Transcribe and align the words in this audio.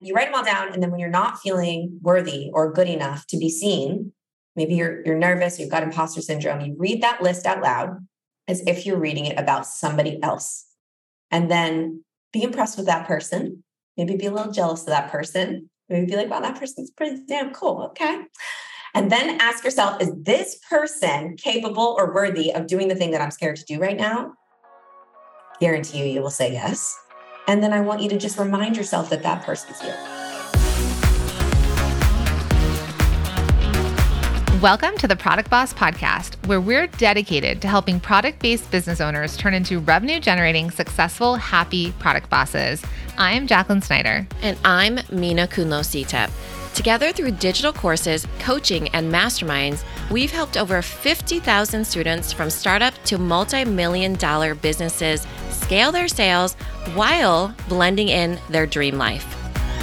You 0.00 0.14
write 0.14 0.26
them 0.26 0.34
all 0.34 0.44
down. 0.44 0.72
And 0.72 0.82
then 0.82 0.90
when 0.90 1.00
you're 1.00 1.08
not 1.10 1.40
feeling 1.40 1.98
worthy 2.02 2.50
or 2.52 2.72
good 2.72 2.88
enough 2.88 3.26
to 3.28 3.36
be 3.36 3.50
seen, 3.50 4.12
maybe 4.56 4.74
you're, 4.74 5.04
you're 5.04 5.18
nervous, 5.18 5.58
you've 5.58 5.70
got 5.70 5.82
imposter 5.82 6.22
syndrome, 6.22 6.60
you 6.60 6.74
read 6.78 7.02
that 7.02 7.22
list 7.22 7.46
out 7.46 7.62
loud 7.62 8.06
as 8.48 8.62
if 8.66 8.86
you're 8.86 8.98
reading 8.98 9.26
it 9.26 9.38
about 9.38 9.66
somebody 9.66 10.20
else. 10.22 10.66
And 11.30 11.50
then 11.50 12.02
be 12.32 12.42
impressed 12.42 12.76
with 12.76 12.86
that 12.86 13.06
person. 13.06 13.62
Maybe 13.96 14.16
be 14.16 14.26
a 14.26 14.32
little 14.32 14.52
jealous 14.52 14.80
of 14.82 14.88
that 14.88 15.10
person. 15.10 15.68
Maybe 15.88 16.06
be 16.06 16.16
like, 16.16 16.30
wow, 16.30 16.40
that 16.40 16.58
person's 16.58 16.90
pretty 16.90 17.22
damn 17.28 17.52
cool. 17.52 17.82
Okay. 17.90 18.22
And 18.94 19.10
then 19.12 19.40
ask 19.40 19.64
yourself, 19.64 20.00
is 20.02 20.12
this 20.16 20.58
person 20.68 21.36
capable 21.36 21.94
or 21.98 22.12
worthy 22.12 22.52
of 22.52 22.66
doing 22.66 22.88
the 22.88 22.94
thing 22.94 23.12
that 23.12 23.20
I'm 23.20 23.30
scared 23.30 23.56
to 23.56 23.64
do 23.64 23.78
right 23.78 23.96
now? 23.96 24.32
Guarantee 25.60 25.98
you, 25.98 26.04
you 26.06 26.22
will 26.22 26.30
say 26.30 26.52
yes. 26.52 26.96
And 27.50 27.60
then 27.64 27.72
I 27.72 27.80
want 27.80 28.00
you 28.00 28.08
to 28.10 28.16
just 28.16 28.38
remind 28.38 28.76
yourself 28.76 29.10
that 29.10 29.24
that 29.24 29.42
person's 29.42 29.82
you. 29.82 29.90
Welcome 34.60 34.96
to 34.98 35.08
the 35.08 35.16
Product 35.16 35.50
Boss 35.50 35.74
Podcast, 35.74 36.36
where 36.46 36.60
we're 36.60 36.86
dedicated 36.86 37.60
to 37.62 37.66
helping 37.66 37.98
product 37.98 38.38
based 38.38 38.70
business 38.70 39.00
owners 39.00 39.36
turn 39.36 39.52
into 39.52 39.80
revenue 39.80 40.20
generating, 40.20 40.70
successful, 40.70 41.34
happy 41.34 41.90
product 41.98 42.30
bosses. 42.30 42.84
I'm 43.18 43.48
Jacqueline 43.48 43.82
Snyder. 43.82 44.28
And 44.42 44.56
I'm 44.64 45.00
Minna 45.10 45.48
Khounlo-Sithep. 45.48 46.30
Together 46.74 47.10
through 47.12 47.32
digital 47.32 47.72
courses, 47.72 48.28
coaching, 48.38 48.88
and 48.90 49.12
masterminds, 49.12 49.82
we've 50.08 50.30
helped 50.30 50.56
over 50.56 50.82
50,000 50.82 51.84
students 51.84 52.32
from 52.32 52.48
startup 52.48 52.94
to 53.06 53.18
multi 53.18 53.64
million 53.64 54.14
dollar 54.14 54.54
businesses 54.54 55.26
scale 55.62 55.92
their 55.92 56.08
sales 56.08 56.54
while 56.94 57.54
blending 57.68 58.08
in 58.08 58.38
their 58.48 58.66
dream 58.66 58.98
life. 58.98 59.36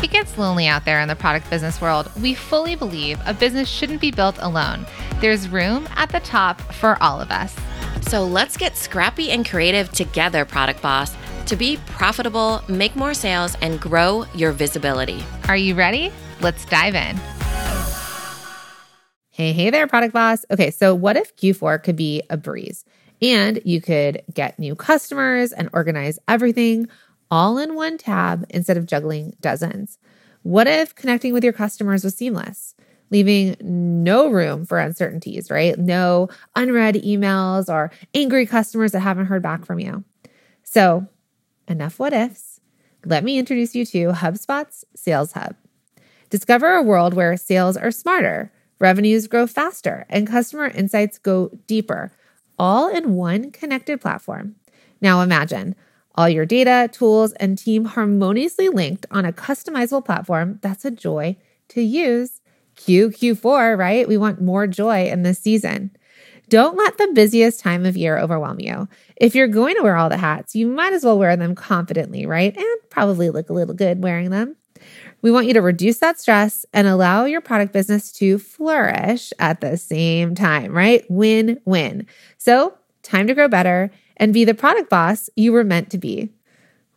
It 0.04 0.12
gets 0.12 0.38
lonely 0.38 0.68
out 0.68 0.86
there 0.86 1.02
in 1.02 1.08
the 1.08 1.16
product 1.16 1.50
business 1.50 1.82
world. 1.82 2.12
We 2.22 2.36
fully 2.36 2.76
believe 2.76 3.20
a 3.26 3.34
business 3.34 3.68
shouldn't 3.68 4.00
be 4.00 4.12
built 4.12 4.38
alone. 4.40 4.86
There's 5.22 5.50
room 5.50 5.90
at 5.96 6.10
the 6.10 6.20
top 6.20 6.62
for 6.74 7.02
all 7.02 7.20
of 7.20 7.32
us. 7.32 7.56
So 8.02 8.24
let's 8.24 8.58
get 8.58 8.78
scrappy 8.78 9.32
and 9.32 9.48
creative 9.48 9.92
together, 9.92 10.46
Product 10.46 10.82
Boss, 10.82 11.16
to 11.48 11.56
be 11.56 11.78
profitable, 11.88 12.62
make 12.68 12.96
more 12.96 13.14
sales, 13.14 13.56
and 13.62 13.82
grow 13.82 14.26
your 14.36 14.52
visibility. 14.52 15.24
Are 15.48 15.58
you 15.58 15.74
ready? 15.74 16.12
Let's 16.42 16.64
dive 16.66 16.94
in. 16.94 17.18
Hey, 19.32 19.52
hey 19.54 19.70
there, 19.72 19.88
Product 19.88 20.14
Boss. 20.14 20.46
Okay, 20.52 20.72
so 20.72 20.94
what 20.94 21.18
if 21.18 21.36
Q4 21.36 21.82
could 21.84 21.96
be 21.96 22.22
a 22.30 22.38
breeze 22.38 22.86
and 23.22 23.62
you 23.66 23.82
could 23.82 24.24
get 24.34 24.60
new 24.60 24.76
customers 24.76 25.52
and 25.52 25.70
organize 25.74 26.20
everything 26.28 26.88
all 27.30 27.58
in 27.58 27.76
one 27.76 27.98
tab 27.98 28.46
instead 28.50 28.78
of 28.78 28.86
juggling 28.86 29.36
dozens? 29.42 29.98
What 30.44 30.68
if 30.68 30.96
connecting 30.96 31.34
with 31.34 31.44
your 31.44 31.54
customers 31.54 32.04
was 32.04 32.16
seamless? 32.16 32.76
leaving 33.10 33.56
no 33.62 34.30
room 34.30 34.66
for 34.66 34.80
uncertainties, 34.80 35.50
right? 35.50 35.78
No 35.78 36.30
unread 36.56 36.96
emails 36.96 37.70
or 37.70 37.92
angry 38.14 38.46
customers 38.46 38.92
that 38.92 39.00
haven't 39.00 39.28
heard 39.28 39.42
back 39.42 39.66
from 39.66 39.80
you. 39.80 40.04
So, 40.64 41.08
enough 41.68 42.00
what 42.00 42.14
ifs. 42.14 42.60
Let 43.06 43.24
me 43.24 43.38
introduce 43.38 43.76
you 43.76 43.86
to 43.86 44.12
HubSpot's 44.12 44.84
Sales 44.96 45.34
Hub. 45.34 45.56
Discover 46.30 46.74
a 46.74 46.84
world 46.84 47.14
where 47.14 47.38
sales 47.38 47.78
are 47.78 47.92
smarter, 47.92 48.52
revenues 48.80 49.28
grow 49.28 49.48
faster, 49.48 50.06
and 50.10 50.28
customer 50.28 50.68
insights 50.68 51.18
go 51.18 51.50
deeper, 51.68 52.12
all 52.58 52.88
in 52.88 53.14
one 53.14 53.52
connected 53.52 54.02
platform. 54.02 54.56
Now 55.02 55.22
imagine 55.22 55.76
all 56.16 56.28
your 56.28 56.46
data, 56.46 56.90
tools, 56.92 57.34
and 57.34 57.58
team 57.58 57.86
harmoniously 57.86 58.70
linked 58.70 59.06
on 59.12 59.26
a 59.26 59.32
customizable 59.32 60.04
platform 60.04 60.60
that's 60.62 60.84
a 60.84 60.92
joy 60.92 61.38
to 61.70 61.82
use. 61.82 62.42
QQ4, 62.78 63.78
right? 63.78 64.08
We 64.08 64.18
want 64.18 64.42
more 64.42 64.68
joy 64.68 65.08
in 65.08 65.24
this 65.24 65.40
season. 65.40 65.92
Don't 66.50 66.78
let 66.78 66.98
the 66.98 67.12
busiest 67.14 67.60
time 67.60 67.86
of 67.86 67.98
year 67.98 68.18
overwhelm 68.18 68.60
you. 68.60 68.88
If 69.18 69.36
you're 69.36 69.48
going 69.48 69.76
to 69.76 69.82
wear 69.82 69.98
all 69.98 70.10
the 70.10 70.18
hats, 70.18 70.56
you 70.56 70.68
might 70.68 70.94
as 70.94 71.04
well 71.04 71.20
wear 71.20 71.36
them 71.36 71.56
confidently, 71.56 72.26
right? 72.26 72.56
And 72.56 72.66
probably 72.90 73.30
look 73.30 73.50
a 73.50 73.54
little 73.54 73.74
good 73.74 74.02
wearing 74.02 74.30
them. 74.30 74.56
We 75.22 75.32
want 75.32 75.48
you 75.48 75.54
to 75.54 75.62
reduce 75.62 76.00
that 76.00 76.20
stress 76.20 76.66
and 76.74 76.86
allow 76.88 77.26
your 77.26 77.42
product 77.42 77.74
business 77.74 78.12
to 78.14 78.38
flourish 78.38 79.34
at 79.40 79.62
the 79.62 79.78
same 79.78 80.36
time, 80.36 80.74
right? 80.74 81.04
Win 81.10 81.60
win. 81.66 82.06
So, 82.38 82.76
time 83.04 83.28
to 83.28 83.34
grow 83.34 83.48
better 83.48 83.92
and 84.18 84.34
be 84.34 84.44
the 84.46 84.54
product 84.54 84.90
boss 84.90 85.30
you 85.36 85.52
were 85.52 85.64
meant 85.64 85.90
to 85.92 85.98
be. 85.98 86.32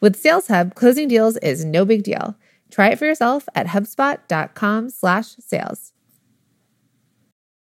With 0.01 0.17
Sales 0.17 0.49
Hub, 0.49 0.75
closing 0.75 1.09
deals 1.09 1.37
is 1.39 1.65
no 1.65 1.85
big 1.85 2.03
deal. 2.03 2.37
Try 2.71 2.91
it 2.91 2.99
for 2.99 3.07
yourself 3.07 3.49
at 3.55 3.69
hubspot.com/sales. 3.69 5.93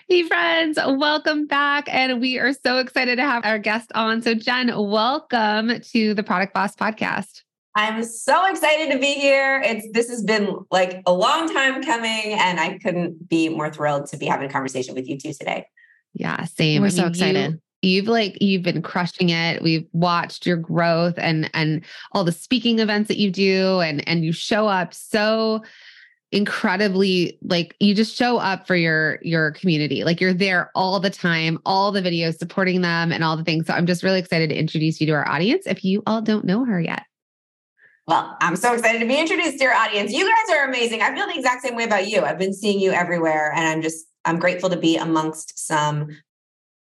Hey 0.08 0.22
friends, 0.22 0.76
welcome 0.76 1.48
back. 1.48 1.92
And 1.92 2.20
we 2.20 2.38
are 2.38 2.52
so 2.52 2.78
excited 2.78 3.16
to 3.16 3.22
have 3.22 3.44
our 3.44 3.58
guest 3.58 3.90
on. 3.96 4.22
So, 4.22 4.34
Jen, 4.34 4.68
welcome 4.68 5.80
to 5.80 6.14
the 6.14 6.22
Product 6.22 6.54
Boss 6.54 6.76
podcast. 6.76 7.42
I'm 7.76 8.02
so 8.04 8.50
excited 8.50 8.90
to 8.90 8.98
be 8.98 9.12
here. 9.12 9.60
It's 9.62 9.86
this 9.92 10.08
has 10.08 10.22
been 10.22 10.56
like 10.70 11.02
a 11.04 11.12
long 11.12 11.52
time 11.52 11.82
coming, 11.82 12.32
and 12.32 12.58
I 12.58 12.78
couldn't 12.78 13.28
be 13.28 13.50
more 13.50 13.70
thrilled 13.70 14.06
to 14.06 14.16
be 14.16 14.24
having 14.24 14.48
a 14.48 14.52
conversation 14.52 14.94
with 14.94 15.06
you 15.06 15.18
two 15.18 15.34
today. 15.34 15.66
Yeah, 16.14 16.42
same. 16.44 16.80
We're 16.80 16.86
I 16.86 16.88
mean, 16.88 16.96
so 16.96 17.06
excited. 17.06 17.60
You, 17.82 17.90
you've 17.90 18.06
like 18.06 18.40
you've 18.40 18.62
been 18.62 18.80
crushing 18.80 19.28
it. 19.28 19.62
We've 19.62 19.86
watched 19.92 20.46
your 20.46 20.56
growth 20.56 21.18
and 21.18 21.50
and 21.52 21.84
all 22.12 22.24
the 22.24 22.32
speaking 22.32 22.78
events 22.78 23.08
that 23.08 23.18
you 23.18 23.30
do, 23.30 23.80
and 23.80 24.06
and 24.08 24.24
you 24.24 24.32
show 24.32 24.66
up 24.66 24.94
so 24.94 25.62
incredibly 26.32 27.38
like 27.42 27.76
you 27.78 27.94
just 27.94 28.16
show 28.16 28.38
up 28.38 28.66
for 28.66 28.74
your 28.74 29.20
your 29.22 29.52
community 29.52 30.02
like 30.02 30.20
you're 30.20 30.34
there 30.34 30.72
all 30.74 30.98
the 30.98 31.08
time 31.08 31.56
all 31.64 31.92
the 31.92 32.02
videos 32.02 32.36
supporting 32.36 32.80
them 32.80 33.12
and 33.12 33.22
all 33.22 33.36
the 33.36 33.44
things 33.44 33.64
so 33.64 33.72
i'm 33.72 33.86
just 33.86 34.02
really 34.02 34.18
excited 34.18 34.50
to 34.50 34.58
introduce 34.58 35.00
you 35.00 35.06
to 35.06 35.12
our 35.12 35.26
audience 35.28 35.68
if 35.68 35.84
you 35.84 36.02
all 36.04 36.20
don't 36.20 36.44
know 36.44 36.64
her 36.64 36.80
yet 36.80 37.04
well, 38.06 38.36
I'm 38.40 38.54
so 38.54 38.72
excited 38.72 39.00
to 39.00 39.06
be 39.06 39.18
introduced 39.18 39.58
to 39.58 39.64
your 39.64 39.74
audience. 39.74 40.12
You 40.12 40.24
guys 40.24 40.56
are 40.56 40.68
amazing. 40.68 41.02
I 41.02 41.12
feel 41.14 41.26
the 41.26 41.34
exact 41.34 41.62
same 41.62 41.74
way 41.74 41.84
about 41.84 42.08
you. 42.08 42.22
I've 42.22 42.38
been 42.38 42.54
seeing 42.54 42.78
you 42.78 42.92
everywhere, 42.92 43.52
and 43.52 43.66
I'm 43.66 43.82
just, 43.82 44.06
I'm 44.24 44.38
grateful 44.38 44.70
to 44.70 44.76
be 44.76 44.96
amongst 44.96 45.66
some 45.66 46.08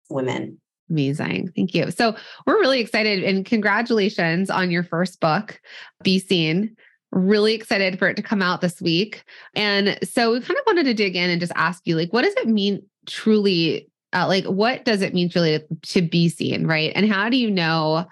women. 0.09 0.59
Amazing. 0.89 1.51
Thank 1.55 1.75
you. 1.75 1.91
So, 1.91 2.15
we're 2.47 2.59
really 2.59 2.79
excited 2.79 3.23
and 3.23 3.45
congratulations 3.45 4.49
on 4.49 4.71
your 4.71 4.83
first 4.83 5.19
book, 5.19 5.61
Be 6.03 6.17
Seen. 6.17 6.75
Really 7.11 7.53
excited 7.53 7.99
for 7.99 8.07
it 8.07 8.15
to 8.15 8.23
come 8.23 8.41
out 8.41 8.61
this 8.61 8.81
week. 8.81 9.23
And 9.55 9.99
so, 10.03 10.33
we 10.33 10.39
kind 10.39 10.57
of 10.57 10.65
wanted 10.65 10.85
to 10.85 10.95
dig 10.95 11.15
in 11.15 11.29
and 11.29 11.39
just 11.39 11.53
ask 11.55 11.85
you, 11.85 11.95
like, 11.95 12.11
what 12.11 12.23
does 12.23 12.33
it 12.37 12.47
mean 12.47 12.83
truly? 13.05 13.87
Uh, 14.13 14.27
like, 14.27 14.45
what 14.45 14.83
does 14.83 15.03
it 15.03 15.13
mean 15.13 15.29
truly 15.29 15.59
to, 15.59 15.65
to 15.93 16.01
be 16.01 16.27
seen? 16.27 16.65
Right. 16.65 16.91
And 16.95 17.07
how 17.07 17.29
do 17.29 17.37
you 17.37 17.51
know? 17.51 18.07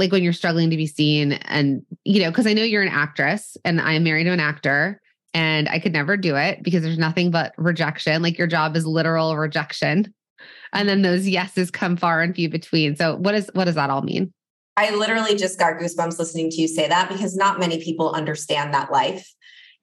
Like 0.00 0.10
when 0.10 0.24
you're 0.24 0.32
struggling 0.32 0.70
to 0.70 0.76
be 0.76 0.86
seen 0.86 1.32
and 1.32 1.82
you 2.04 2.20
know 2.20 2.30
because 2.30 2.46
i 2.46 2.52
know 2.52 2.64
you're 2.64 2.82
an 2.82 2.88
actress 2.88 3.56
and 3.64 3.80
i'm 3.80 4.02
married 4.02 4.24
to 4.24 4.32
an 4.32 4.40
actor 4.40 5.00
and 5.32 5.68
i 5.68 5.78
could 5.78 5.92
never 5.92 6.16
do 6.16 6.34
it 6.34 6.62
because 6.62 6.82
there's 6.82 6.98
nothing 6.98 7.30
but 7.30 7.52
rejection. 7.56 8.22
Like 8.22 8.38
your 8.38 8.46
job 8.46 8.76
is 8.76 8.86
literal 8.86 9.36
rejection. 9.36 10.12
And 10.72 10.88
then 10.88 11.02
those 11.02 11.28
yeses 11.28 11.70
come 11.70 11.96
far 11.96 12.22
and 12.22 12.34
few 12.34 12.48
between. 12.48 12.96
So 12.96 13.16
what 13.16 13.34
is 13.34 13.50
what 13.54 13.64
does 13.64 13.74
that 13.74 13.90
all 13.90 14.02
mean? 14.02 14.32
I 14.76 14.94
literally 14.94 15.36
just 15.36 15.58
got 15.58 15.74
goosebumps 15.74 16.18
listening 16.18 16.50
to 16.50 16.56
you 16.56 16.68
say 16.68 16.88
that 16.88 17.08
because 17.08 17.36
not 17.36 17.58
many 17.58 17.82
people 17.82 18.12
understand 18.12 18.72
that 18.72 18.90
life. 18.90 19.28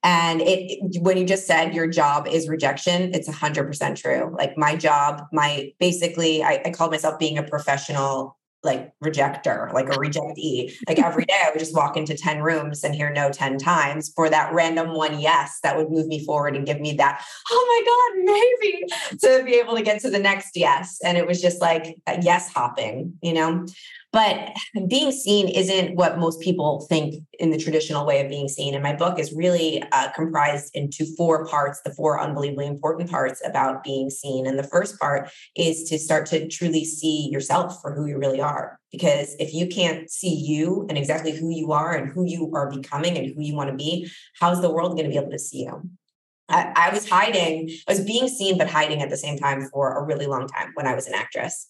And 0.04 0.42
it 0.42 1.02
when 1.02 1.18
you 1.18 1.26
just 1.26 1.46
said 1.46 1.74
your 1.74 1.88
job 1.88 2.28
is 2.28 2.48
rejection 2.48 3.14
it's 3.14 3.28
100% 3.28 3.96
true. 4.02 4.36
Like 4.38 4.58
my 4.58 4.76
job 4.76 5.24
my 5.32 5.72
basically 5.80 6.44
I, 6.44 6.62
I 6.66 6.72
called 6.72 6.92
myself 6.92 7.20
being 7.20 7.38
a 7.38 7.44
professional 7.44 8.37
like 8.64 8.92
rejector, 9.02 9.70
like 9.74 9.88
a 9.88 9.98
rejectee. 9.98 10.74
Like 10.88 11.00
every 11.00 11.26
day 11.26 11.40
I 11.46 11.50
would 11.52 11.60
just 11.60 11.76
walk 11.76 11.96
into 11.96 12.16
10 12.16 12.42
rooms 12.42 12.84
and 12.84 12.94
hear 12.96 13.12
no 13.12 13.30
10 13.30 13.58
times 13.58 14.12
for 14.16 14.30
that 14.30 14.54
random 14.54 14.94
one 14.94 15.20
yes 15.20 15.60
that 15.64 15.78
would 15.78 15.90
move 15.90 16.08
me 16.08 16.26
forward 16.26 16.56
and 16.56 16.66
give 16.66 16.80
me 16.80 16.94
that, 16.94 17.24
oh 17.52 17.66
my 17.68 18.34
God, 18.34 18.34
maybe 18.62 18.86
to 19.22 19.44
be 19.46 19.56
able 19.56 19.76
to 19.76 19.84
get 19.84 20.02
to 20.02 20.10
the 20.10 20.20
next 20.20 20.52
yes. 20.56 20.98
And 21.04 21.18
it 21.18 21.28
was 21.28 21.42
just 21.42 21.62
like 21.62 21.96
uh, 22.08 22.18
yes 22.22 22.52
hopping, 22.52 23.14
you 23.22 23.34
know? 23.34 23.66
But 24.18 24.50
being 24.88 25.12
seen 25.12 25.48
isn't 25.48 25.96
what 25.96 26.18
most 26.18 26.42
people 26.42 26.88
think 26.90 27.24
in 27.38 27.52
the 27.52 27.58
traditional 27.60 28.04
way 28.04 28.20
of 28.20 28.30
being 28.30 28.48
seen. 28.48 28.74
And 28.74 28.82
my 28.82 28.96
book 28.96 29.20
is 29.20 29.32
really 29.32 29.84
uh, 29.92 30.10
comprised 30.16 30.76
into 30.76 31.06
four 31.16 31.46
parts, 31.46 31.82
the 31.86 31.94
four 31.94 32.20
unbelievably 32.20 32.66
important 32.66 33.12
parts 33.12 33.44
about 33.46 33.84
being 33.84 34.10
seen. 34.10 34.48
And 34.48 34.58
the 34.58 34.64
first 34.64 35.00
part 35.00 35.30
is 35.56 35.84
to 35.90 36.00
start 36.00 36.26
to 36.28 36.48
truly 36.48 36.84
see 36.84 37.30
yourself 37.32 37.80
for 37.80 37.94
who 37.94 38.08
you 38.08 38.18
really 38.18 38.42
are. 38.42 38.80
Because 38.92 39.36
if 39.38 39.54
you 39.54 39.68
can't 39.68 40.10
see 40.10 40.34
you 40.34 40.88
and 40.90 40.98
exactly 40.98 41.38
who 41.38 41.52
you 41.52 41.72
are 41.72 41.94
and 41.94 42.12
who 42.12 42.26
you 42.26 42.52
are 42.56 42.72
becoming 42.72 43.20
and 43.20 43.36
who 43.36 43.44
you 43.44 43.56
want 43.56 43.70
to 43.70 43.76
be, 43.76 44.10
how's 44.40 44.62
the 44.64 44.72
world 44.72 44.94
going 44.94 45.04
to 45.04 45.12
be 45.12 45.18
able 45.18 45.30
to 45.30 45.38
see 45.38 45.66
you? 45.66 45.88
I, 46.50 46.74
I 46.76 46.90
was 46.92 47.08
hiding, 47.08 47.70
I 47.88 47.92
was 47.92 48.04
being 48.04 48.30
seen, 48.30 48.58
but 48.58 48.68
hiding 48.68 49.04
at 49.04 49.12
the 49.12 49.18
same 49.18 49.38
time 49.38 49.70
for 49.72 49.94
a 49.96 50.04
really 50.04 50.26
long 50.26 50.48
time 50.48 50.72
when 50.74 50.88
I 50.88 50.96
was 50.96 51.06
an 51.06 51.14
actress. 51.14 51.68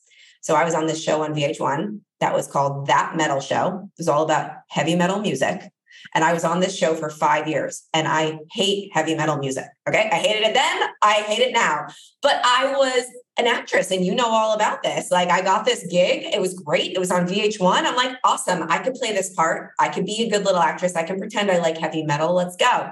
So 0.47 0.55
I 0.55 0.63
was 0.63 0.73
on 0.73 0.87
this 0.87 1.03
show 1.03 1.23
on 1.23 1.33
VH1 1.33 1.99
that 2.21 2.33
was 2.33 2.47
called 2.47 2.87
That 2.87 3.17
Metal 3.17 3.41
Show. 3.41 3.81
It 3.83 3.99
was 3.99 4.07
all 4.07 4.23
about 4.23 4.51
heavy 4.69 4.95
metal 4.95 5.19
music. 5.19 5.61
And 6.15 6.23
I 6.23 6.31
was 6.31 6.45
on 6.45 6.61
this 6.61 6.73
show 6.73 6.95
for 6.95 7.09
five 7.09 7.49
years 7.49 7.85
and 7.93 8.07
I 8.07 8.39
hate 8.53 8.91
heavy 8.93 9.13
metal 9.13 9.35
music. 9.39 9.65
Okay. 9.89 10.09
I 10.09 10.15
hated 10.15 10.47
it 10.47 10.53
then. 10.53 10.89
I 11.03 11.15
hate 11.15 11.41
it 11.41 11.51
now. 11.51 11.87
But 12.21 12.39
I 12.45 12.71
was 12.77 13.03
an 13.37 13.45
actress 13.45 13.91
and 13.91 14.05
you 14.05 14.15
know 14.15 14.29
all 14.29 14.53
about 14.53 14.83
this. 14.83 15.11
Like 15.11 15.27
I 15.27 15.41
got 15.41 15.65
this 15.65 15.85
gig. 15.91 16.33
It 16.33 16.39
was 16.39 16.53
great. 16.53 16.93
It 16.93 16.99
was 16.99 17.11
on 17.11 17.27
VH1. 17.27 17.83
I'm 17.83 17.97
like, 17.97 18.15
awesome. 18.23 18.63
I 18.69 18.77
could 18.77 18.93
play 18.93 19.11
this 19.11 19.33
part. 19.33 19.71
I 19.81 19.89
could 19.89 20.05
be 20.05 20.23
a 20.23 20.29
good 20.29 20.45
little 20.45 20.61
actress. 20.61 20.95
I 20.95 21.03
can 21.03 21.19
pretend 21.19 21.51
I 21.51 21.57
like 21.57 21.77
heavy 21.77 22.05
metal. 22.05 22.33
Let's 22.33 22.55
go. 22.55 22.89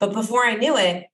But 0.00 0.14
before 0.14 0.44
I 0.44 0.56
knew 0.56 0.76
it, 0.76 1.06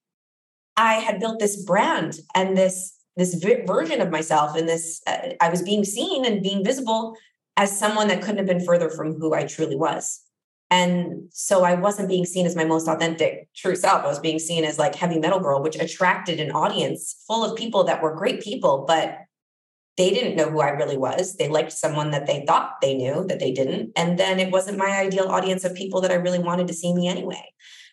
I 0.78 0.94
had 0.94 1.20
built 1.20 1.40
this 1.40 1.62
brand 1.62 2.20
and 2.34 2.56
this 2.56 2.94
this 3.16 3.34
version 3.34 4.00
of 4.00 4.10
myself 4.10 4.56
and 4.56 4.68
this 4.68 5.00
uh, 5.06 5.30
I 5.40 5.48
was 5.48 5.62
being 5.62 5.84
seen 5.84 6.24
and 6.24 6.42
being 6.42 6.64
visible 6.64 7.16
as 7.56 7.78
someone 7.78 8.08
that 8.08 8.20
couldn't 8.20 8.38
have 8.38 8.46
been 8.46 8.64
further 8.64 8.90
from 8.90 9.14
who 9.14 9.34
I 9.34 9.44
truly 9.44 9.76
was. 9.76 10.20
And 10.70 11.28
so 11.30 11.62
I 11.62 11.74
wasn't 11.74 12.08
being 12.08 12.24
seen 12.24 12.46
as 12.46 12.56
my 12.56 12.64
most 12.64 12.88
authentic 12.88 13.48
true 13.54 13.76
self. 13.76 14.02
I 14.04 14.08
was 14.08 14.18
being 14.18 14.40
seen 14.40 14.64
as 14.64 14.78
like 14.78 14.96
heavy 14.96 15.20
metal 15.20 15.38
girl, 15.38 15.62
which 15.62 15.76
attracted 15.76 16.40
an 16.40 16.50
audience 16.50 17.22
full 17.28 17.44
of 17.44 17.56
people 17.56 17.84
that 17.84 18.02
were 18.02 18.16
great 18.16 18.40
people, 18.40 18.84
but 18.88 19.18
they 19.96 20.10
didn't 20.10 20.34
know 20.34 20.50
who 20.50 20.60
I 20.60 20.70
really 20.70 20.96
was. 20.96 21.36
They 21.36 21.48
liked 21.48 21.70
someone 21.70 22.10
that 22.10 22.26
they 22.26 22.44
thought 22.44 22.80
they 22.80 22.94
knew 22.94 23.24
that 23.28 23.38
they 23.38 23.52
didn't. 23.52 23.92
And 23.94 24.18
then 24.18 24.40
it 24.40 24.50
wasn't 24.50 24.78
my 24.78 24.98
ideal 24.98 25.28
audience 25.28 25.62
of 25.62 25.76
people 25.76 26.00
that 26.00 26.10
I 26.10 26.14
really 26.14 26.40
wanted 26.40 26.66
to 26.66 26.74
see 26.74 26.92
me 26.92 27.06
anyway. 27.06 27.52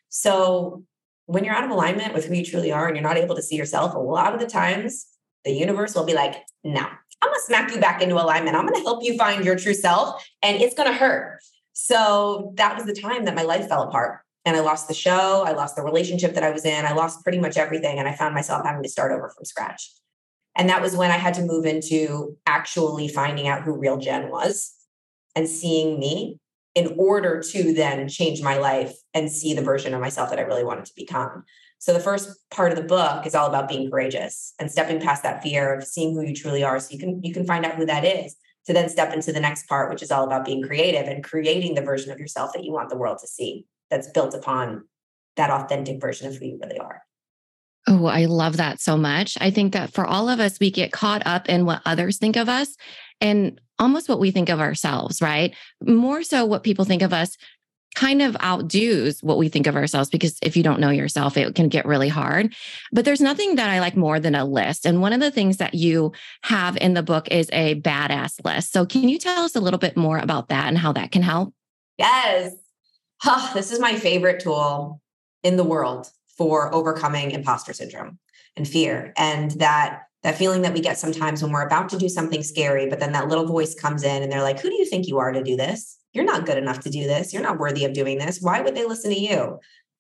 So 0.10 0.84
when 1.32 1.46
you're 1.46 1.56
out 1.56 1.64
of 1.64 1.70
alignment 1.70 2.14
with 2.14 2.26
who 2.26 2.34
you 2.34 2.44
truly 2.44 2.74
are 2.74 2.88
and 2.88 2.96
you're 2.96 3.08
not 3.08 3.18
able 3.18 3.36
to 3.36 3.42
see 3.42 3.56
yourself, 3.56 3.96
a 3.96 4.00
lot 4.00 4.34
of 4.34 4.42
the 4.42 4.46
times 4.46 5.08
the 5.46 5.52
universe 5.52 5.96
will 5.96 6.04
be 6.04 6.14
like, 6.14 6.36
no, 6.66 6.82
I'm 6.82 7.34
to 7.34 7.40
smack 7.46 7.74
you 7.74 7.80
back 7.80 8.02
into 8.02 8.16
alignment. 8.16 8.58
I'm 8.58 8.68
to 8.68 8.82
help 8.82 9.02
you 9.02 9.18
find 9.18 9.46
your 9.46 9.56
true 9.56 9.74
self 9.74 10.22
and 10.44 10.62
it's 10.62 10.76
to 10.76 10.92
hurt. 10.92 11.40
So 11.72 12.52
that 12.58 12.76
was 12.76 12.86
the 12.86 12.94
time 12.94 13.24
that 13.26 13.36
my 13.36 13.44
life 13.44 13.70
fell 13.70 13.84
apart. 13.84 14.20
And 14.44 14.58
I 14.58 14.60
lost 14.60 14.90
the 14.90 14.94
show. 14.94 15.44
I 15.46 15.54
lost 15.54 15.78
the 15.78 15.84
relationship 15.84 16.34
that 16.34 16.44
I 16.44 16.52
was 16.52 16.66
in. 16.66 16.86
I 16.86 16.92
lost 16.92 17.24
pretty 17.24 17.40
much 17.40 17.56
everything. 17.56 17.98
And 17.98 18.10
I 18.10 18.14
found 18.14 18.36
myself 18.36 18.66
having 18.66 18.84
to 18.84 18.90
start 18.90 19.14
over 19.14 19.30
from 19.30 19.46
scratch. 19.46 19.90
And 20.58 20.68
that 20.68 20.82
was 20.82 20.98
when 20.98 21.12
I 21.12 21.18
had 21.18 21.36
to 21.36 21.44
move 21.44 21.66
into 21.66 22.36
actually 22.46 23.08
finding 23.08 23.48
out 23.48 23.62
who 23.62 23.80
real 23.80 23.96
Jen 23.96 24.30
was 24.30 24.74
and 25.34 25.48
seeing 25.48 25.98
me 25.98 26.41
in 26.76 26.96
order 26.98 27.42
to 27.52 27.74
then 27.74 28.08
change 28.08 28.42
my 28.42 28.58
life 28.58 28.94
and 29.14 29.32
see 29.32 29.54
the 29.54 29.62
version 29.62 29.94
of 29.94 30.02
myself 30.02 30.30
that 30.30 30.40
I 30.40 30.44
really 30.44 30.64
wanted 30.64 30.86
to 30.86 30.94
become. 30.96 31.44
So 31.80 31.94
the 31.94 32.00
first 32.00 32.30
part 32.52 32.72
of 32.72 32.78
the 32.78 32.84
book 32.84 33.26
is 33.26 33.36
all 33.36 33.48
about 33.48 33.68
being 33.68 33.90
courageous 33.90 34.54
and 34.60 34.72
stepping 34.72 35.02
past 35.02 35.24
that 35.24 35.42
fear 35.42 35.74
of 35.74 35.84
seeing 35.84 36.14
who 36.14 36.22
you 36.22 36.36
truly 36.36 36.64
are 36.64 36.80
so 36.80 36.92
you 36.92 37.00
can 37.00 37.24
you 37.24 37.34
can 37.34 37.46
find 37.46 37.66
out 37.66 37.76
who 37.76 37.86
that 37.88 38.06
is 38.06 38.36
to 38.68 38.74
then 38.74 38.88
step 38.88 39.12
into 39.14 39.32
the 39.32 39.40
next 39.40 39.68
part 39.68 39.90
which 39.90 40.04
is 40.04 40.12
all 40.12 40.24
about 40.24 40.46
being 40.46 40.62
creative 40.62 41.08
and 41.08 41.24
creating 41.24 41.74
the 41.74 41.82
version 41.82 42.12
of 42.12 42.20
yourself 42.20 42.54
that 42.54 42.64
you 42.64 42.72
want 42.72 42.90
the 42.90 42.98
world 42.98 43.18
to 43.20 43.28
see 43.28 43.66
that's 43.90 44.12
built 44.12 44.36
upon 44.36 44.84
that 45.38 45.50
authentic 45.50 46.00
version 46.00 46.28
of 46.28 46.36
who 46.36 46.46
you 46.46 46.60
really 46.62 46.78
are. 46.78 47.02
Oh, 47.88 48.06
I 48.06 48.26
love 48.26 48.58
that 48.58 48.80
so 48.80 48.96
much. 48.96 49.38
I 49.42 49.50
think 49.50 49.74
that 49.74 49.92
for 49.92 50.06
all 50.06 50.30
of 50.30 50.40
us, 50.40 50.60
we 50.60 50.70
get 50.70 50.92
caught 50.92 51.26
up 51.26 51.50
in 51.50 51.66
what 51.66 51.82
others 51.86 52.18
think 52.18 52.36
of 52.36 52.48
us 52.48 52.76
and 53.20 53.60
almost 53.82 54.08
what 54.08 54.20
we 54.20 54.32
think 54.32 54.48
of 54.48 54.62
ourselves, 54.62 55.22
right? 55.22 55.54
More 55.86 56.24
so 56.24 56.46
what 56.46 56.64
people 56.64 56.86
think 56.86 57.02
of 57.02 57.12
us 57.12 57.36
kind 57.96 58.22
of 58.22 58.38
outdoes 58.40 59.22
what 59.22 59.38
we 59.38 59.50
think 59.50 59.68
of 59.68 59.76
ourselves 59.76 60.10
because 60.10 60.38
if 60.42 60.56
you 60.56 60.64
don't 60.64 60.80
know 60.80 60.92
yourself, 60.92 61.36
it 61.36 61.56
can 61.56 61.68
get 61.68 61.86
really 61.86 62.08
hard. 62.08 62.56
But 62.94 63.04
there's 63.04 63.20
nothing 63.20 63.56
that 63.56 63.70
I 63.70 63.82
like 63.82 63.98
more 63.98 64.20
than 64.20 64.34
a 64.34 64.46
list. 64.46 64.86
And 64.86 65.02
one 65.02 65.12
of 65.12 65.20
the 65.20 65.32
things 65.32 65.58
that 65.58 65.74
you 65.74 66.14
have 66.44 66.78
in 66.78 66.94
the 66.94 67.04
book 67.04 67.28
is 67.30 67.50
a 67.52 67.82
badass 67.82 68.46
list. 68.46 68.72
So 68.72 68.86
can 68.86 69.10
you 69.10 69.18
tell 69.18 69.44
us 69.44 69.56
a 69.56 69.60
little 69.60 69.80
bit 69.80 69.98
more 69.98 70.20
about 70.20 70.48
that 70.50 70.68
and 70.68 70.78
how 70.78 70.94
that 70.94 71.12
can 71.12 71.22
help? 71.22 71.54
Yes. 71.98 72.54
Huh, 73.22 73.54
this 73.54 73.72
is 73.72 73.80
my 73.80 73.96
favorite 73.96 74.42
tool 74.42 75.02
in 75.44 75.58
the 75.58 75.64
world 75.64 76.10
for 76.38 76.74
overcoming 76.74 77.32
imposter 77.32 77.74
syndrome 77.74 78.20
and 78.56 78.68
fear. 78.68 79.14
And 79.18 79.52
that 79.52 80.04
that 80.24 80.38
feeling 80.38 80.62
that 80.62 80.74
we 80.74 80.82
get 80.82 80.98
sometimes 80.98 81.42
when 81.42 81.52
we're 81.52 81.66
about 81.66 81.90
to 81.90 81.98
do 81.98 82.08
something 82.08 82.44
scary, 82.44 82.88
but 82.88 83.00
then 83.00 83.12
that 83.14 83.28
little 83.28 83.46
voice 83.46 83.74
comes 83.74 84.04
in 84.04 84.22
and 84.22 84.32
they're 84.32 84.44
like, 84.44 84.60
Who 84.60 84.70
do 84.70 84.76
you 84.76 84.86
think 84.86 85.08
you 85.08 85.18
are 85.20 85.32
to 85.32 85.44
do 85.44 85.56
this? 85.56 85.98
you're 86.14 86.26
not 86.26 86.46
good 86.46 86.58
enough 86.58 86.82
to 86.82 86.90
do 86.90 87.06
this. 87.06 87.34
You're 87.34 87.44
not 87.44 87.60
worthy 87.60 87.86
of 87.86 87.94
doing 87.94 88.18
this. 88.18 88.42
Why 88.42 88.62
would 88.62 88.76
they 88.76 88.86
listen 88.86 89.12
to 89.12 89.20
you? 89.20 89.60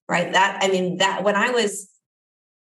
Right. 0.09 0.31
That, 0.33 0.59
I 0.61 0.67
mean, 0.67 0.97
that 0.97 1.23
when 1.23 1.35
I 1.35 1.51
was 1.51 1.89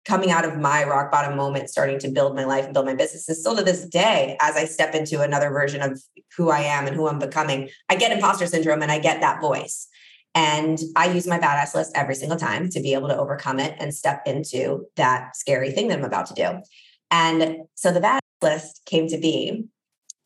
coming 0.04 0.30
out 0.30 0.44
of 0.44 0.56
my 0.56 0.84
rock 0.84 1.10
bottom 1.10 1.36
moment, 1.36 1.68
starting 1.68 1.98
to 1.98 2.08
build 2.08 2.36
my 2.36 2.44
life 2.44 2.64
and 2.64 2.72
build 2.72 2.86
my 2.86 2.94
business, 2.94 3.28
and 3.28 3.36
still 3.36 3.56
to 3.56 3.62
this 3.62 3.84
day, 3.84 4.36
as 4.40 4.56
I 4.56 4.64
step 4.64 4.94
into 4.94 5.20
another 5.20 5.50
version 5.50 5.82
of 5.82 6.00
who 6.36 6.50
I 6.50 6.60
am 6.60 6.86
and 6.86 6.94
who 6.94 7.08
I'm 7.08 7.18
becoming, 7.18 7.68
I 7.88 7.96
get 7.96 8.12
imposter 8.12 8.46
syndrome 8.46 8.82
and 8.82 8.92
I 8.92 8.98
get 8.98 9.20
that 9.20 9.40
voice. 9.40 9.88
And 10.32 10.78
I 10.94 11.12
use 11.12 11.26
my 11.26 11.40
badass 11.40 11.74
list 11.74 11.90
every 11.96 12.14
single 12.14 12.38
time 12.38 12.68
to 12.70 12.80
be 12.80 12.94
able 12.94 13.08
to 13.08 13.18
overcome 13.18 13.58
it 13.58 13.74
and 13.80 13.92
step 13.92 14.22
into 14.26 14.86
that 14.94 15.34
scary 15.34 15.72
thing 15.72 15.88
that 15.88 15.98
I'm 15.98 16.04
about 16.04 16.26
to 16.26 16.34
do. 16.34 16.62
And 17.10 17.62
so 17.74 17.92
the 17.92 18.00
badass 18.00 18.20
list 18.42 18.82
came 18.86 19.08
to 19.08 19.18
be 19.18 19.66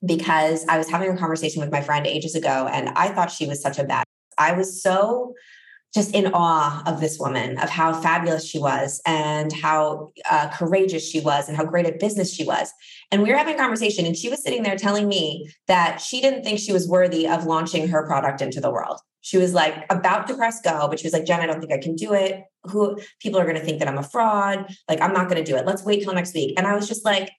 because 0.05 0.67
I 0.69 0.79
was 0.79 0.89
having 0.89 1.11
a 1.11 1.17
conversation 1.17 1.61
with 1.61 1.73
my 1.73 1.81
friend 1.81 2.07
ages 2.07 2.35
ago 2.35 2.69
and 2.71 2.91
I 2.91 3.09
thought 3.09 3.31
she 3.31 3.47
was 3.47 3.63
such 3.63 3.79
a 3.79 3.85
bad. 3.85 4.05
I 4.37 4.53
was 4.53 4.83
so 4.83 5.35
just 5.94 6.14
in 6.14 6.32
awe 6.35 6.82
of 6.87 7.00
this 7.00 7.19
woman, 7.19 7.56
of 7.58 7.70
how 7.70 7.93
fabulous 7.93 8.44
she 8.44 8.58
was 8.58 9.00
and 9.06 9.52
how 9.52 10.12
uh, 10.29 10.49
courageous 10.52 11.08
she 11.08 11.20
was 11.20 11.49
and 11.49 11.56
how 11.56 11.64
great 11.64 11.87
at 11.87 12.00
business 12.00 12.35
she 12.35 12.44
was. 12.44 12.73
And 13.12 13.23
we 13.23 13.31
were 13.31 13.37
having 13.37 13.55
a 13.55 13.58
conversation, 13.58 14.05
and 14.05 14.17
she 14.17 14.29
was 14.29 14.43
sitting 14.43 14.64
there 14.64 14.76
telling 14.76 15.06
me 15.06 15.49
that 15.69 16.00
she 16.00 16.20
didn't 16.20 16.43
think 16.43 16.58
she 16.58 16.73
was 16.73 16.88
worthy 16.88 17.29
of 17.29 17.46
launching 17.46 17.88
her 17.88 18.05
product 18.06 18.43
into 18.43 18.61
the 18.61 18.70
world. 18.70 18.99
She 19.20 19.38
was 19.38 19.55
like 19.55 19.87
about 19.88 20.26
to 20.26 20.35
press 20.35 20.61
go, 20.61 20.88
but 20.88 20.99
she 20.99 21.06
was 21.06 21.12
like, 21.12 21.25
Jen, 21.25 21.41
I 21.41 21.46
don't 21.46 21.61
think 21.61 21.73
I 21.73 21.79
can 21.79 21.94
do 21.94 22.12
it. 22.12 22.43
Who 22.64 22.99
people 23.20 23.38
are 23.40 23.44
going 23.44 23.56
to 23.56 23.64
think 23.64 23.79
that 23.79 23.88
I'm 23.88 23.99
a 23.99 24.02
fraud. 24.02 24.67
Like, 24.88 25.00
I'm 25.00 25.14
not 25.14 25.29
going 25.29 25.43
to 25.43 25.50
do 25.50 25.56
it. 25.56 25.64
Let's 25.64 25.85
wait 25.85 26.02
till 26.02 26.12
next 26.12 26.35
week. 26.35 26.58
And 26.58 26.67
I 26.67 26.75
was 26.75 26.88
just 26.88 27.05
like, 27.05 27.31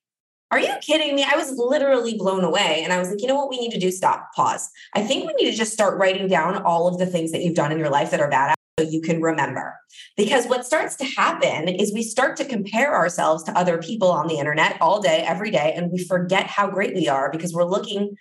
are 0.55 0.59
you 0.59 0.73
kidding 0.81 1.15
me? 1.15 1.23
I 1.23 1.35
was 1.35 1.51
literally 1.57 2.17
blown 2.17 2.43
away. 2.43 2.81
And 2.83 2.93
I 2.93 2.99
was 2.99 3.09
like, 3.09 3.21
you 3.21 3.27
know 3.27 3.35
what? 3.35 3.49
We 3.49 3.59
need 3.59 3.71
to 3.71 3.79
do 3.79 3.91
stop, 3.91 4.33
pause. 4.35 4.69
I 4.93 5.03
think 5.03 5.27
we 5.27 5.33
need 5.33 5.51
to 5.51 5.57
just 5.57 5.73
start 5.73 5.99
writing 5.99 6.27
down 6.27 6.61
all 6.63 6.87
of 6.87 6.97
the 6.97 7.05
things 7.05 7.31
that 7.31 7.41
you've 7.41 7.55
done 7.55 7.71
in 7.71 7.79
your 7.79 7.89
life 7.89 8.11
that 8.11 8.21
are 8.21 8.29
bad 8.29 8.55
so 8.79 8.85
you 8.85 9.01
can 9.01 9.21
remember. 9.21 9.75
Because 10.17 10.45
what 10.47 10.65
starts 10.65 10.95
to 10.97 11.05
happen 11.05 11.67
is 11.67 11.93
we 11.93 12.03
start 12.03 12.37
to 12.37 12.45
compare 12.45 12.95
ourselves 12.95 13.43
to 13.43 13.57
other 13.57 13.77
people 13.77 14.11
on 14.11 14.27
the 14.27 14.37
internet 14.37 14.77
all 14.81 15.01
day, 15.01 15.23
every 15.27 15.51
day, 15.51 15.73
and 15.75 15.91
we 15.91 16.03
forget 16.03 16.47
how 16.47 16.69
great 16.69 16.95
we 16.95 17.07
are 17.07 17.31
because 17.31 17.53
we're 17.53 17.65
looking 17.65 18.15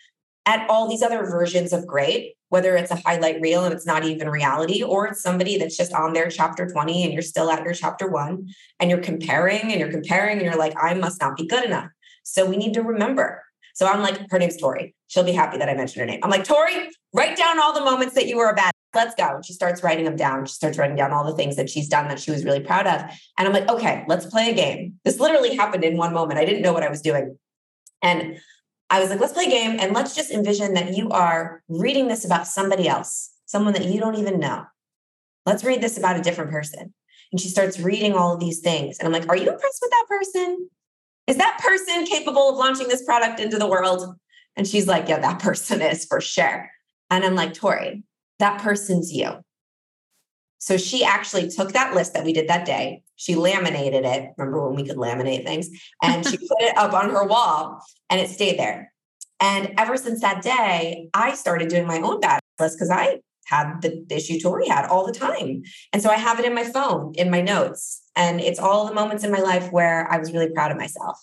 at 0.47 0.69
all 0.69 0.89
these 0.89 1.03
other 1.03 1.25
versions 1.25 1.73
of 1.73 1.87
great, 1.87 2.35
whether 2.51 2.77
it's 2.77 2.91
a 2.91 3.01
highlight 3.05 3.41
reel 3.41 3.65
and 3.65 3.73
it's 3.73 3.87
not 3.87 4.05
even 4.05 4.29
reality, 4.29 4.83
or 4.83 5.07
it's 5.07 5.23
somebody 5.23 5.57
that's 5.57 5.77
just 5.77 5.93
on 5.93 6.13
their 6.13 6.29
chapter 6.29 6.69
20 6.69 7.05
and 7.05 7.13
you're 7.13 7.23
still 7.23 7.51
at 7.51 7.65
your 7.65 7.75
chapter 7.75 8.09
one 8.09 8.49
and 8.79 8.91
you're 8.91 9.01
comparing 9.01 9.73
and 9.73 9.81
you're 9.81 9.91
comparing 9.91 10.39
and 10.39 10.43
you're 10.43 10.57
like, 10.57 10.75
I 10.81 10.95
must 10.95 11.21
not 11.21 11.37
be 11.37 11.47
good 11.47 11.65
enough. 11.65 11.89
So 12.25 12.45
we 12.45 12.57
need 12.57 12.75
to 12.75 12.83
remember. 12.83 13.43
So 13.75 13.87
I'm 13.87 14.01
like, 14.03 14.31
her 14.31 14.39
name's 14.39 14.57
Tori. 14.57 14.95
She'll 15.09 15.25
be 15.25 15.33
happy 15.33 15.59
that 15.59 15.69
I 15.69 15.75
mentioned 15.75 16.01
her 16.01 16.07
name. 16.07 16.21
I'm 16.23 16.31
like, 16.31 16.45
Tori, 16.45 16.89
write 17.13 17.37
down 17.37 17.61
all 17.61 17.73
the 17.73 17.81
moments 17.81 18.15
that 18.15 18.27
you 18.27 18.37
were 18.37 18.51
a 18.51 18.55
bad. 18.55 18.73
Let's 18.95 19.15
go. 19.17 19.37
And 19.37 19.45
she 19.45 19.53
starts 19.53 19.83
writing 19.83 20.05
them 20.05 20.15
down. 20.15 20.47
She 20.47 20.55
starts 20.55 20.79
writing 20.79 20.97
down 20.97 21.13
all 21.13 21.25
the 21.25 21.35
things 21.35 21.57
that 21.57 21.69
she's 21.69 21.89
done 21.89 22.07
that 22.09 22.21
she 22.21 22.31
was 22.31 22.45
really 22.45 22.61
proud 22.61 22.87
of. 22.87 23.03
And 23.37 23.49
I'm 23.49 23.53
like, 23.53 23.69
okay, 23.69 24.05
let's 24.07 24.27
play 24.27 24.51
a 24.51 24.55
game. 24.55 25.01
This 25.05 25.19
literally 25.19 25.57
happened 25.57 25.83
in 25.83 25.97
one 25.97 26.15
moment. 26.15 26.39
I 26.39 26.45
didn't 26.45 26.63
know 26.63 26.73
what 26.73 26.85
I 26.85 26.89
was 26.89 27.01
doing. 27.01 27.37
And 28.03 28.39
I 28.91 29.01
was 29.01 29.11
like, 29.11 29.19
let's 29.19 29.33
play 29.33 29.47
a 29.47 29.51
game 29.51 29.79
and 29.81 29.93
let's 29.93 30.15
just 30.15 30.31
envision 30.31 30.75
that 30.75 30.97
you 30.97 31.11
are 31.11 31.63
reading 31.69 32.07
this 32.07 32.25
about 32.25 32.47
somebody 32.47 32.87
else, 32.87 33.33
someone 33.47 33.73
that 33.73 33.87
you 33.87 33.99
don't 33.99 34.17
even 34.17 34.39
know. 34.39 34.65
Let's 35.47 35.65
read 35.65 35.81
this 35.81 35.99
about 35.99 36.17
a 36.17 36.23
different 36.23 36.53
person. 36.53 36.95
And 37.33 37.41
she 37.41 37.49
starts 37.49 37.81
reading 37.81 38.15
all 38.15 38.35
of 38.35 38.41
these 38.41 38.61
things. 38.61 38.99
And 38.99 39.07
I'm 39.07 39.13
like, 39.13 39.29
are 39.29 39.37
you 39.37 39.51
impressed 39.51 39.81
with 39.83 39.91
that 39.91 40.07
person? 40.09 40.69
Is 41.27 41.37
that 41.37 41.61
person 41.63 42.07
capable 42.07 42.51
of 42.51 42.57
launching 42.57 42.89
this 42.89 43.05
product 43.05 43.41
into 43.41 43.59
the 43.59 43.69
world? 43.69 44.17
And 44.57 44.67
she's 44.67 44.87
like, 44.87 45.09
yeah, 45.09 45.19
that 45.19 45.41
person 45.41 45.81
is 45.83 46.05
for 46.05 46.21
sure. 46.21 46.71
And 47.11 47.25
I'm 47.25 47.35
like, 47.35 47.55
Tori, 47.55 48.03
that 48.39 48.61
person's 48.61 49.13
you. 49.13 49.31
So 50.59 50.77
she 50.77 51.05
actually 51.05 51.51
took 51.51 51.73
that 51.73 51.95
list 51.95 52.15
that 52.15 52.25
we 52.25 52.33
did 52.33 52.49
that 52.49 52.65
day. 52.65 53.03
She 53.17 53.35
laminated 53.35 54.05
it. 54.05 54.31
Remember 54.39 54.67
when 54.67 54.77
we 54.77 54.87
could 54.89 54.97
laminate 54.97 55.45
things? 55.45 55.69
And 56.03 56.27
she 56.27 56.39
put 56.49 56.63
it 56.63 56.77
up 56.77 56.93
on 56.95 57.11
her 57.11 57.27
wall 57.27 57.83
and 58.09 58.21
it 58.21 58.31
stayed 58.31 58.59
there. 58.59 58.93
And 59.41 59.75
ever 59.77 59.97
since 59.97 60.21
that 60.23 60.43
day, 60.43 61.09
I 61.13 61.35
started 61.35 61.69
doing 61.69 61.87
my 61.87 62.01
own 62.01 62.21
bad 62.21 62.41
list 62.59 62.77
because 62.77 62.91
I 62.91 63.21
had 63.47 63.83
the 63.83 64.05
issue 64.11 64.39
Tori 64.41 64.69
had 64.69 64.87
all 64.87 65.07
the 65.07 65.13
time. 65.13 65.63
And 65.93 66.03
so 66.03 66.11
I 66.11 66.17
have 66.17 66.39
it 66.39 66.47
in 66.47 66.55
my 66.55 66.65
phone, 66.65 67.13
in 67.17 67.31
my 67.31 67.41
notes. 67.41 68.03
And 68.17 68.41
it's 68.41 68.59
all 68.59 68.87
the 68.87 68.95
moments 68.95 69.25
in 69.25 69.33
my 69.33 69.41
life 69.41 69.71
where 69.73 70.11
I 70.11 70.19
was 70.19 70.33
really 70.33 70.51
proud 70.51 70.71
of 70.71 70.79
myself, 70.79 71.19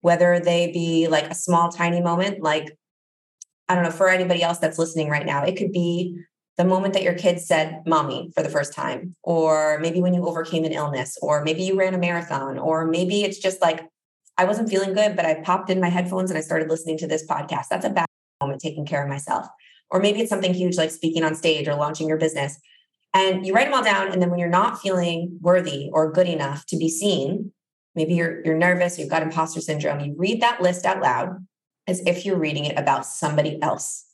whether 0.00 0.40
they 0.40 0.72
be 0.72 1.08
like 1.08 1.30
a 1.30 1.34
small, 1.34 1.70
tiny 1.70 2.00
moment, 2.00 2.42
like, 2.42 2.76
I 3.68 3.74
don't 3.74 3.84
know, 3.84 3.90
for 3.90 4.08
anybody 4.08 4.42
else 4.42 4.58
that's 4.58 4.78
listening 4.78 5.08
right 5.08 5.26
now, 5.26 5.44
it 5.44 5.56
could 5.56 5.72
be 5.72 6.18
the 6.56 6.64
moment 6.64 6.94
that 6.94 7.02
your 7.02 7.14
kid 7.14 7.38
said 7.38 7.82
mommy 7.86 8.30
for 8.34 8.42
the 8.42 8.48
first 8.48 8.72
time, 8.72 9.14
or 9.22 9.78
maybe 9.80 10.00
when 10.00 10.14
you 10.14 10.26
overcame 10.26 10.64
an 10.64 10.72
illness, 10.72 11.18
or 11.20 11.44
maybe 11.44 11.62
you 11.62 11.78
ran 11.78 11.94
a 11.94 11.98
marathon, 11.98 12.58
or 12.58 12.86
maybe 12.86 13.24
it's 13.24 13.38
just 13.38 13.60
like, 13.60 13.86
I 14.38 14.44
wasn't 14.44 14.68
feeling 14.68 14.94
good, 14.94 15.16
but 15.16 15.26
I 15.26 15.40
popped 15.42 15.70
in 15.70 15.80
my 15.80 15.88
headphones 15.88 16.30
and 16.30 16.38
I 16.38 16.42
started 16.42 16.68
listening 16.68 16.98
to 16.98 17.06
this 17.06 17.26
podcast. 17.26 17.68
That's 17.70 17.84
a 17.84 17.90
bad 17.90 18.06
moment 18.40 18.60
taking 18.60 18.86
care 18.86 19.02
of 19.02 19.08
myself. 19.08 19.46
Or 19.90 20.00
maybe 20.00 20.20
it's 20.20 20.30
something 20.30 20.54
huge 20.54 20.76
like 20.76 20.90
speaking 20.90 21.22
on 21.22 21.34
stage 21.34 21.68
or 21.68 21.74
launching 21.74 22.08
your 22.08 22.18
business. 22.18 22.58
And 23.14 23.46
you 23.46 23.54
write 23.54 23.66
them 23.66 23.74
all 23.74 23.84
down. 23.84 24.12
And 24.12 24.20
then 24.20 24.30
when 24.30 24.38
you're 24.38 24.48
not 24.48 24.80
feeling 24.80 25.38
worthy 25.40 25.88
or 25.92 26.12
good 26.12 26.26
enough 26.28 26.66
to 26.66 26.76
be 26.76 26.88
seen, 26.88 27.52
maybe 27.94 28.14
you're, 28.14 28.44
you're 28.44 28.58
nervous, 28.58 28.98
you've 28.98 29.10
got 29.10 29.22
imposter 29.22 29.60
syndrome, 29.60 30.00
you 30.00 30.14
read 30.18 30.42
that 30.42 30.60
list 30.60 30.84
out 30.84 31.00
loud 31.00 31.46
as 31.86 32.00
if 32.06 32.26
you're 32.26 32.38
reading 32.38 32.64
it 32.64 32.78
about 32.78 33.06
somebody 33.06 33.60
else. 33.62 34.04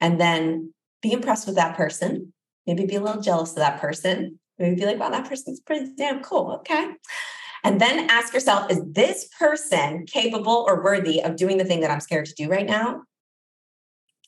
And 0.00 0.20
then 0.20 0.74
be 1.02 1.12
impressed 1.12 1.46
with 1.46 1.56
that 1.56 1.76
person. 1.76 2.32
Maybe 2.66 2.84
be 2.84 2.96
a 2.96 3.00
little 3.00 3.22
jealous 3.22 3.50
of 3.50 3.56
that 3.56 3.80
person. 3.80 4.38
Maybe 4.58 4.76
be 4.76 4.86
like, 4.86 4.98
wow, 4.98 5.10
that 5.10 5.28
person's 5.28 5.60
pretty 5.60 5.92
damn 5.96 6.22
cool. 6.22 6.52
Okay. 6.60 6.92
And 7.64 7.80
then 7.80 8.08
ask 8.10 8.32
yourself, 8.32 8.70
is 8.70 8.80
this 8.86 9.28
person 9.38 10.06
capable 10.06 10.64
or 10.68 10.84
worthy 10.84 11.22
of 11.22 11.36
doing 11.36 11.58
the 11.58 11.64
thing 11.64 11.80
that 11.80 11.90
I'm 11.90 12.00
scared 12.00 12.26
to 12.26 12.34
do 12.34 12.48
right 12.48 12.66
now? 12.66 13.02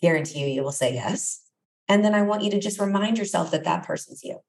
Guarantee 0.00 0.40
you, 0.40 0.47
you 0.47 0.62
will 0.62 0.73
say 0.73 0.95
yes. 0.95 1.43
And 1.88 2.05
then 2.05 2.14
I 2.14 2.23
want 2.23 2.43
you 2.43 2.50
to 2.50 2.61
just 2.61 2.81
remind 2.81 3.19
yourself 3.19 3.50
that 3.50 3.64
that 3.64 3.85
person's 3.85 4.23
you. 4.23 4.40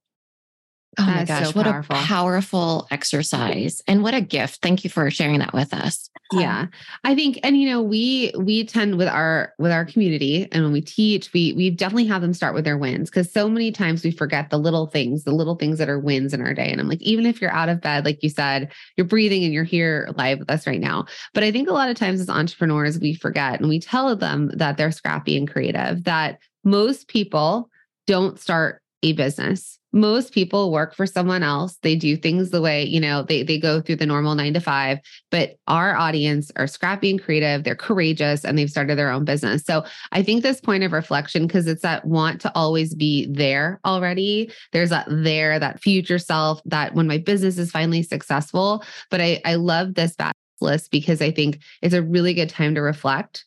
Oh 1.00 1.06
my 1.06 1.26
gosh, 1.26 1.48
so 1.48 1.52
what 1.54 1.66
powerful. 1.66 1.96
a 1.96 2.00
powerful 2.00 2.88
exercise 2.92 3.82
and 3.88 4.04
what 4.04 4.14
a 4.14 4.22
gift. 4.22 4.62
Thank 4.62 4.84
you 4.84 4.90
for 4.90 5.10
sharing 5.10 5.40
that 5.40 5.54
with 5.54 5.74
us. 5.74 6.10
Yeah. 6.32 6.68
I 7.04 7.16
think 7.16 7.40
and 7.44 7.60
you 7.60 7.70
know, 7.70 7.82
we 7.82 8.32
we 8.38 8.66
tend 8.66 8.98
with 8.98 9.08
our 9.08 9.54
with 9.58 9.72
our 9.72 9.86
community 9.86 10.48
and 10.52 10.64
when 10.64 10.74
we 10.74 10.82
teach, 10.82 11.32
we 11.34 11.54
we 11.54 11.70
definitely 11.70 12.06
have 12.06 12.22
them 12.22 12.34
start 12.34 12.54
with 12.54 12.66
their 12.66 12.78
wins 12.78 13.10
because 13.10 13.32
so 13.32 13.50
many 13.50 13.72
times 13.72 14.04
we 14.04 14.12
forget 14.12 14.50
the 14.50 14.60
little 14.60 14.88
things, 14.88 15.24
the 15.24 15.32
little 15.32 15.56
things 15.56 15.80
that 15.80 15.90
are 15.90 16.00
wins 16.00 16.34
in 16.34 16.42
our 16.42 16.54
day. 16.54 16.70
And 16.72 16.80
I'm 16.80 16.88
like, 16.90 17.02
even 17.02 17.26
if 17.26 17.42
you're 17.42 17.52
out 17.52 17.70
of 17.70 17.82
bed, 17.82 18.06
like 18.06 18.22
you 18.22 18.30
said, 18.30 18.72
you're 18.96 19.08
breathing 19.08 19.44
and 19.44 19.54
you're 19.54 19.64
here 19.64 20.10
live 20.18 20.40
with 20.40 20.52
us 20.52 20.68
right 20.68 20.82
now. 20.82 21.06
But 21.34 21.44
I 21.44 21.52
think 21.52 21.70
a 21.70 21.74
lot 21.74 21.90
of 21.90 21.96
times 21.96 22.20
as 22.20 22.30
entrepreneurs, 22.30 23.00
we 23.00 23.14
forget 23.14 23.60
and 23.60 23.70
we 23.70 23.80
tell 23.80 24.16
them 24.16 24.52
that 24.56 24.78
they're 24.78 24.92
scrappy 24.92 25.38
and 25.38 25.50
creative, 25.50 26.04
that 26.04 26.40
most 26.64 27.08
people 27.08 27.70
don't 28.06 28.40
start 28.40 28.82
a 29.04 29.14
business. 29.14 29.78
Most 29.92 30.34
people 30.34 30.72
work 30.72 30.94
for 30.94 31.08
someone 31.08 31.42
else. 31.42 31.78
They 31.82 31.96
do 31.96 32.16
things 32.16 32.52
the 32.52 32.62
way 32.62 32.84
you 32.84 33.00
know 33.00 33.24
they 33.24 33.42
they 33.42 33.58
go 33.60 33.82
through 33.82 33.96
the 33.96 34.06
normal 34.06 34.36
9 34.36 34.54
to 34.54 34.60
5 34.60 35.00
but 35.32 35.56
our 35.68 35.96
audience 35.96 36.52
are 36.58 36.68
scrappy 36.68 37.10
and 37.10 37.22
creative. 37.22 37.64
They're 37.64 37.76
courageous 37.76 38.46
and 38.46 38.58
they've 38.58 38.70
started 38.70 38.98
their 38.98 39.10
own 39.10 39.26
business. 39.26 39.64
So 39.64 39.84
i 40.12 40.22
think 40.22 40.44
this 40.44 40.62
point 40.62 40.84
of 40.84 40.92
reflection 40.92 41.48
because 41.48 41.66
it's 41.68 41.82
that 41.82 42.06
want 42.06 42.42
to 42.42 42.52
always 42.56 42.94
be 42.94 43.28
there 43.32 43.80
already. 43.84 44.52
There's 44.74 44.92
that 44.92 45.08
there 45.10 45.58
that 45.60 45.82
future 45.82 46.20
self 46.20 46.62
that 46.66 46.94
when 46.94 47.08
my 47.08 47.18
business 47.18 47.58
is 47.58 47.72
finally 47.72 48.04
successful. 48.04 48.84
But 49.10 49.22
i 49.22 49.42
i 49.46 49.56
love 49.56 49.96
this 49.96 50.16
list 50.62 50.92
because 50.92 51.22
i 51.22 51.32
think 51.32 51.60
it's 51.82 51.96
a 51.96 52.04
really 52.04 52.34
good 52.34 52.50
time 52.50 52.76
to 52.76 52.82
reflect. 52.82 53.46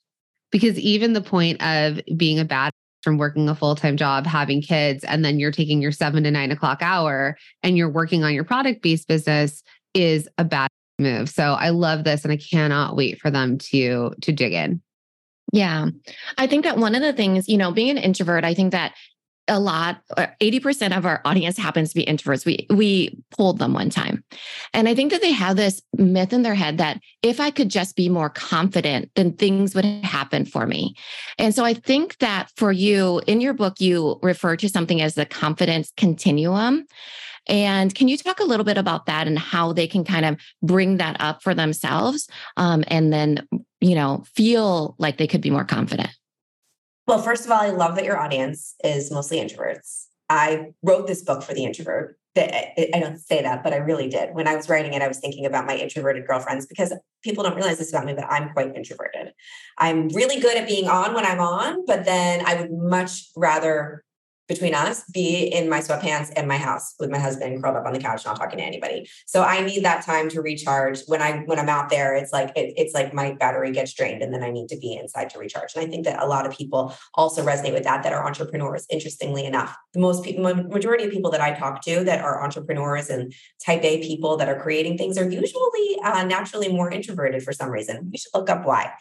Because 0.51 0.79
even 0.79 1.15
the 1.15 1.23
point 1.23 1.63
of 1.63 2.01
being 2.17 2.39
a 2.39 2.45
bad 2.45 2.73
from 3.03 3.19
working 3.19 3.49
a 3.49 3.55
full 3.55 3.75
time 3.75 3.97
job, 3.97 4.27
having 4.27 4.63
kids, 4.63 5.05
and 5.05 5.25
then 5.25 5.39
you're 5.39 5.53
taking 5.53 5.83
your 5.83 5.93
seven 5.93 6.25
to 6.25 6.31
nine 6.31 6.51
o'clock 6.51 6.79
hour 6.81 7.37
and 7.63 7.77
you're 7.77 7.91
working 7.91 8.25
on 8.25 8.35
your 8.35 8.45
product 8.45 8.83
based 8.83 9.09
business 9.09 9.63
is 9.95 10.29
a 10.39 10.45
bad 10.45 10.69
move. 10.99 11.29
So 11.29 11.53
I 11.53 11.71
love 11.71 12.05
this 12.05 12.25
and 12.25 12.33
I 12.33 12.37
cannot 12.37 12.97
wait 12.97 13.21
for 13.21 13.31
them 13.31 13.59
to 13.59 14.13
to 14.21 14.33
dig 14.33 14.53
in. 14.53 14.81
Yeah. 15.53 15.89
I 16.39 16.47
think 16.47 16.65
that 16.65 16.79
one 16.79 16.95
of 16.95 17.03
the 17.03 17.13
things, 17.13 17.49
you 17.49 17.59
know, 17.59 17.73
being 17.73 17.91
an 17.91 17.99
introvert, 17.99 18.45
I 18.45 18.55
think 18.55 18.73
that 18.73 18.95
a 19.53 19.59
lot 19.59 20.01
80% 20.17 20.93
uh, 20.93 20.97
of 20.97 21.07
our 21.07 21.21
audience 21.25 21.59
happens 21.59 21.91
to 21.91 21.95
be 21.95 22.07
introverts. 22.07 22.47
We 22.47 22.67
we 22.71 23.23
polled 23.37 23.59
them 23.59 23.75
one 23.75 23.91
time. 23.91 24.25
And 24.73 24.89
i 24.89 24.95
think 24.95 25.13
that 25.13 25.21
they 25.21 25.33
have 25.33 25.57
this 25.57 25.83
myth 25.97 26.33
in 26.33 26.43
their 26.43 26.55
head 26.55 26.79
that 26.79 27.01
if 27.23 27.39
i 27.41 27.51
could 27.51 27.69
just 27.69 27.95
be 27.97 28.09
more 28.09 28.31
confident 28.31 29.11
then 29.15 29.35
things 29.35 29.75
would 29.75 29.85
happen 29.85 30.45
for 30.45 30.67
me. 30.67 30.95
And 31.39 31.55
so 31.55 31.65
i 31.65 31.75
think 31.75 32.19
that 32.19 32.51
for 32.57 32.73
you 32.73 33.21
in 33.27 33.41
your 33.41 33.55
book 33.55 33.81
you 33.81 34.19
refer 34.23 34.57
to 34.57 34.69
something 34.69 35.01
as 35.01 35.15
the 35.15 35.27
confidence 35.27 35.93
continuum. 35.97 36.87
And 37.49 37.93
can 37.93 38.07
you 38.07 38.17
talk 38.17 38.39
a 38.39 38.45
little 38.45 38.65
bit 38.65 38.79
about 38.79 39.07
that 39.07 39.27
and 39.27 39.37
how 39.37 39.73
they 39.73 39.89
can 39.89 40.05
kind 40.05 40.25
of 40.25 40.37
bring 40.63 40.99
that 40.99 41.17
up 41.19 41.43
for 41.43 41.55
themselves 41.55 42.29
um, 42.57 42.85
and 42.87 43.13
then 43.13 43.47
you 43.81 43.95
know 43.95 44.25
feel 44.35 44.95
like 44.99 45.19
they 45.19 45.27
could 45.27 45.41
be 45.41 45.51
more 45.51 45.65
confident 45.65 46.11
well, 47.07 47.21
first 47.21 47.45
of 47.45 47.51
all, 47.51 47.61
I 47.61 47.71
love 47.71 47.97
that 47.97 48.05
your 48.05 48.19
audience 48.19 48.75
is 48.85 49.11
mostly 49.11 49.39
introverts. 49.39 50.07
I 50.29 50.73
wrote 50.83 51.07
this 51.07 51.23
book 51.23 51.43
for 51.43 51.53
the 51.53 51.65
introvert. 51.65 52.19
I 52.35 52.89
don't 52.93 53.19
say 53.19 53.43
that, 53.43 53.63
but 53.63 53.75
I 53.75 53.77
really 53.77 54.09
did. 54.09 54.35
When 54.35 54.49
I 54.49 54.57
was 54.57 54.69
writing 54.69 54.95
it, 54.95 55.03
I 55.03 55.09
was 55.09 55.19
thinking 55.19 55.45
about 55.45 55.67
my 55.67 55.77
introverted 55.77 56.27
girlfriends 56.27 56.65
because 56.65 56.95
people 57.23 57.45
don't 57.45 57.57
realize 57.57 57.79
this 57.79 57.93
about 57.93 58.07
me, 58.07 58.15
but 58.15 58.25
I'm 58.25 58.55
quite 58.55 58.75
introverted. 58.75 59.33
I'm 59.77 60.09
really 60.09 60.41
good 60.41 60.57
at 60.57 60.67
being 60.67 60.89
on 60.89 61.13
when 61.13 61.27
I'm 61.27 61.41
on, 61.41 61.85
but 61.85 62.07
then 62.07 62.43
I 62.47 62.55
would 62.59 62.73
much 62.73 63.29
rather 63.37 64.03
between 64.49 64.75
us 64.75 65.05
be 65.13 65.47
in 65.47 65.69
my 65.69 65.81
sweatpants 65.81 66.33
and 66.37 66.49
my 66.49 66.57
house 66.57 66.95
with 66.99 67.11
my 67.11 67.19
husband 67.19 67.63
curled 67.63 67.77
up 67.77 67.87
on 67.87 67.93
the 67.93 67.99
couch 67.99 68.25
not 68.25 68.37
talking 68.37 68.59
to 68.59 68.65
anybody. 68.65 69.09
So 69.27 69.43
i 69.43 69.65
need 69.65 69.85
that 69.85 70.05
time 70.05 70.29
to 70.31 70.43
recharge. 70.43 71.01
When 71.07 71.23
i 71.23 71.39
when 71.47 71.59
i'm 71.59 71.69
out 71.69 71.91
there 71.91 72.15
it's 72.15 72.33
like 72.33 72.51
it, 72.57 72.75
it's 72.77 72.95
like 72.95 73.15
my 73.15 73.33
battery 73.33 73.73
gets 73.73 73.93
drained 73.93 74.23
and 74.23 74.33
then 74.33 74.43
i 74.43 74.51
need 74.51 74.69
to 74.69 74.79
be 74.79 74.95
inside 74.95 75.31
to 75.31 75.39
recharge. 75.39 75.75
And 75.75 75.85
i 75.85 75.89
think 75.89 76.05
that 76.05 76.23
a 76.23 76.27
lot 76.27 76.47
of 76.47 76.57
people 76.57 76.95
also 77.15 77.45
resonate 77.45 77.73
with 77.73 77.85
that 77.85 78.03
that 78.03 78.13
are 78.13 78.27
entrepreneurs 78.27 78.87
interestingly 78.91 79.45
enough. 79.45 79.77
The 79.95 80.01
most 80.01 80.25
people 80.25 80.55
majority 80.55 81.05
of 81.05 81.11
people 81.11 81.31
that 81.31 81.41
i 81.41 81.53
talk 81.53 81.83
to 81.85 82.05
that 82.05 82.21
are 82.21 82.43
entrepreneurs 82.43 83.09
and 83.11 83.33
type 83.65 83.85
a 83.85 84.03
people 84.03 84.37
that 84.37 84.49
are 84.49 84.61
creating 84.61 84.99
things 84.99 85.17
are 85.19 85.29
usually 85.29 85.99
uh, 86.05 86.25
naturally 86.25 86.69
more 86.69 86.91
introverted 86.91 87.43
for 87.43 87.53
some 87.53 87.71
reason. 87.71 88.11
You 88.13 88.19
should 88.19 88.35
look 88.35 88.51
up 88.51 88.65
why 88.65 88.93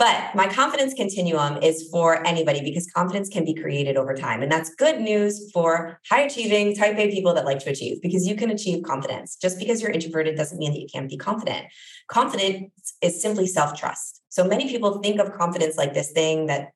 but 0.00 0.34
my 0.34 0.48
confidence 0.48 0.94
continuum 0.94 1.62
is 1.62 1.86
for 1.92 2.26
anybody 2.26 2.62
because 2.62 2.90
confidence 2.90 3.28
can 3.28 3.44
be 3.44 3.52
created 3.52 3.98
over 3.98 4.14
time. 4.14 4.40
And 4.40 4.50
that's 4.50 4.74
good 4.76 4.98
news 4.98 5.50
for 5.52 6.00
high 6.08 6.22
achieving 6.22 6.74
type 6.74 6.96
A 6.96 7.10
people 7.10 7.34
that 7.34 7.44
like 7.44 7.58
to 7.58 7.70
achieve 7.70 8.00
because 8.00 8.26
you 8.26 8.34
can 8.34 8.48
achieve 8.50 8.82
confidence. 8.82 9.36
Just 9.36 9.58
because 9.58 9.82
you're 9.82 9.90
introverted 9.90 10.36
doesn't 10.36 10.56
mean 10.56 10.72
that 10.72 10.80
you 10.80 10.88
can't 10.90 11.06
be 11.06 11.18
confident. 11.18 11.66
Confidence 12.08 12.94
is 13.02 13.20
simply 13.20 13.46
self 13.46 13.78
trust. 13.78 14.22
So 14.30 14.42
many 14.42 14.70
people 14.70 15.02
think 15.02 15.20
of 15.20 15.34
confidence 15.34 15.76
like 15.76 15.92
this 15.92 16.12
thing 16.12 16.46
that 16.46 16.70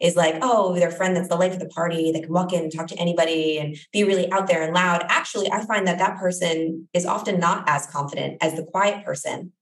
is 0.00 0.16
like, 0.16 0.34
oh, 0.42 0.74
their 0.74 0.90
friend 0.90 1.16
that's 1.16 1.28
the 1.28 1.36
life 1.36 1.52
of 1.52 1.60
the 1.60 1.68
party 1.68 2.10
that 2.10 2.24
can 2.24 2.32
walk 2.32 2.52
in 2.52 2.64
and 2.64 2.74
talk 2.74 2.88
to 2.88 2.98
anybody 2.98 3.56
and 3.56 3.76
be 3.92 4.02
really 4.02 4.28
out 4.32 4.48
there 4.48 4.64
and 4.64 4.74
loud. 4.74 5.04
Actually, 5.08 5.48
I 5.52 5.64
find 5.64 5.86
that 5.86 5.98
that 5.98 6.18
person 6.18 6.88
is 6.92 7.06
often 7.06 7.38
not 7.38 7.68
as 7.68 7.86
confident 7.86 8.38
as 8.40 8.54
the 8.54 8.64
quiet 8.64 9.04
person 9.04 9.52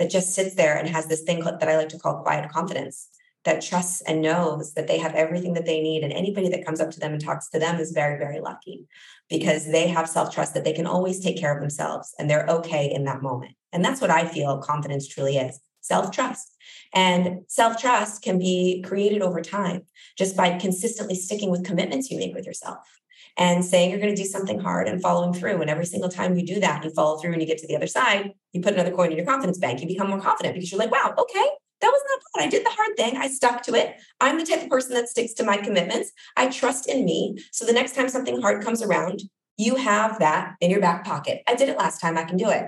that 0.00 0.10
just 0.10 0.34
sits 0.34 0.54
there 0.54 0.76
and 0.76 0.88
has 0.88 1.06
this 1.06 1.20
thing 1.20 1.44
that 1.44 1.68
I 1.68 1.76
like 1.76 1.90
to 1.90 1.98
call 1.98 2.22
quiet 2.22 2.50
confidence 2.50 3.08
that 3.44 3.60
trusts 3.60 4.00
and 4.00 4.22
knows 4.22 4.72
that 4.72 4.88
they 4.88 4.98
have 4.98 5.14
everything 5.14 5.52
that 5.52 5.66
they 5.66 5.82
need. 5.82 6.02
And 6.02 6.12
anybody 6.12 6.48
that 6.48 6.64
comes 6.64 6.80
up 6.80 6.90
to 6.92 7.00
them 7.00 7.12
and 7.12 7.22
talks 7.22 7.50
to 7.50 7.58
them 7.58 7.78
is 7.78 7.92
very, 7.92 8.18
very 8.18 8.40
lucky 8.40 8.86
because 9.28 9.70
they 9.70 9.88
have 9.88 10.08
self 10.08 10.34
trust 10.34 10.54
that 10.54 10.64
they 10.64 10.72
can 10.72 10.86
always 10.86 11.20
take 11.20 11.38
care 11.38 11.54
of 11.54 11.60
themselves 11.60 12.14
and 12.18 12.28
they're 12.28 12.46
okay 12.48 12.90
in 12.90 13.04
that 13.04 13.20
moment. 13.20 13.52
And 13.74 13.84
that's 13.84 14.00
what 14.00 14.10
I 14.10 14.26
feel 14.26 14.58
confidence 14.58 15.06
truly 15.06 15.36
is 15.36 15.60
self 15.82 16.10
trust. 16.10 16.56
And 16.94 17.40
self 17.48 17.78
trust 17.78 18.22
can 18.22 18.38
be 18.38 18.82
created 18.86 19.20
over 19.20 19.42
time 19.42 19.82
just 20.16 20.34
by 20.34 20.58
consistently 20.58 21.14
sticking 21.14 21.50
with 21.50 21.64
commitments 21.64 22.10
you 22.10 22.16
make 22.16 22.34
with 22.34 22.46
yourself 22.46 22.78
and 23.40 23.64
saying 23.64 23.90
you're 23.90 23.98
going 23.98 24.14
to 24.14 24.22
do 24.22 24.28
something 24.28 24.60
hard 24.60 24.86
and 24.86 25.00
following 25.00 25.32
through. 25.32 25.62
And 25.62 25.70
every 25.70 25.86
single 25.86 26.10
time 26.10 26.36
you 26.36 26.46
do 26.46 26.60
that, 26.60 26.84
you 26.84 26.90
follow 26.90 27.16
through 27.18 27.32
and 27.32 27.40
you 27.40 27.48
get 27.48 27.56
to 27.58 27.66
the 27.66 27.74
other 27.74 27.86
side, 27.86 28.32
you 28.52 28.60
put 28.60 28.74
another 28.74 28.90
coin 28.90 29.10
in 29.10 29.16
your 29.16 29.26
confidence 29.26 29.58
bank, 29.58 29.80
you 29.80 29.88
become 29.88 30.10
more 30.10 30.20
confident 30.20 30.54
because 30.54 30.70
you're 30.70 30.78
like, 30.78 30.92
wow, 30.92 31.14
okay, 31.18 31.48
that 31.80 31.88
was 31.88 32.02
not 32.10 32.20
bad. 32.34 32.46
I 32.46 32.50
did 32.50 32.66
the 32.66 32.70
hard 32.70 32.96
thing. 32.98 33.16
I 33.16 33.28
stuck 33.28 33.62
to 33.62 33.74
it. 33.74 33.96
I'm 34.20 34.38
the 34.38 34.44
type 34.44 34.62
of 34.62 34.68
person 34.68 34.94
that 34.94 35.08
sticks 35.08 35.32
to 35.34 35.44
my 35.44 35.56
commitments. 35.56 36.12
I 36.36 36.48
trust 36.48 36.86
in 36.86 37.06
me. 37.06 37.38
So 37.50 37.64
the 37.64 37.72
next 37.72 37.94
time 37.94 38.10
something 38.10 38.42
hard 38.42 38.62
comes 38.62 38.82
around, 38.82 39.22
you 39.56 39.76
have 39.76 40.18
that 40.18 40.56
in 40.60 40.70
your 40.70 40.80
back 40.80 41.06
pocket. 41.06 41.42
I 41.48 41.54
did 41.54 41.70
it 41.70 41.78
last 41.78 41.98
time. 41.98 42.18
I 42.18 42.24
can 42.24 42.36
do 42.36 42.50
it. 42.50 42.66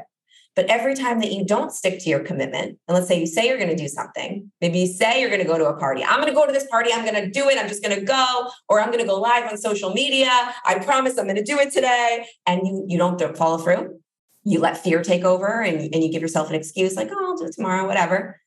But 0.54 0.66
every 0.66 0.94
time 0.94 1.20
that 1.20 1.32
you 1.32 1.46
don't 1.46 1.72
stick 1.72 1.98
to 2.00 2.10
your 2.10 2.20
commitment, 2.20 2.78
and 2.86 2.94
let's 2.94 3.08
say 3.08 3.18
you 3.18 3.26
say 3.26 3.48
you're 3.48 3.56
going 3.56 3.70
to 3.70 3.76
do 3.76 3.88
something, 3.88 4.50
maybe 4.60 4.80
you 4.80 4.86
say 4.86 5.20
you're 5.20 5.30
going 5.30 5.40
to 5.40 5.46
go 5.46 5.56
to 5.56 5.66
a 5.66 5.76
party. 5.78 6.04
I'm 6.04 6.20
going 6.20 6.28
to 6.28 6.34
go 6.34 6.46
to 6.46 6.52
this 6.52 6.66
party. 6.66 6.90
I'm 6.92 7.06
going 7.06 7.22
to 7.22 7.30
do 7.30 7.48
it. 7.48 7.58
I'm 7.58 7.68
just 7.68 7.82
going 7.82 7.98
to 7.98 8.04
go, 8.04 8.50
or 8.68 8.80
I'm 8.80 8.88
going 8.88 9.00
to 9.00 9.06
go 9.06 9.18
live 9.18 9.50
on 9.50 9.56
social 9.56 9.94
media. 9.94 10.30
I 10.66 10.78
promise 10.78 11.16
I'm 11.16 11.24
going 11.24 11.36
to 11.36 11.42
do 11.42 11.58
it 11.58 11.72
today. 11.72 12.26
And 12.46 12.66
you 12.66 12.84
you 12.88 12.98
don't 12.98 13.18
follow 13.36 13.58
through. 13.58 13.98
You 14.44 14.60
let 14.60 14.76
fear 14.76 15.02
take 15.02 15.24
over, 15.24 15.62
and 15.62 15.80
and 15.94 16.02
you 16.02 16.10
give 16.10 16.22
yourself 16.22 16.50
an 16.50 16.56
excuse 16.56 16.96
like, 16.96 17.08
oh, 17.10 17.24
I'll 17.24 17.36
do 17.36 17.46
it 17.46 17.54
tomorrow, 17.54 17.86
whatever. 17.86 18.40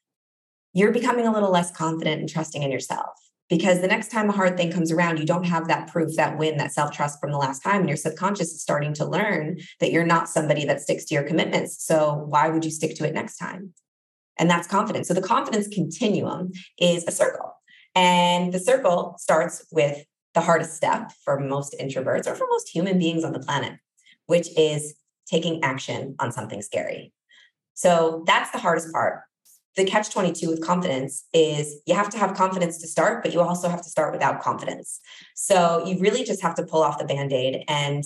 You're 0.74 0.92
becoming 0.92 1.26
a 1.26 1.32
little 1.32 1.52
less 1.52 1.72
confident 1.72 2.20
and 2.20 2.30
trusting 2.30 2.62
in 2.62 2.72
yourself 2.72 3.16
because 3.50 3.82
the 3.82 3.88
next 3.88 4.10
time 4.10 4.30
a 4.30 4.34
hard 4.34 4.58
thing 4.58 4.72
comes 4.72 4.92
around, 4.92 5.20
you 5.20 5.26
don't 5.26 5.44
have 5.46 5.68
that 5.68 5.88
proof, 5.92 6.16
that 6.16 6.38
win, 6.38 6.58
that 6.58 6.72
self 6.72 6.92
trust 6.92 7.20
from 7.20 7.32
the 7.32 7.38
last 7.38 7.62
time. 7.62 7.82
And 7.82 7.90
your 7.90 7.98
subconscious 7.98 8.52
is 8.52 8.62
starting 8.62 8.94
to 8.96 9.06
learn 9.06 9.60
that 9.80 9.92
you're 9.92 10.06
not 10.06 10.30
somebody 10.30 10.66
that 10.66 10.82
sticks 10.82 11.06
to 11.06 11.14
your 11.14 11.24
commitments. 11.24 11.84
So 11.86 12.26
why 12.28 12.50
would 12.50 12.66
you 12.66 12.72
stick 12.72 12.96
to 12.98 13.08
it 13.08 13.14
next 13.14 13.38
time? 13.38 13.74
And 14.38 14.50
that's 14.50 14.68
confidence. 14.68 15.08
So 15.08 15.14
the 15.14 15.22
confidence 15.22 15.68
continuum 15.68 16.52
is 16.80 17.06
a 17.08 17.12
circle. 17.12 17.54
And 17.94 18.52
the 18.52 18.60
circle 18.60 19.16
starts 19.20 19.66
with 19.72 20.04
the 20.34 20.42
hardest 20.42 20.76
step 20.76 21.12
for 21.24 21.40
most 21.40 21.76
introverts 21.80 22.28
or 22.28 22.36
for 22.36 22.46
most 22.50 22.70
human 22.70 23.00
beings 23.00 23.24
on 23.24 23.32
the 23.32 23.40
planet, 23.40 23.80
which 24.26 24.50
is 24.58 24.96
taking 25.28 25.64
action 25.64 26.16
on 26.20 26.32
something 26.32 26.62
scary. 26.62 27.14
So 27.74 28.24
that's 28.28 28.52
the 28.52 28.58
hardest 28.58 28.92
part 28.92 29.22
the 29.76 29.86
catch 29.86 30.10
22 30.12 30.50
with 30.50 30.66
confidence 30.66 31.26
is 31.34 31.82
you 31.86 31.94
have 31.94 32.10
to 32.10 32.18
have 32.18 32.36
confidence 32.36 32.78
to 32.80 32.88
start, 32.88 33.24
but 33.24 33.34
you 33.34 33.42
also 33.42 33.68
have 33.70 33.82
to 33.82 33.90
start 33.90 34.14
without 34.14 34.42
confidence. 34.42 35.00
So 35.36 35.86
you 35.86 36.00
really 36.00 36.24
just 36.24 36.42
have 36.42 36.56
to 36.56 36.64
pull 36.64 36.82
off 36.82 36.98
the 36.98 37.06
band 37.06 37.34
aid 37.34 37.64
and 37.68 38.04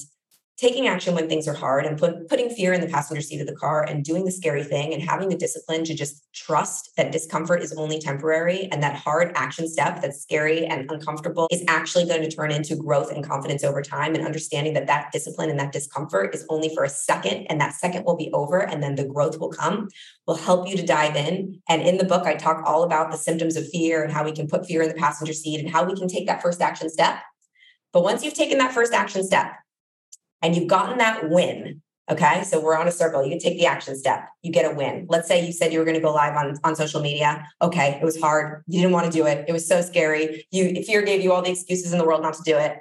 taking 0.59 0.87
action 0.87 1.15
when 1.15 1.29
things 1.29 1.47
are 1.47 1.53
hard 1.53 1.85
and 1.85 1.97
put, 1.97 2.27
putting 2.27 2.49
fear 2.49 2.73
in 2.73 2.81
the 2.81 2.87
passenger 2.87 3.21
seat 3.21 3.39
of 3.39 3.47
the 3.47 3.55
car 3.55 3.83
and 3.83 4.03
doing 4.03 4.25
the 4.25 4.31
scary 4.31 4.63
thing 4.63 4.93
and 4.93 5.01
having 5.01 5.29
the 5.29 5.37
discipline 5.37 5.85
to 5.85 5.95
just 5.95 6.27
trust 6.33 6.91
that 6.97 7.13
discomfort 7.13 7.61
is 7.61 7.73
only 7.77 7.97
temporary 7.97 8.67
and 8.71 8.83
that 8.83 8.95
hard 8.95 9.31
action 9.35 9.69
step 9.69 10.01
that's 10.01 10.21
scary 10.21 10.65
and 10.65 10.91
uncomfortable 10.91 11.47
is 11.49 11.63
actually 11.69 12.05
going 12.05 12.21
to 12.21 12.29
turn 12.29 12.51
into 12.51 12.75
growth 12.75 13.09
and 13.09 13.25
confidence 13.25 13.63
over 13.63 13.81
time 13.81 14.15
and 14.15 14.25
understanding 14.25 14.73
that 14.73 14.87
that 14.87 15.09
discipline 15.13 15.49
and 15.49 15.59
that 15.59 15.71
discomfort 15.71 16.35
is 16.35 16.45
only 16.49 16.69
for 16.75 16.83
a 16.83 16.89
second 16.89 17.45
and 17.49 17.61
that 17.61 17.73
second 17.73 18.03
will 18.03 18.17
be 18.17 18.29
over 18.33 18.59
and 18.59 18.83
then 18.83 18.95
the 18.95 19.05
growth 19.05 19.39
will 19.39 19.51
come 19.51 19.87
will 20.27 20.35
help 20.35 20.67
you 20.67 20.75
to 20.75 20.85
dive 20.85 21.15
in. 21.15 21.61
And 21.69 21.81
in 21.81 21.97
the 21.97 22.03
book 22.03 22.25
i 22.25 22.35
talk 22.35 22.63
all 22.65 22.83
about 22.83 23.11
the 23.11 23.17
symptoms 23.17 23.55
of 23.55 23.67
fear 23.69 24.03
and 24.03 24.11
how 24.11 24.25
we 24.25 24.33
can 24.33 24.47
put 24.47 24.65
fear 24.65 24.81
in 24.81 24.89
the 24.89 24.95
passenger 24.95 25.33
seat 25.33 25.61
and 25.61 25.69
how 25.69 25.85
we 25.85 25.95
can 25.95 26.09
take 26.09 26.27
that 26.27 26.41
first 26.41 26.61
action 26.61 26.89
step. 26.89 27.19
But 27.93 28.03
once 28.03 28.23
you've 28.23 28.33
taken 28.33 28.57
that 28.57 28.73
first 28.73 28.93
action 28.93 29.23
step 29.23 29.53
and 30.41 30.55
you've 30.55 30.67
gotten 30.67 30.97
that 30.97 31.29
win, 31.29 31.81
okay? 32.09 32.43
So 32.43 32.59
we're 32.59 32.77
on 32.77 32.87
a 32.87 32.91
circle. 32.91 33.23
You 33.23 33.31
can 33.31 33.39
take 33.39 33.57
the 33.57 33.65
action 33.65 33.95
step, 33.97 34.27
you 34.41 34.51
get 34.51 34.71
a 34.71 34.75
win. 34.75 35.05
Let's 35.09 35.27
say 35.27 35.45
you 35.45 35.51
said 35.51 35.73
you 35.73 35.79
were 35.79 35.85
going 35.85 35.97
to 35.97 36.01
go 36.01 36.13
live 36.13 36.35
on, 36.35 36.57
on 36.63 36.75
social 36.75 37.01
media. 37.01 37.47
Okay, 37.61 37.97
it 38.01 38.03
was 38.03 38.19
hard. 38.19 38.63
You 38.67 38.81
didn't 38.81 38.93
want 38.93 39.11
to 39.11 39.11
do 39.11 39.25
it. 39.25 39.45
It 39.47 39.51
was 39.51 39.67
so 39.67 39.81
scary. 39.81 40.45
You 40.51 40.83
fear 40.83 41.01
gave 41.01 41.21
you 41.21 41.33
all 41.33 41.41
the 41.41 41.51
excuses 41.51 41.91
in 41.91 41.99
the 41.99 42.05
world 42.05 42.21
not 42.21 42.33
to 42.35 42.43
do 42.43 42.57
it, 42.57 42.77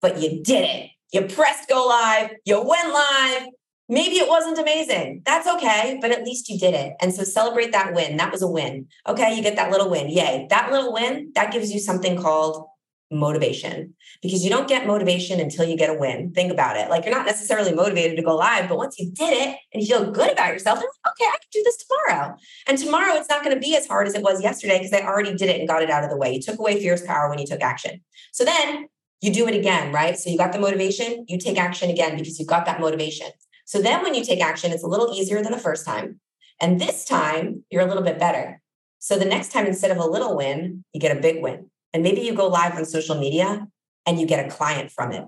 but 0.00 0.20
you 0.20 0.42
did 0.42 0.64
it. 0.64 0.90
You 1.12 1.22
pressed 1.22 1.68
go 1.68 1.86
live, 1.86 2.30
you 2.44 2.62
went 2.62 2.92
live. 2.92 3.48
Maybe 3.88 4.18
it 4.18 4.28
wasn't 4.28 4.56
amazing. 4.56 5.22
That's 5.26 5.48
okay, 5.48 5.98
but 6.00 6.12
at 6.12 6.22
least 6.22 6.48
you 6.48 6.56
did 6.56 6.74
it. 6.74 6.92
And 7.00 7.12
so 7.12 7.24
celebrate 7.24 7.72
that 7.72 7.92
win. 7.92 8.18
That 8.18 8.30
was 8.30 8.40
a 8.40 8.46
win. 8.46 8.86
Okay, 9.08 9.34
you 9.34 9.42
get 9.42 9.56
that 9.56 9.72
little 9.72 9.90
win. 9.90 10.08
Yay. 10.08 10.46
That 10.48 10.70
little 10.70 10.92
win, 10.92 11.32
that 11.34 11.52
gives 11.52 11.72
you 11.72 11.80
something 11.80 12.16
called 12.16 12.68
motivation 13.10 13.94
because 14.22 14.44
you 14.44 14.50
don't 14.50 14.68
get 14.68 14.86
motivation 14.86 15.40
until 15.40 15.64
you 15.64 15.76
get 15.76 15.90
a 15.90 15.94
win. 15.94 16.32
Think 16.32 16.52
about 16.52 16.76
it. 16.76 16.88
Like 16.88 17.04
you're 17.04 17.14
not 17.14 17.26
necessarily 17.26 17.72
motivated 17.72 18.16
to 18.16 18.22
go 18.22 18.36
live, 18.36 18.68
but 18.68 18.78
once 18.78 18.98
you 18.98 19.10
did 19.10 19.32
it 19.32 19.58
and 19.72 19.82
you 19.82 19.88
feel 19.88 20.10
good 20.10 20.30
about 20.30 20.52
yourself, 20.52 20.78
like, 20.78 20.88
okay, 21.08 21.24
I 21.24 21.36
can 21.40 21.48
do 21.52 21.62
this 21.64 21.84
tomorrow. 21.84 22.36
And 22.68 22.78
tomorrow 22.78 23.14
it's 23.14 23.28
not 23.28 23.42
going 23.42 23.54
to 23.54 23.60
be 23.60 23.76
as 23.76 23.86
hard 23.86 24.06
as 24.06 24.14
it 24.14 24.22
was 24.22 24.42
yesterday 24.42 24.78
because 24.78 24.92
I 24.92 25.04
already 25.04 25.34
did 25.34 25.48
it 25.48 25.58
and 25.58 25.68
got 25.68 25.82
it 25.82 25.90
out 25.90 26.04
of 26.04 26.10
the 26.10 26.16
way. 26.16 26.32
You 26.32 26.40
took 26.40 26.58
away 26.58 26.80
fear's 26.80 27.02
power 27.02 27.28
when 27.28 27.38
you 27.38 27.46
took 27.46 27.62
action. 27.62 28.00
So 28.32 28.44
then 28.44 28.88
you 29.20 29.32
do 29.32 29.48
it 29.48 29.54
again, 29.54 29.92
right? 29.92 30.16
So 30.16 30.30
you 30.30 30.38
got 30.38 30.52
the 30.52 30.60
motivation, 30.60 31.24
you 31.28 31.38
take 31.38 31.58
action 31.58 31.90
again 31.90 32.16
because 32.16 32.38
you've 32.38 32.48
got 32.48 32.64
that 32.66 32.80
motivation. 32.80 33.28
So 33.64 33.82
then 33.82 34.02
when 34.02 34.14
you 34.14 34.24
take 34.24 34.40
action, 34.40 34.72
it's 34.72 34.82
a 34.82 34.88
little 34.88 35.12
easier 35.14 35.42
than 35.42 35.52
the 35.52 35.58
first 35.58 35.84
time. 35.84 36.20
And 36.60 36.80
this 36.80 37.04
time 37.04 37.64
you're 37.70 37.82
a 37.82 37.86
little 37.86 38.02
bit 38.02 38.18
better. 38.18 38.60
So 38.98 39.18
the 39.18 39.24
next 39.24 39.50
time, 39.50 39.66
instead 39.66 39.90
of 39.90 39.96
a 39.96 40.04
little 40.04 40.36
win, 40.36 40.84
you 40.92 41.00
get 41.00 41.16
a 41.16 41.20
big 41.20 41.42
win. 41.42 41.70
And 41.92 42.02
maybe 42.02 42.20
you 42.20 42.34
go 42.34 42.48
live 42.48 42.74
on 42.76 42.84
social 42.84 43.18
media 43.18 43.66
and 44.06 44.20
you 44.20 44.26
get 44.26 44.46
a 44.46 44.50
client 44.50 44.90
from 44.90 45.12
it. 45.12 45.24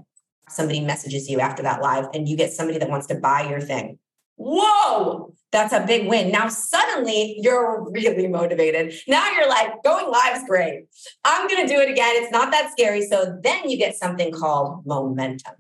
Somebody 0.49 0.81
messages 0.81 1.29
you 1.29 1.41
after 1.41 1.63
that 1.63 1.83
live 1.83 2.07
and 2.15 2.29
you 2.29 2.37
get 2.37 2.53
somebody 2.53 2.79
that 2.79 2.89
wants 2.89 3.07
to 3.09 3.15
buy 3.15 3.49
your 3.49 3.61
thing. 3.61 3.99
Whoa, 4.37 5.35
that's 5.53 5.73
a 5.73 5.85
big 5.87 6.09
win. 6.09 6.33
Now, 6.33 6.49
suddenly 6.49 7.37
you're 7.39 7.89
really 7.91 8.27
motivated. 8.27 8.95
Now 9.07 9.31
you're 9.33 9.49
like, 9.49 9.83
going 9.85 10.11
live 10.11 10.37
is 10.37 10.45
great. 10.49 10.85
I'm 11.25 11.47
going 11.49 11.67
to 11.67 11.73
do 11.73 11.81
it 11.81 11.91
again. 11.91 12.15
It's 12.17 12.33
not 12.33 12.51
that 12.51 12.71
scary. 12.73 13.07
So 13.07 13.39
then 13.43 13.69
you 13.69 13.77
get 13.77 13.95
something 13.95 14.33
called 14.33 14.85
momentum. 14.87 15.55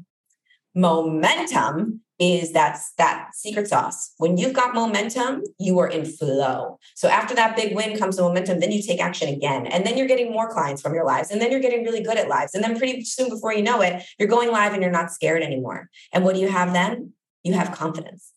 Momentum 0.74 2.00
is 2.22 2.52
that's 2.52 2.92
that 2.98 3.30
secret 3.34 3.66
sauce. 3.66 4.14
When 4.18 4.36
you've 4.36 4.52
got 4.52 4.76
momentum, 4.76 5.42
you 5.58 5.80
are 5.80 5.88
in 5.88 6.04
flow. 6.04 6.78
So 6.94 7.08
after 7.08 7.34
that 7.34 7.56
big 7.56 7.74
win 7.74 7.98
comes 7.98 8.16
the 8.16 8.22
momentum, 8.22 8.60
then 8.60 8.70
you 8.70 8.80
take 8.80 9.00
action 9.00 9.28
again. 9.28 9.66
And 9.66 9.84
then 9.84 9.98
you're 9.98 10.06
getting 10.06 10.30
more 10.30 10.48
clients 10.48 10.80
from 10.80 10.94
your 10.94 11.04
lives. 11.04 11.32
And 11.32 11.40
then 11.40 11.50
you're 11.50 11.60
getting 11.60 11.82
really 11.82 12.00
good 12.00 12.16
at 12.16 12.28
lives. 12.28 12.54
And 12.54 12.62
then 12.62 12.78
pretty 12.78 13.02
soon 13.04 13.28
before 13.28 13.52
you 13.52 13.62
know 13.62 13.80
it, 13.80 14.04
you're 14.20 14.28
going 14.28 14.52
live 14.52 14.72
and 14.72 14.80
you're 14.80 14.92
not 14.92 15.10
scared 15.10 15.42
anymore. 15.42 15.90
And 16.12 16.22
what 16.22 16.36
do 16.36 16.40
you 16.40 16.48
have 16.48 16.72
then? 16.72 17.12
You 17.42 17.54
have 17.54 17.72
confidence. 17.72 18.32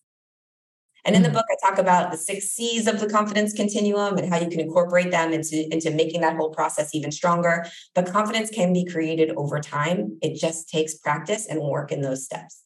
And 1.06 1.16
in 1.16 1.22
the 1.22 1.28
mm-hmm. 1.28 1.36
book, 1.36 1.46
I 1.52 1.70
talk 1.70 1.78
about 1.78 2.12
the 2.12 2.18
six 2.18 2.48
C's 2.48 2.88
of 2.88 3.00
the 3.00 3.08
confidence 3.08 3.54
continuum 3.54 4.18
and 4.18 4.28
how 4.28 4.40
you 4.40 4.50
can 4.50 4.60
incorporate 4.60 5.12
them 5.12 5.32
into, 5.32 5.72
into 5.72 5.92
making 5.92 6.22
that 6.22 6.38
whole 6.38 6.50
process 6.50 6.96
even 6.96 7.12
stronger. 7.12 7.68
But 7.94 8.12
confidence 8.12 8.50
can 8.50 8.74
be 8.74 8.84
created 8.84 9.30
over 9.38 9.60
time. 9.60 10.18
It 10.24 10.40
just 10.40 10.70
takes 10.70 10.96
practice 10.96 11.46
and 11.46 11.60
work 11.62 11.92
in 11.92 12.02
those 12.02 12.26
steps. 12.26 12.64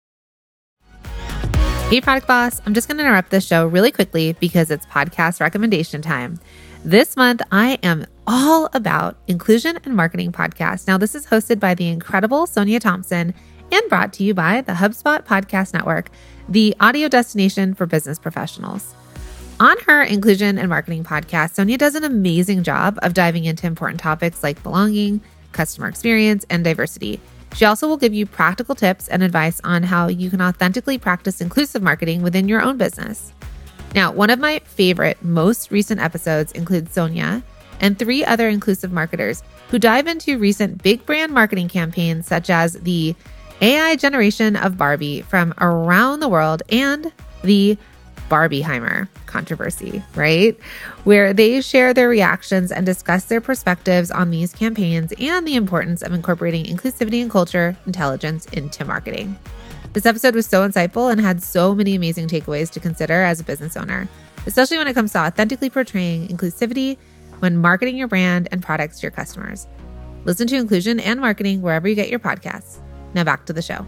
Hey, 1.90 2.02
Product 2.02 2.28
Boss. 2.28 2.62
I'm 2.68 2.76
just 2.76 2.88
going 2.88 3.00
to 3.00 3.04
interrupt 3.04 3.32
the 3.32 3.42
show 3.42 3.66
really 3.66 3.92
quickly 3.92 4.34
because 4.34 4.70
it's 4.70 4.86
podcast 4.86 5.42
recommendation 5.42 6.04
time. 6.04 6.40
This 6.86 7.18
month, 7.18 7.42
I 7.52 7.80
am 7.82 8.06
all 8.28 8.70
about 8.74 9.18
Inclusion 9.28 9.80
and 9.84 9.96
Marketing 9.96 10.32
Podcast. 10.32 10.86
Now, 10.86 11.00
this 11.00 11.16
is 11.16 11.26
hosted 11.26 11.60
by 11.60 11.74
the 11.74 11.88
incredible 11.88 12.46
Sonia 12.46 12.80
Thompson 12.80 13.34
and 13.72 13.90
brought 13.90 14.14
to 14.14 14.24
you 14.24 14.36
by 14.36 14.62
the 14.62 14.74
HubSpot 14.74 15.26
Podcast 15.26 15.74
Network, 15.74 16.12
the 16.48 16.76
audio 16.80 17.08
destination 17.08 17.74
for 17.74 17.88
business 17.88 18.20
professionals. 18.20 18.94
On 19.60 19.76
her 19.88 20.04
Inclusion 20.04 20.60
and 20.60 20.70
Marketing 20.70 21.04
podcast, 21.04 21.56
Sonia 21.56 21.80
does 21.80 21.96
an 21.96 22.04
amazing 22.04 22.62
job 22.62 23.00
of 23.02 23.16
diving 23.16 23.46
into 23.46 23.66
important 23.66 24.00
topics 24.00 24.44
like 24.44 24.62
belonging, 24.62 25.22
customer 25.54 25.88
experience, 25.88 26.46
and 26.52 26.64
diversity. 26.64 27.20
She 27.56 27.66
also 27.66 27.88
will 27.88 27.98
give 27.98 28.14
you 28.14 28.26
practical 28.26 28.76
tips 28.76 29.08
and 29.08 29.24
advice 29.24 29.60
on 29.64 29.84
how 29.84 30.08
you 30.08 30.30
can 30.30 30.42
authentically 30.42 30.98
practice 30.98 31.42
inclusive 31.42 31.82
marketing 31.82 32.22
within 32.22 32.48
your 32.48 32.62
own 32.62 32.78
business. 32.78 33.34
Now, 33.96 34.12
one 34.12 34.30
of 34.30 34.40
my 34.40 34.60
favorite, 34.66 35.24
most 35.24 35.72
recent 35.72 36.00
episodes 36.00 36.52
includes 36.52 36.92
Sonia 36.94 37.44
and 37.80 37.98
three 37.98 38.24
other 38.24 38.48
inclusive 38.48 38.92
marketers 38.92 39.44
who 39.70 39.80
dive 39.80 40.08
into 40.08 40.38
recent 40.38 40.84
big 40.84 41.06
brand 41.06 41.34
marketing 41.34 41.70
campaigns 41.70 42.28
such 42.28 42.50
as 42.50 42.74
the 42.74 43.16
AI 43.62 43.96
generation 43.96 44.56
of 44.56 44.78
Barbie 44.78 45.22
from 45.22 45.54
around 45.60 46.20
the 46.20 46.30
world 46.30 46.64
and 46.70 47.12
the 47.44 47.78
Barbenheimer 48.30 49.08
controversy, 49.26 50.04
right? 50.16 50.58
Where 51.04 51.34
they 51.34 51.62
share 51.62 51.94
their 51.94 52.08
reactions 52.08 52.72
and 52.72 52.86
discuss 52.86 53.26
their 53.26 53.42
perspectives 53.42 54.12
on 54.12 54.32
these 54.32 54.54
campaigns 54.54 55.12
and 55.20 55.48
the 55.48 55.56
importance 55.56 56.02
of 56.02 56.14
incorporating 56.14 56.66
inclusivity 56.66 57.22
and 57.22 57.32
culture 57.32 57.76
intelligence 57.86 58.46
into 58.48 58.86
marketing. 58.86 59.38
This 59.94 60.06
episode 60.06 60.36
was 60.36 60.46
so 60.46 60.68
insightful 60.68 61.12
and 61.12 61.20
had 61.20 61.42
so 61.42 61.74
many 61.74 61.96
amazing 61.96 62.28
takeaways 62.28 62.70
to 62.72 62.80
consider 62.80 63.24
as 63.24 63.40
a 63.40 63.44
business 63.44 63.76
owner, 63.76 64.08
especially 64.46 64.78
when 64.78 64.88
it 64.88 64.94
comes 64.94 65.12
to 65.14 65.20
authentically 65.20 65.70
portraying 65.70 66.28
inclusivity 66.28 66.98
when 67.40 67.58
marketing 67.58 67.98
your 67.98 68.08
brand 68.08 68.48
and 68.52 68.62
products 68.62 69.00
to 69.00 69.04
your 69.04 69.12
customers. 69.12 69.68
Listen 70.26 70.48
to 70.48 70.58
Inclusion 70.58 71.00
and 71.00 71.20
Marketing 71.20 71.62
wherever 71.62 71.88
you 71.88 71.96
get 71.96 72.10
your 72.10 72.20
podcasts. 72.20 72.80
Now 73.14 73.24
back 73.24 73.46
to 73.46 73.54
the 73.54 73.62
show. 73.62 73.86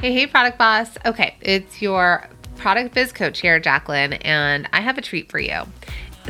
Hey, 0.00 0.14
hey, 0.14 0.26
product 0.26 0.56
boss. 0.56 0.96
Okay, 1.04 1.36
it's 1.42 1.82
your 1.82 2.26
product 2.56 2.94
biz 2.94 3.12
coach 3.12 3.42
here, 3.42 3.60
Jacqueline, 3.60 4.14
and 4.14 4.66
I 4.72 4.80
have 4.80 4.96
a 4.96 5.02
treat 5.02 5.30
for 5.30 5.38
you. 5.38 5.64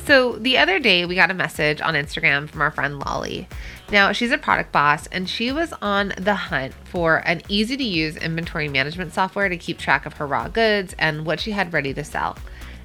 So, 0.03 0.33
the 0.39 0.59
other 0.59 0.81
day 0.81 1.07
we 1.07 1.15
got 1.15 1.31
a 1.31 1.35
message 1.35 1.81
on 1.81 1.95
Instagram 1.95 2.49
from 2.49 2.63
our 2.63 2.73
friend 2.73 2.99
Lolly. 2.99 3.47
Now, 3.93 4.11
she's 4.11 4.33
a 4.33 4.39
product 4.39 4.73
boss 4.73 5.07
and 5.07 5.31
she 5.31 5.53
was 5.53 5.73
on 5.81 6.13
the 6.19 6.35
hunt 6.35 6.75
for 6.87 7.19
an 7.19 7.43
easy 7.49 7.77
to 7.77 7.85
use 7.85 8.17
inventory 8.17 8.67
management 8.67 9.15
software 9.15 9.49
to 9.49 9.57
keep 9.57 9.79
track 9.79 10.05
of 10.05 10.15
her 10.15 10.27
raw 10.27 10.49
goods 10.49 10.97
and 10.99 11.25
what 11.25 11.39
she 11.39 11.53
had 11.53 11.73
ready 11.73 11.95
to 11.95 12.03
sell. 12.03 12.37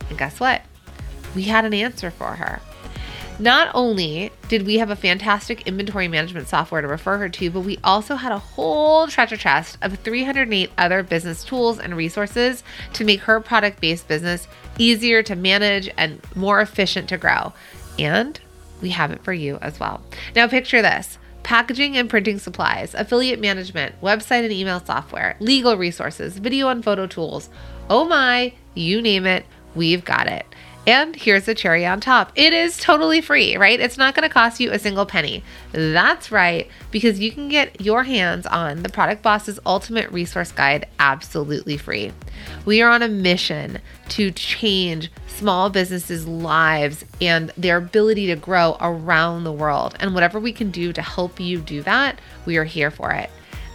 And 0.09 0.19
guess 0.19 0.39
what? 0.39 0.61
We 1.35 1.45
had 1.45 1.65
an 1.65 1.73
answer 1.73 2.11
for 2.11 2.33
her. 2.35 2.61
Not 3.37 3.69
only 3.75 4.31
did 4.47 4.65
we 4.65 4.77
have 4.77 4.89
a 4.89 4.95
fantastic 4.95 5.67
inventory 5.67 6.07
management 6.07 6.47
software 6.47 6.81
to 6.81 6.87
refer 6.87 7.17
her 7.17 7.27
to, 7.27 7.51
but 7.51 7.61
we 7.61 7.77
also 7.83 8.15
had 8.15 8.31
a 8.31 8.39
whole 8.39 9.07
treasure 9.07 9.35
chest 9.35 9.77
of 9.81 9.97
308 9.99 10.71
other 10.77 11.03
business 11.03 11.43
tools 11.43 11.77
and 11.77 11.97
resources 11.97 12.63
to 12.93 13.03
make 13.03 13.19
her 13.21 13.41
product 13.41 13.81
based 13.81 14.07
business 14.07 14.47
easier 14.77 15.21
to 15.23 15.35
manage 15.35 15.89
and 15.97 16.21
more 16.33 16.61
efficient 16.61 17.09
to 17.09 17.17
grow. 17.17 17.51
And 17.99 18.39
we 18.81 18.89
have 18.91 19.11
it 19.11 19.23
for 19.23 19.33
you 19.33 19.57
as 19.61 19.81
well. 19.81 20.01
Now, 20.33 20.47
picture 20.47 20.81
this 20.81 21.17
packaging 21.43 21.97
and 21.97 22.09
printing 22.09 22.39
supplies, 22.39 22.95
affiliate 22.95 23.39
management, 23.39 24.01
website 24.01 24.43
and 24.43 24.51
email 24.51 24.79
software, 24.79 25.35
legal 25.39 25.77
resources, 25.77 26.37
video 26.37 26.69
and 26.69 26.83
photo 26.83 27.05
tools. 27.05 27.49
Oh 27.89 28.05
my, 28.05 28.53
you 28.73 29.01
name 29.01 29.25
it, 29.25 29.45
we've 29.75 30.05
got 30.05 30.27
it. 30.27 30.45
And 30.87 31.15
here's 31.15 31.45
the 31.45 31.55
cherry 31.55 31.85
on 31.85 31.99
top 31.99 32.31
it 32.35 32.53
is 32.53 32.77
totally 32.77 33.21
free, 33.21 33.57
right? 33.57 33.79
It's 33.79 33.97
not 33.97 34.13
going 34.13 34.27
to 34.27 34.33
cost 34.33 34.59
you 34.59 34.71
a 34.71 34.79
single 34.79 35.05
penny. 35.05 35.43
That's 35.71 36.31
right, 36.31 36.69
because 36.91 37.19
you 37.19 37.31
can 37.31 37.49
get 37.49 37.81
your 37.81 38.03
hands 38.03 38.45
on 38.45 38.83
the 38.83 38.89
Product 38.89 39.21
Boss's 39.21 39.59
Ultimate 39.65 40.11
Resource 40.11 40.51
Guide 40.51 40.87
absolutely 40.99 41.77
free. 41.77 42.11
We 42.65 42.81
are 42.81 42.91
on 42.91 43.01
a 43.01 43.07
mission 43.07 43.79
to 44.09 44.31
change 44.31 45.11
small 45.27 45.69
businesses' 45.69 46.27
lives 46.27 47.03
and 47.19 47.51
their 47.57 47.77
ability 47.77 48.27
to 48.27 48.35
grow 48.35 48.77
around 48.79 49.43
the 49.43 49.51
world. 49.51 49.95
And 49.99 50.13
whatever 50.13 50.39
we 50.39 50.53
can 50.53 50.71
do 50.71 50.93
to 50.93 51.01
help 51.01 51.39
you 51.39 51.59
do 51.59 51.81
that, 51.83 52.19
we 52.45 52.57
are 52.57 52.63
here 52.63 52.91
for 52.91 53.11
it. 53.11 53.29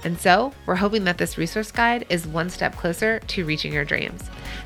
And 0.04 0.18
so, 0.18 0.52
we're 0.66 0.76
hoping 0.76 1.04
that 1.04 1.18
this 1.18 1.36
resource 1.36 1.70
guide 1.70 2.06
is 2.08 2.26
one 2.26 2.50
step 2.50 2.76
closer 2.76 3.20
to 3.20 3.44
reaching 3.44 3.72
your 3.72 3.84
dreams. 3.84 4.22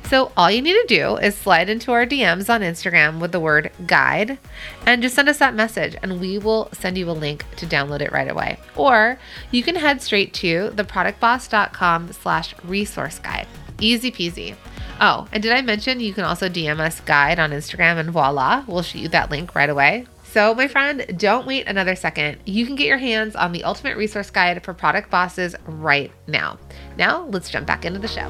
So, 0.09 0.31
all 0.37 0.49
you 0.49 0.61
need 0.61 0.73
to 0.73 0.85
do 0.87 1.17
is 1.17 1.35
slide 1.35 1.69
into 1.69 1.91
our 1.91 2.05
DMs 2.05 2.49
on 2.49 2.61
Instagram 2.61 3.19
with 3.19 3.31
the 3.31 3.39
word 3.39 3.71
guide 3.85 4.37
and 4.85 5.01
just 5.01 5.15
send 5.15 5.29
us 5.29 5.39
that 5.39 5.53
message, 5.53 5.95
and 6.01 6.19
we 6.19 6.37
will 6.37 6.69
send 6.71 6.97
you 6.97 7.09
a 7.09 7.11
link 7.11 7.45
to 7.57 7.65
download 7.65 8.01
it 8.01 8.11
right 8.11 8.29
away. 8.29 8.59
Or 8.75 9.19
you 9.51 9.63
can 9.63 9.75
head 9.75 10.01
straight 10.01 10.33
to 10.35 10.71
theproductboss.com 10.71 12.13
slash 12.13 12.55
resource 12.63 13.19
guide. 13.19 13.47
Easy 13.79 14.11
peasy. 14.11 14.55
Oh, 15.01 15.27
and 15.33 15.43
did 15.43 15.51
I 15.51 15.61
mention 15.61 15.99
you 15.99 16.13
can 16.13 16.23
also 16.23 16.47
DM 16.47 16.79
us 16.79 17.01
guide 17.01 17.39
on 17.39 17.51
Instagram 17.51 17.97
and 17.97 18.11
voila, 18.11 18.63
we'll 18.67 18.81
shoot 18.81 18.99
you 18.99 19.09
that 19.09 19.29
link 19.29 19.53
right 19.53 19.69
away. 19.69 20.05
So, 20.35 20.53
my 20.53 20.67
friend, 20.67 21.05
don't 21.15 21.47
wait 21.47 21.65
another 21.65 21.95
second. 21.95 22.39
You 22.45 22.65
can 22.65 22.75
get 22.75 22.87
your 22.87 22.97
hands 22.97 23.37
on 23.37 23.53
the 23.53 23.63
ultimate 23.63 23.95
resource 23.95 24.29
guide 24.29 24.61
for 24.65 24.73
product 24.73 25.09
bosses 25.09 25.55
right 25.65 26.11
now. 26.27 26.59
Now, 26.97 27.23
let's 27.27 27.49
jump 27.49 27.65
back 27.65 27.85
into 27.85 27.99
the 27.99 28.09
show. 28.09 28.27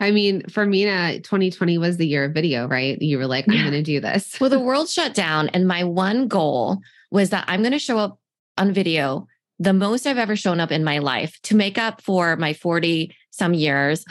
I 0.00 0.12
mean, 0.12 0.48
for 0.48 0.64
Minna, 0.64 1.20
2020 1.20 1.76
was 1.76 1.98
the 1.98 2.06
year 2.06 2.24
of 2.24 2.32
video, 2.32 2.66
right? 2.66 2.96
You 3.02 3.18
were 3.18 3.26
like, 3.26 3.46
I'm 3.50 3.60
going 3.60 3.72
to 3.72 3.82
do 3.82 4.00
this. 4.00 4.40
well, 4.40 4.48
the 4.48 4.58
world 4.68 4.88
shut 4.88 5.12
down. 5.12 5.50
And 5.50 5.68
my 5.68 5.84
one 5.84 6.26
goal 6.26 6.78
was 7.10 7.28
that 7.28 7.44
I'm 7.48 7.60
going 7.60 7.72
to 7.72 7.78
show 7.78 7.98
up 7.98 8.18
on 8.56 8.72
video 8.72 9.26
the 9.58 9.74
most 9.74 10.06
I've 10.06 10.16
ever 10.16 10.36
shown 10.36 10.58
up 10.58 10.72
in 10.72 10.84
my 10.84 11.00
life 11.00 11.38
to 11.42 11.54
make 11.54 11.76
up 11.76 12.00
for 12.00 12.34
my 12.36 12.54
40 12.54 13.14
some 13.32 13.54
years 13.54 14.04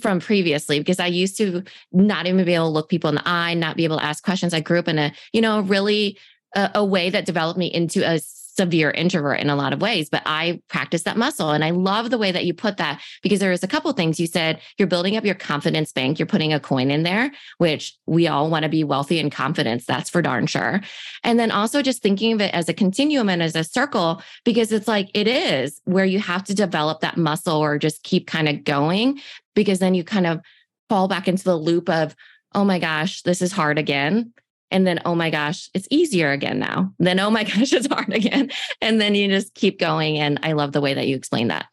from 0.00 0.20
previously 0.20 0.78
because 0.78 1.00
I 1.00 1.08
used 1.08 1.36
to 1.38 1.62
not 1.92 2.26
even 2.26 2.44
be 2.44 2.54
able 2.54 2.66
to 2.66 2.72
look 2.72 2.88
people 2.88 3.10
in 3.10 3.16
the 3.16 3.28
eye, 3.28 3.54
not 3.54 3.76
be 3.76 3.84
able 3.84 3.98
to 3.98 4.04
ask 4.04 4.24
questions. 4.24 4.54
I 4.54 4.60
grew 4.60 4.78
up 4.78 4.88
in 4.88 4.98
a, 4.98 5.12
you 5.32 5.40
know, 5.40 5.60
really 5.60 6.16
a, 6.56 6.70
a 6.76 6.84
way 6.84 7.10
that 7.10 7.26
developed 7.26 7.58
me 7.58 7.66
into 7.66 8.08
a 8.08 8.20
severe 8.54 8.90
introvert 8.90 9.40
in 9.40 9.50
a 9.50 9.56
lot 9.56 9.72
of 9.72 9.80
ways, 9.80 10.08
but 10.10 10.22
I 10.26 10.60
practice 10.68 11.04
that 11.04 11.16
muscle. 11.16 11.50
And 11.50 11.64
I 11.64 11.70
love 11.70 12.10
the 12.10 12.18
way 12.18 12.32
that 12.32 12.44
you 12.44 12.54
put 12.54 12.76
that 12.76 13.00
because 13.22 13.40
there 13.40 13.52
is 13.52 13.62
a 13.62 13.68
couple 13.68 13.92
things 13.92 14.20
you 14.20 14.26
said. 14.26 14.60
You're 14.78 14.88
building 14.88 15.16
up 15.16 15.24
your 15.24 15.34
confidence 15.34 15.92
bank. 15.92 16.18
You're 16.18 16.26
putting 16.26 16.52
a 16.52 16.60
coin 16.60 16.90
in 16.90 17.02
there, 17.02 17.32
which 17.58 17.96
we 18.06 18.28
all 18.28 18.50
want 18.50 18.64
to 18.64 18.68
be 18.68 18.84
wealthy 18.84 19.18
in 19.18 19.30
confidence. 19.30 19.86
That's 19.86 20.10
for 20.10 20.22
darn 20.22 20.46
sure. 20.46 20.80
And 21.24 21.38
then 21.38 21.50
also 21.50 21.82
just 21.82 22.02
thinking 22.02 22.32
of 22.32 22.40
it 22.40 22.54
as 22.54 22.68
a 22.68 22.74
continuum 22.74 23.28
and 23.28 23.42
as 23.42 23.56
a 23.56 23.64
circle, 23.64 24.22
because 24.44 24.72
it's 24.72 24.88
like 24.88 25.10
it 25.14 25.26
is 25.26 25.80
where 25.84 26.04
you 26.04 26.18
have 26.18 26.44
to 26.44 26.54
develop 26.54 27.00
that 27.00 27.16
muscle 27.16 27.56
or 27.56 27.78
just 27.78 28.02
keep 28.02 28.26
kind 28.26 28.48
of 28.48 28.64
going, 28.64 29.20
because 29.54 29.78
then 29.78 29.94
you 29.94 30.04
kind 30.04 30.26
of 30.26 30.40
fall 30.88 31.08
back 31.08 31.28
into 31.28 31.44
the 31.44 31.56
loop 31.56 31.88
of, 31.88 32.14
oh 32.54 32.64
my 32.64 32.78
gosh, 32.78 33.22
this 33.22 33.40
is 33.40 33.52
hard 33.52 33.78
again 33.78 34.32
and 34.72 34.86
then 34.86 34.98
oh 35.04 35.14
my 35.14 35.30
gosh 35.30 35.68
it's 35.74 35.86
easier 35.90 36.32
again 36.32 36.58
now 36.58 36.92
then 36.98 37.20
oh 37.20 37.30
my 37.30 37.44
gosh 37.44 37.72
it's 37.72 37.86
hard 37.86 38.12
again 38.12 38.50
and 38.80 39.00
then 39.00 39.14
you 39.14 39.28
just 39.28 39.54
keep 39.54 39.78
going 39.78 40.18
and 40.18 40.40
i 40.42 40.52
love 40.52 40.72
the 40.72 40.80
way 40.80 40.94
that 40.94 41.06
you 41.06 41.14
explain 41.14 41.48
that 41.48 41.66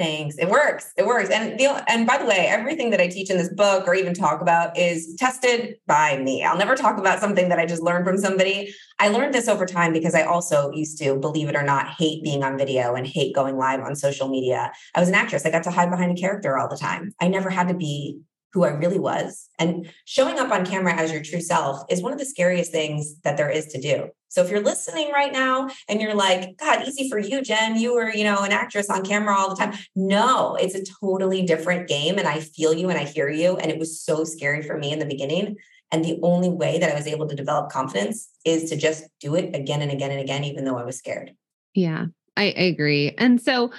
Thanks. 0.00 0.38
It 0.38 0.48
works. 0.48 0.94
It 0.96 1.04
works. 1.04 1.28
And 1.28 1.60
the 1.60 1.84
and 1.86 2.06
by 2.06 2.16
the 2.16 2.24
way, 2.24 2.46
everything 2.48 2.88
that 2.88 3.02
I 3.02 3.08
teach 3.08 3.28
in 3.28 3.36
this 3.36 3.52
book 3.52 3.86
or 3.86 3.94
even 3.94 4.14
talk 4.14 4.40
about 4.40 4.74
is 4.78 5.14
tested 5.18 5.76
by 5.86 6.16
me. 6.16 6.42
I'll 6.42 6.56
never 6.56 6.74
talk 6.74 6.96
about 6.96 7.20
something 7.20 7.50
that 7.50 7.58
I 7.58 7.66
just 7.66 7.82
learned 7.82 8.06
from 8.06 8.16
somebody. 8.16 8.72
I 8.98 9.08
learned 9.08 9.34
this 9.34 9.46
over 9.46 9.66
time 9.66 9.92
because 9.92 10.14
I 10.14 10.22
also 10.22 10.72
used 10.72 10.96
to, 11.02 11.16
believe 11.16 11.50
it 11.50 11.54
or 11.54 11.62
not, 11.62 11.86
hate 11.86 12.24
being 12.24 12.42
on 12.42 12.56
video 12.56 12.94
and 12.94 13.06
hate 13.06 13.34
going 13.34 13.58
live 13.58 13.80
on 13.80 13.94
social 13.94 14.28
media. 14.28 14.72
I 14.94 15.00
was 15.00 15.10
an 15.10 15.14
actress. 15.14 15.44
I 15.44 15.50
got 15.50 15.64
to 15.64 15.70
hide 15.70 15.90
behind 15.90 16.16
a 16.16 16.18
character 16.18 16.56
all 16.56 16.70
the 16.70 16.78
time. 16.78 17.12
I 17.20 17.28
never 17.28 17.50
had 17.50 17.68
to 17.68 17.74
be 17.74 18.20
who 18.52 18.64
I 18.64 18.70
really 18.70 18.98
was. 18.98 19.48
And 19.58 19.90
showing 20.04 20.38
up 20.38 20.50
on 20.50 20.66
camera 20.66 20.94
as 20.94 21.12
your 21.12 21.22
true 21.22 21.40
self 21.40 21.84
is 21.88 22.02
one 22.02 22.12
of 22.12 22.18
the 22.18 22.24
scariest 22.24 22.72
things 22.72 23.14
that 23.22 23.36
there 23.36 23.50
is 23.50 23.66
to 23.66 23.80
do. 23.80 24.10
So 24.28 24.42
if 24.42 24.50
you're 24.50 24.62
listening 24.62 25.10
right 25.12 25.32
now 25.32 25.68
and 25.88 26.00
you're 26.00 26.14
like, 26.14 26.56
God, 26.56 26.86
easy 26.86 27.08
for 27.08 27.18
you, 27.18 27.42
Jen, 27.42 27.76
you 27.76 27.94
were, 27.94 28.14
you 28.14 28.22
know, 28.22 28.44
an 28.44 28.52
actress 28.52 28.88
on 28.88 29.04
camera 29.04 29.36
all 29.36 29.50
the 29.50 29.56
time. 29.56 29.74
No, 29.96 30.54
it's 30.54 30.76
a 30.76 30.84
totally 31.00 31.44
different 31.44 31.88
game. 31.88 32.16
And 32.16 32.28
I 32.28 32.38
feel 32.38 32.72
you 32.72 32.90
and 32.90 32.98
I 32.98 33.04
hear 33.04 33.28
you. 33.28 33.56
And 33.56 33.70
it 33.70 33.78
was 33.78 34.00
so 34.00 34.22
scary 34.22 34.62
for 34.62 34.78
me 34.78 34.92
in 34.92 35.00
the 35.00 35.06
beginning. 35.06 35.56
And 35.92 36.04
the 36.04 36.20
only 36.22 36.48
way 36.48 36.78
that 36.78 36.90
I 36.90 36.94
was 36.94 37.08
able 37.08 37.26
to 37.26 37.34
develop 37.34 37.70
confidence 37.70 38.28
is 38.44 38.70
to 38.70 38.76
just 38.76 39.04
do 39.20 39.34
it 39.34 39.54
again 39.56 39.82
and 39.82 39.90
again 39.90 40.12
and 40.12 40.20
again, 40.20 40.44
even 40.44 40.64
though 40.64 40.78
I 40.78 40.84
was 40.84 40.96
scared. 40.96 41.34
Yeah, 41.74 42.06
I, 42.36 42.44
agree. 42.44 43.14
And 43.18 43.40
so, 43.40 43.72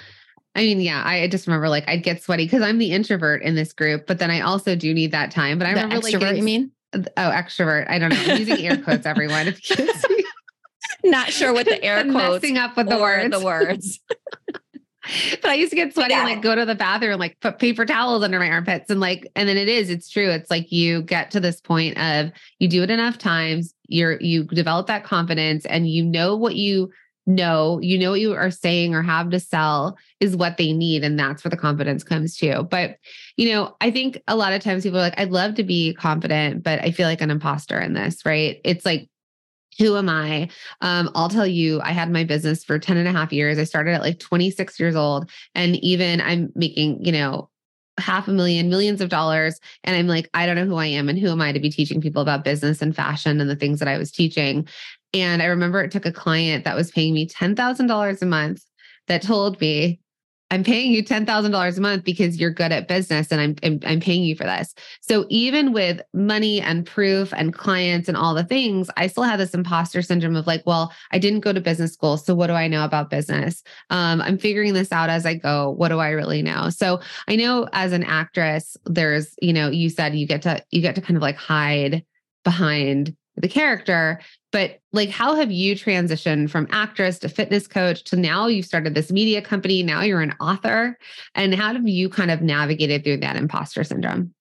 I 0.54 0.60
mean, 0.60 0.80
yeah, 0.80 1.02
I 1.04 1.28
just 1.28 1.46
remember 1.46 1.68
like 1.68 1.88
I'd 1.88 2.02
get 2.02 2.22
sweaty 2.22 2.44
because 2.44 2.62
I'm 2.62 2.78
the 2.78 2.92
introvert 2.92 3.42
in 3.42 3.54
this 3.54 3.72
group, 3.72 4.06
but 4.06 4.18
then 4.18 4.30
I 4.30 4.40
also 4.40 4.76
do 4.76 4.92
need 4.92 5.12
that 5.12 5.30
time. 5.30 5.58
But 5.58 5.66
I 5.66 5.74
the 5.74 5.82
remember 5.82 6.06
extrovert, 6.06 6.22
like 6.22 6.36
you 6.36 6.42
mean? 6.42 6.70
Oh, 6.94 7.02
extrovert. 7.16 7.88
I 7.88 7.98
don't 7.98 8.10
know. 8.10 8.22
I'm 8.26 8.38
using 8.38 8.66
air 8.66 8.76
quotes, 8.76 9.06
everyone. 9.06 9.48
If 9.48 9.70
you 9.70 9.76
can 9.76 9.94
see. 9.94 10.24
Not 11.04 11.30
sure 11.30 11.52
what 11.52 11.66
the 11.66 11.82
air 11.82 12.04
quotes 12.04 12.42
messing 12.42 12.58
up 12.58 12.76
with 12.76 12.88
the 12.88 12.98
words. 12.98 13.36
The 13.36 13.44
words. 13.44 14.00
but 15.42 15.50
I 15.50 15.54
used 15.54 15.70
to 15.70 15.76
get 15.76 15.94
sweaty 15.94 16.12
yeah. 16.12 16.20
and 16.20 16.30
like 16.30 16.42
go 16.42 16.54
to 16.54 16.64
the 16.64 16.74
bathroom, 16.74 17.18
like 17.18 17.40
put 17.40 17.58
paper 17.58 17.84
towels 17.84 18.22
under 18.22 18.38
my 18.38 18.48
armpits. 18.48 18.90
And 18.90 19.00
like, 19.00 19.30
and 19.34 19.48
then 19.48 19.56
it 19.56 19.68
is, 19.68 19.90
it's 19.90 20.08
true. 20.08 20.30
It's 20.30 20.50
like 20.50 20.70
you 20.70 21.02
get 21.02 21.30
to 21.32 21.40
this 21.40 21.60
point 21.60 21.98
of 21.98 22.30
you 22.58 22.68
do 22.68 22.82
it 22.82 22.90
enough 22.90 23.18
times, 23.18 23.74
you're 23.88 24.20
you 24.20 24.44
develop 24.44 24.86
that 24.86 25.04
confidence 25.04 25.64
and 25.64 25.88
you 25.88 26.04
know 26.04 26.36
what 26.36 26.56
you 26.56 26.90
know, 27.26 27.78
you 27.80 27.98
know 27.98 28.10
what 28.10 28.20
you 28.20 28.34
are 28.34 28.50
saying 28.50 28.94
or 28.94 29.02
have 29.02 29.30
to 29.30 29.40
sell 29.40 29.96
is 30.20 30.36
what 30.36 30.56
they 30.56 30.72
need. 30.72 31.04
And 31.04 31.18
that's 31.18 31.44
where 31.44 31.50
the 31.50 31.56
confidence 31.56 32.02
comes 32.02 32.36
to. 32.38 32.62
But, 32.64 32.96
you 33.36 33.50
know, 33.50 33.76
I 33.80 33.90
think 33.90 34.20
a 34.26 34.36
lot 34.36 34.52
of 34.52 34.62
times 34.62 34.82
people 34.82 34.98
are 34.98 35.02
like, 35.02 35.18
I'd 35.18 35.30
love 35.30 35.54
to 35.56 35.64
be 35.64 35.94
confident, 35.94 36.62
but 36.62 36.80
I 36.80 36.90
feel 36.90 37.06
like 37.06 37.20
an 37.20 37.30
imposter 37.30 37.78
in 37.80 37.92
this, 37.92 38.24
right? 38.24 38.60
It's 38.64 38.84
like, 38.84 39.08
who 39.78 39.96
am 39.96 40.08
I? 40.08 40.50
Um, 40.80 41.10
I'll 41.14 41.28
tell 41.28 41.46
you, 41.46 41.80
I 41.80 41.92
had 41.92 42.10
my 42.10 42.24
business 42.24 42.62
for 42.62 42.78
10 42.78 42.96
and 42.96 43.08
a 43.08 43.12
half 43.12 43.32
years. 43.32 43.58
I 43.58 43.64
started 43.64 43.94
at 43.94 44.02
like 44.02 44.18
26 44.18 44.78
years 44.78 44.96
old. 44.96 45.30
And 45.54 45.76
even 45.76 46.20
I'm 46.20 46.52
making, 46.54 47.04
you 47.04 47.12
know, 47.12 47.48
half 47.98 48.28
a 48.28 48.32
million, 48.32 48.68
millions 48.68 49.00
of 49.00 49.08
dollars. 49.08 49.60
And 49.84 49.96
I'm 49.96 50.06
like, 50.06 50.28
I 50.34 50.46
don't 50.46 50.56
know 50.56 50.66
who 50.66 50.76
I 50.76 50.86
am 50.86 51.08
and 51.08 51.18
who 51.18 51.30
am 51.30 51.40
I 51.40 51.52
to 51.52 51.60
be 51.60 51.70
teaching 51.70 52.00
people 52.00 52.22
about 52.22 52.44
business 52.44 52.82
and 52.82 52.94
fashion 52.94 53.40
and 53.40 53.48
the 53.48 53.56
things 53.56 53.78
that 53.78 53.88
I 53.88 53.98
was 53.98 54.10
teaching. 54.10 54.66
And 55.14 55.42
I 55.42 55.46
remember 55.46 55.82
it 55.82 55.90
took 55.90 56.06
a 56.06 56.12
client 56.12 56.64
that 56.64 56.76
was 56.76 56.90
paying 56.90 57.14
me 57.14 57.26
$10,000 57.26 58.22
a 58.22 58.26
month 58.26 58.64
that 59.08 59.22
told 59.22 59.60
me, 59.60 60.00
I'm 60.52 60.64
paying 60.64 60.92
you 60.92 61.02
$10,000 61.02 61.78
a 61.78 61.80
month 61.80 62.04
because 62.04 62.38
you're 62.38 62.50
good 62.50 62.72
at 62.72 62.86
business 62.86 63.32
and 63.32 63.40
I'm, 63.40 63.56
I'm, 63.62 63.80
I'm 63.86 64.00
paying 64.00 64.22
you 64.22 64.36
for 64.36 64.44
this. 64.44 64.74
So 65.00 65.24
even 65.30 65.72
with 65.72 66.02
money 66.12 66.60
and 66.60 66.84
proof 66.84 67.32
and 67.32 67.54
clients 67.54 68.06
and 68.06 68.18
all 68.18 68.34
the 68.34 68.44
things, 68.44 68.90
I 68.98 69.06
still 69.06 69.22
had 69.22 69.40
this 69.40 69.54
imposter 69.54 70.02
syndrome 70.02 70.36
of 70.36 70.46
like, 70.46 70.62
well, 70.66 70.92
I 71.10 71.18
didn't 71.18 71.40
go 71.40 71.54
to 71.54 71.60
business 71.62 71.94
school, 71.94 72.18
so 72.18 72.34
what 72.34 72.48
do 72.48 72.52
I 72.52 72.68
know 72.68 72.84
about 72.84 73.08
business? 73.08 73.62
Um, 73.88 74.20
I'm 74.20 74.36
figuring 74.36 74.74
this 74.74 74.92
out 74.92 75.08
as 75.08 75.24
I 75.24 75.36
go. 75.36 75.70
What 75.70 75.88
do 75.88 76.00
I 76.00 76.10
really 76.10 76.42
know? 76.42 76.68
So 76.68 77.00
I 77.28 77.36
know 77.36 77.66
as 77.72 77.92
an 77.92 78.04
actress, 78.04 78.76
there's, 78.84 79.34
you 79.40 79.54
know, 79.54 79.70
you 79.70 79.88
said 79.88 80.14
you 80.14 80.26
get 80.26 80.42
to 80.42 80.62
you 80.70 80.82
get 80.82 80.96
to 80.96 81.00
kind 81.00 81.16
of 81.16 81.22
like 81.22 81.36
hide 81.36 82.04
behind 82.44 83.16
the 83.36 83.48
character 83.48 84.20
but 84.52 84.78
like 84.92 85.08
how 85.08 85.34
have 85.34 85.50
you 85.50 85.74
transitioned 85.74 86.50
from 86.50 86.68
actress 86.70 87.18
to 87.18 87.28
fitness 87.28 87.66
coach 87.66 88.04
to 88.04 88.16
now 88.16 88.46
you've 88.46 88.66
started 88.66 88.94
this 88.94 89.10
media 89.10 89.42
company 89.42 89.82
now 89.82 90.02
you're 90.02 90.20
an 90.20 90.34
author 90.40 90.96
and 91.34 91.54
how 91.54 91.72
have 91.72 91.88
you 91.88 92.08
kind 92.08 92.30
of 92.30 92.42
navigated 92.42 93.02
through 93.02 93.16
that 93.16 93.36
imposter 93.36 93.82
syndrome? 93.82 94.32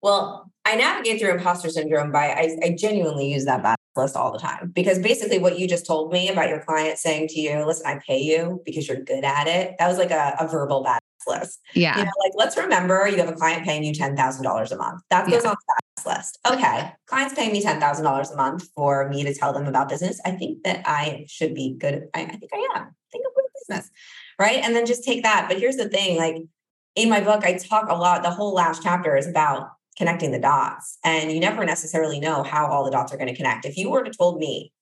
Well 0.00 0.50
i 0.64 0.76
navigate 0.76 1.20
through 1.20 1.32
imposter 1.32 1.68
syndrome 1.68 2.12
by 2.12 2.28
i, 2.28 2.56
I 2.62 2.76
genuinely 2.78 3.32
use 3.32 3.44
that 3.44 3.62
bad 3.62 3.76
list 3.96 4.16
all 4.16 4.32
the 4.32 4.38
time 4.38 4.70
because 4.74 4.98
basically 4.98 5.38
what 5.38 5.58
you 5.58 5.68
just 5.68 5.86
told 5.86 6.12
me 6.12 6.28
about 6.28 6.48
your 6.48 6.60
client 6.60 6.98
saying 6.98 7.28
to 7.28 7.40
you 7.40 7.64
listen 7.66 7.86
i 7.86 7.98
pay 8.06 8.20
you 8.20 8.62
because 8.64 8.88
you're 8.88 9.02
good 9.02 9.24
at 9.24 9.46
it 9.48 9.74
that 9.78 9.88
was 9.88 9.98
like 9.98 10.10
a, 10.10 10.36
a 10.38 10.48
verbal 10.48 10.82
list. 11.26 11.60
Yeah. 11.74 11.98
You 11.98 12.04
know, 12.04 12.10
like 12.20 12.32
let's 12.34 12.56
remember 12.56 13.08
you 13.08 13.16
have 13.18 13.28
a 13.28 13.32
client 13.32 13.64
paying 13.64 13.84
you 13.84 13.92
$10,000 13.92 14.72
a 14.72 14.76
month. 14.76 15.02
That 15.10 15.28
goes 15.28 15.42
yeah. 15.44 15.50
on 15.50 15.56
the 15.96 16.10
list. 16.10 16.38
Okay. 16.50 16.92
Clients 17.06 17.34
paying 17.34 17.52
me 17.52 17.62
$10,000 17.62 18.32
a 18.32 18.36
month 18.36 18.68
for 18.74 19.08
me 19.08 19.24
to 19.24 19.34
tell 19.34 19.52
them 19.52 19.66
about 19.66 19.88
business. 19.88 20.20
I 20.24 20.32
think 20.32 20.62
that 20.64 20.82
I 20.86 21.26
should 21.28 21.54
be 21.54 21.74
good. 21.78 22.08
I, 22.14 22.22
I 22.22 22.36
think 22.36 22.50
I 22.52 22.68
am. 22.74 22.82
I 22.82 23.08
think 23.12 23.24
I'm 23.26 23.34
good 23.34 23.44
at 23.44 23.68
business. 23.68 23.90
Right. 24.38 24.58
And 24.62 24.74
then 24.74 24.86
just 24.86 25.04
take 25.04 25.22
that. 25.22 25.46
But 25.48 25.58
here's 25.58 25.76
the 25.76 25.88
thing 25.88 26.16
like 26.16 26.36
in 26.94 27.08
my 27.08 27.20
book, 27.20 27.44
I 27.44 27.56
talk 27.56 27.88
a 27.88 27.94
lot. 27.94 28.22
The 28.22 28.30
whole 28.30 28.52
last 28.52 28.82
chapter 28.82 29.16
is 29.16 29.26
about 29.26 29.70
connecting 29.96 30.32
the 30.32 30.38
dots. 30.38 30.98
And 31.04 31.32
you 31.32 31.40
never 31.40 31.64
necessarily 31.64 32.20
know 32.20 32.42
how 32.42 32.66
all 32.66 32.84
the 32.84 32.90
dots 32.90 33.12
are 33.12 33.16
going 33.16 33.28
to 33.28 33.36
connect. 33.36 33.64
If 33.64 33.76
you 33.76 33.90
were 33.90 34.02
to 34.02 34.10
told 34.10 34.38
me 34.38 34.72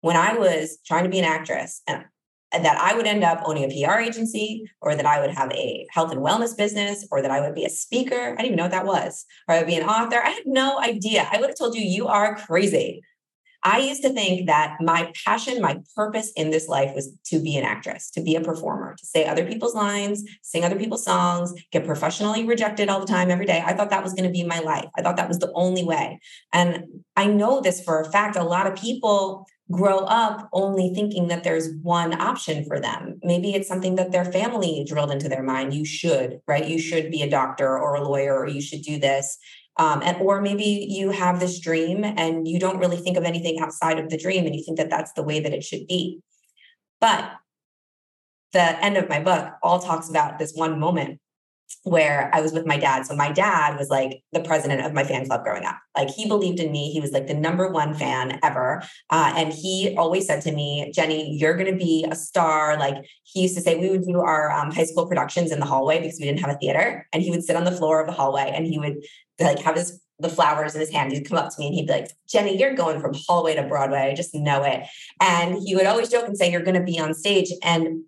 when 0.00 0.16
I 0.16 0.34
was 0.34 0.78
trying 0.86 1.04
to 1.04 1.10
be 1.10 1.18
an 1.18 1.24
actress 1.24 1.82
and 1.86 2.04
that 2.52 2.76
I 2.80 2.94
would 2.94 3.06
end 3.06 3.22
up 3.22 3.42
owning 3.44 3.64
a 3.64 3.68
PR 3.86 3.98
agency 3.98 4.68
or 4.80 4.94
that 4.94 5.06
I 5.06 5.20
would 5.20 5.30
have 5.30 5.52
a 5.52 5.86
health 5.90 6.10
and 6.10 6.20
wellness 6.20 6.56
business 6.56 7.06
or 7.10 7.22
that 7.22 7.30
I 7.30 7.40
would 7.40 7.54
be 7.54 7.64
a 7.64 7.70
speaker. 7.70 8.14
I 8.14 8.42
didn't 8.42 8.46
even 8.46 8.56
know 8.56 8.64
what 8.64 8.72
that 8.72 8.86
was. 8.86 9.24
Or 9.48 9.54
I 9.54 9.58
would 9.58 9.66
be 9.66 9.76
an 9.76 9.88
author. 9.88 10.20
I 10.22 10.30
had 10.30 10.42
no 10.46 10.80
idea. 10.80 11.28
I 11.30 11.38
would 11.38 11.50
have 11.50 11.58
told 11.58 11.74
you, 11.74 11.82
you 11.82 12.08
are 12.08 12.36
crazy. 12.36 13.02
I 13.62 13.80
used 13.80 14.02
to 14.02 14.10
think 14.10 14.46
that 14.46 14.76
my 14.80 15.12
passion, 15.24 15.60
my 15.60 15.80
purpose 15.94 16.32
in 16.34 16.50
this 16.50 16.66
life 16.66 16.94
was 16.94 17.12
to 17.26 17.38
be 17.38 17.56
an 17.56 17.64
actress, 17.64 18.10
to 18.12 18.22
be 18.22 18.34
a 18.34 18.40
performer, 18.40 18.94
to 18.98 19.06
say 19.06 19.26
other 19.26 19.44
people's 19.44 19.74
lines, 19.74 20.24
sing 20.42 20.64
other 20.64 20.78
people's 20.78 21.04
songs, 21.04 21.52
get 21.70 21.84
professionally 21.84 22.44
rejected 22.44 22.88
all 22.88 23.00
the 23.00 23.06
time, 23.06 23.30
every 23.30 23.44
day. 23.44 23.62
I 23.64 23.74
thought 23.74 23.90
that 23.90 24.02
was 24.02 24.14
going 24.14 24.24
to 24.24 24.32
be 24.32 24.44
my 24.44 24.60
life. 24.60 24.88
I 24.96 25.02
thought 25.02 25.16
that 25.16 25.28
was 25.28 25.40
the 25.40 25.52
only 25.54 25.84
way. 25.84 26.20
And 26.54 27.02
I 27.16 27.26
know 27.26 27.60
this 27.60 27.82
for 27.84 28.00
a 28.00 28.10
fact. 28.10 28.36
A 28.36 28.42
lot 28.42 28.66
of 28.66 28.76
people 28.76 29.46
grow 29.70 29.98
up 29.98 30.48
only 30.52 30.92
thinking 30.94 31.28
that 31.28 31.44
there's 31.44 31.70
one 31.82 32.18
option 32.20 32.64
for 32.64 32.80
them. 32.80 33.20
Maybe 33.22 33.54
it's 33.54 33.68
something 33.68 33.94
that 33.96 34.10
their 34.10 34.24
family 34.24 34.84
drilled 34.86 35.12
into 35.12 35.28
their 35.28 35.42
mind. 35.42 35.74
You 35.74 35.84
should, 35.84 36.40
right? 36.46 36.66
You 36.66 36.78
should 36.78 37.10
be 37.10 37.22
a 37.22 37.30
doctor 37.30 37.78
or 37.78 37.94
a 37.94 38.02
lawyer, 38.02 38.38
or 38.38 38.48
you 38.48 38.60
should 38.60 38.82
do 38.82 38.98
this. 38.98 39.38
Um, 39.76 40.02
and 40.02 40.20
or 40.20 40.40
maybe 40.40 40.86
you 40.90 41.10
have 41.10 41.40
this 41.40 41.60
dream 41.60 42.04
and 42.04 42.46
you 42.46 42.58
don't 42.58 42.78
really 42.78 42.96
think 42.96 43.16
of 43.16 43.24
anything 43.24 43.60
outside 43.60 43.98
of 43.98 44.10
the 44.10 44.18
dream 44.18 44.44
and 44.44 44.54
you 44.54 44.62
think 44.64 44.78
that 44.78 44.90
that's 44.90 45.12
the 45.12 45.22
way 45.22 45.40
that 45.40 45.54
it 45.54 45.64
should 45.64 45.86
be 45.86 46.20
but 47.00 47.32
the 48.52 48.84
end 48.84 48.96
of 48.96 49.08
my 49.08 49.20
book 49.20 49.52
all 49.62 49.78
talks 49.78 50.08
about 50.08 50.38
this 50.38 50.52
one 50.54 50.78
moment 50.78 51.18
where 51.84 52.30
I 52.34 52.40
was 52.40 52.52
with 52.52 52.66
my 52.66 52.76
dad. 52.76 53.06
So 53.06 53.14
my 53.14 53.32
dad 53.32 53.78
was 53.78 53.88
like 53.88 54.22
the 54.32 54.40
president 54.40 54.84
of 54.84 54.92
my 54.92 55.04
fan 55.04 55.26
club 55.26 55.44
growing 55.44 55.64
up. 55.64 55.76
Like 55.96 56.08
he 56.08 56.26
believed 56.28 56.60
in 56.60 56.70
me. 56.70 56.90
He 56.90 57.00
was 57.00 57.12
like 57.12 57.26
the 57.26 57.34
number 57.34 57.68
one 57.68 57.94
fan 57.94 58.38
ever. 58.42 58.82
Uh, 59.10 59.32
and 59.36 59.52
he 59.52 59.94
always 59.96 60.26
said 60.26 60.42
to 60.42 60.52
me, 60.52 60.92
Jenny, 60.94 61.36
you're 61.36 61.56
going 61.56 61.70
to 61.70 61.78
be 61.78 62.06
a 62.10 62.14
star. 62.14 62.78
Like 62.78 62.96
he 63.24 63.42
used 63.42 63.56
to 63.56 63.60
say, 63.60 63.76
we 63.76 63.90
would 63.90 64.04
do 64.04 64.20
our 64.20 64.50
um, 64.50 64.70
high 64.70 64.84
school 64.84 65.06
productions 65.06 65.52
in 65.52 65.60
the 65.60 65.66
hallway 65.66 66.00
because 66.00 66.18
we 66.20 66.26
didn't 66.26 66.40
have 66.40 66.50
a 66.50 66.58
theater. 66.58 67.06
And 67.12 67.22
he 67.22 67.30
would 67.30 67.44
sit 67.44 67.56
on 67.56 67.64
the 67.64 67.72
floor 67.72 68.00
of 68.00 68.06
the 68.06 68.12
hallway 68.12 68.52
and 68.54 68.66
he 68.66 68.78
would 68.78 69.02
like 69.40 69.58
have 69.60 69.76
his 69.76 70.00
the 70.20 70.28
flowers 70.28 70.74
in 70.74 70.80
his 70.80 70.90
hand. 70.90 71.12
He'd 71.12 71.28
come 71.28 71.38
up 71.38 71.54
to 71.54 71.58
me 71.58 71.66
and 71.66 71.74
he'd 71.74 71.86
be 71.86 71.92
like, 71.92 72.10
Jenny, 72.28 72.58
you're 72.58 72.74
going 72.74 73.00
from 73.00 73.14
hallway 73.26 73.54
to 73.54 73.62
Broadway. 73.62 74.10
I 74.10 74.14
just 74.14 74.34
know 74.34 74.62
it. 74.62 74.82
And 75.20 75.58
he 75.64 75.74
would 75.74 75.86
always 75.86 76.10
joke 76.10 76.26
and 76.26 76.36
say, 76.36 76.50
You're 76.50 76.62
going 76.62 76.78
to 76.78 76.82
be 76.82 76.98
on 76.98 77.14
stage. 77.14 77.50
And 77.62 78.04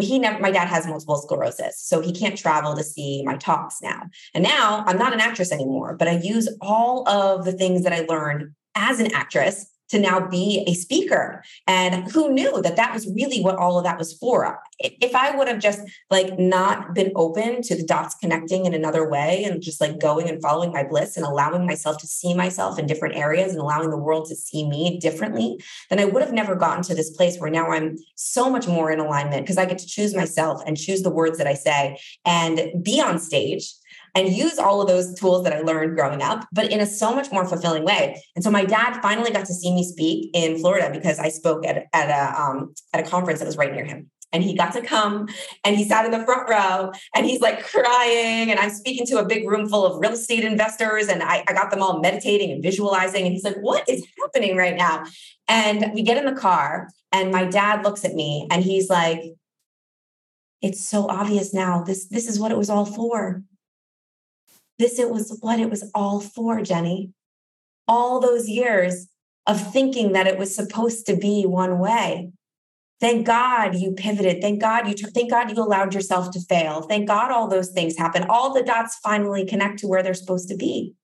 he 0.00 0.18
never 0.18 0.38
my 0.40 0.50
dad 0.50 0.68
has 0.68 0.86
multiple 0.86 1.16
sclerosis 1.16 1.78
so 1.78 2.00
he 2.00 2.12
can't 2.12 2.38
travel 2.38 2.74
to 2.74 2.84
see 2.84 3.22
my 3.24 3.36
talks 3.36 3.80
now. 3.82 4.02
And 4.34 4.44
now 4.44 4.84
i'm 4.86 4.98
not 4.98 5.12
an 5.12 5.20
actress 5.20 5.52
anymore 5.52 5.94
but 5.94 6.08
i 6.08 6.18
use 6.18 6.48
all 6.60 7.08
of 7.08 7.44
the 7.44 7.52
things 7.52 7.84
that 7.84 7.92
i 7.92 8.00
learned 8.00 8.54
as 8.74 9.00
an 9.00 9.12
actress 9.14 9.66
to 9.92 9.98
now 9.98 10.26
be 10.26 10.64
a 10.66 10.72
speaker. 10.72 11.44
And 11.66 12.10
who 12.10 12.32
knew 12.32 12.62
that 12.62 12.76
that 12.76 12.94
was 12.94 13.06
really 13.14 13.42
what 13.42 13.56
all 13.56 13.76
of 13.76 13.84
that 13.84 13.98
was 13.98 14.14
for? 14.14 14.58
If 14.78 15.14
I 15.14 15.36
would 15.36 15.48
have 15.48 15.58
just 15.58 15.82
like 16.10 16.38
not 16.38 16.94
been 16.94 17.12
open 17.14 17.60
to 17.62 17.76
the 17.76 17.84
dots 17.84 18.14
connecting 18.14 18.64
in 18.64 18.72
another 18.72 19.08
way 19.08 19.44
and 19.44 19.60
just 19.60 19.82
like 19.82 20.00
going 20.00 20.30
and 20.30 20.40
following 20.40 20.72
my 20.72 20.82
bliss 20.82 21.18
and 21.18 21.26
allowing 21.26 21.66
myself 21.66 21.98
to 21.98 22.06
see 22.06 22.32
myself 22.32 22.78
in 22.78 22.86
different 22.86 23.16
areas 23.16 23.52
and 23.52 23.60
allowing 23.60 23.90
the 23.90 23.98
world 23.98 24.26
to 24.28 24.34
see 24.34 24.66
me 24.66 24.98
differently, 24.98 25.58
then 25.90 26.00
I 26.00 26.06
would 26.06 26.22
have 26.22 26.32
never 26.32 26.56
gotten 26.56 26.82
to 26.84 26.94
this 26.94 27.10
place 27.10 27.38
where 27.38 27.50
now 27.50 27.70
I'm 27.70 27.98
so 28.14 28.48
much 28.48 28.66
more 28.66 28.90
in 28.90 28.98
alignment 28.98 29.42
because 29.42 29.58
I 29.58 29.66
get 29.66 29.78
to 29.78 29.86
choose 29.86 30.16
myself 30.16 30.62
and 30.66 30.74
choose 30.74 31.02
the 31.02 31.10
words 31.10 31.36
that 31.36 31.46
I 31.46 31.54
say 31.54 31.98
and 32.24 32.82
be 32.82 32.98
on 32.98 33.18
stage 33.18 33.74
and 34.14 34.28
use 34.28 34.58
all 34.58 34.80
of 34.80 34.88
those 34.88 35.14
tools 35.18 35.44
that 35.44 35.52
I 35.52 35.60
learned 35.60 35.96
growing 35.96 36.22
up, 36.22 36.46
but 36.52 36.70
in 36.70 36.80
a 36.80 36.86
so 36.86 37.14
much 37.14 37.32
more 37.32 37.46
fulfilling 37.46 37.84
way. 37.84 38.22
And 38.34 38.44
so 38.44 38.50
my 38.50 38.64
dad 38.64 39.00
finally 39.00 39.30
got 39.30 39.46
to 39.46 39.54
see 39.54 39.74
me 39.74 39.84
speak 39.84 40.30
in 40.34 40.58
Florida 40.58 40.90
because 40.92 41.18
I 41.18 41.28
spoke 41.28 41.66
at, 41.66 41.86
at 41.92 42.10
a 42.10 42.40
um, 42.40 42.74
at 42.92 43.06
a 43.06 43.08
conference 43.08 43.40
that 43.40 43.46
was 43.46 43.56
right 43.56 43.72
near 43.72 43.84
him. 43.84 44.10
And 44.34 44.42
he 44.42 44.54
got 44.54 44.72
to 44.72 44.80
come 44.80 45.28
and 45.62 45.76
he 45.76 45.86
sat 45.86 46.06
in 46.06 46.10
the 46.10 46.24
front 46.24 46.48
row 46.48 46.90
and 47.14 47.26
he's 47.26 47.42
like 47.42 47.62
crying. 47.66 48.50
And 48.50 48.58
I'm 48.58 48.70
speaking 48.70 49.06
to 49.08 49.18
a 49.18 49.26
big 49.26 49.46
room 49.46 49.68
full 49.68 49.84
of 49.84 50.00
real 50.00 50.12
estate 50.12 50.44
investors. 50.44 51.08
And 51.08 51.22
I, 51.22 51.44
I 51.46 51.52
got 51.52 51.70
them 51.70 51.82
all 51.82 52.00
meditating 52.00 52.50
and 52.50 52.62
visualizing. 52.62 53.24
And 53.24 53.32
he's 53.32 53.44
like, 53.44 53.58
What 53.60 53.86
is 53.88 54.06
happening 54.18 54.56
right 54.56 54.76
now? 54.76 55.04
And 55.48 55.92
we 55.92 56.02
get 56.02 56.16
in 56.16 56.24
the 56.24 56.40
car 56.40 56.88
and 57.12 57.30
my 57.30 57.44
dad 57.44 57.84
looks 57.84 58.04
at 58.06 58.14
me 58.14 58.48
and 58.50 58.64
he's 58.64 58.88
like, 58.88 59.20
It's 60.62 60.82
so 60.82 61.08
obvious 61.08 61.52
now. 61.52 61.82
This, 61.82 62.06
this 62.06 62.26
is 62.26 62.40
what 62.40 62.52
it 62.52 62.58
was 62.58 62.70
all 62.70 62.86
for. 62.86 63.42
This 64.78 64.98
it 64.98 65.10
was 65.10 65.38
what 65.40 65.60
it 65.60 65.70
was 65.70 65.90
all 65.94 66.20
for, 66.20 66.62
Jenny. 66.62 67.12
All 67.86 68.20
those 68.20 68.48
years 68.48 69.08
of 69.46 69.72
thinking 69.72 70.12
that 70.12 70.26
it 70.26 70.38
was 70.38 70.54
supposed 70.54 71.06
to 71.06 71.16
be 71.16 71.44
one 71.44 71.78
way. 71.78 72.30
Thank 73.00 73.26
God 73.26 73.74
you 73.74 73.92
pivoted. 73.92 74.40
Thank 74.40 74.60
God 74.60 74.86
you 74.86 74.94
thank 74.94 75.30
God 75.30 75.50
you 75.50 75.60
allowed 75.60 75.92
yourself 75.92 76.30
to 76.30 76.40
fail. 76.40 76.82
Thank 76.82 77.08
God 77.08 77.32
all 77.32 77.48
those 77.48 77.70
things 77.70 77.98
happen. 77.98 78.24
All 78.28 78.54
the 78.54 78.62
dots 78.62 78.96
finally 79.02 79.44
connect 79.44 79.80
to 79.80 79.88
where 79.88 80.04
they're 80.04 80.14
supposed 80.14 80.48
to 80.50 80.56
be. 80.56 80.94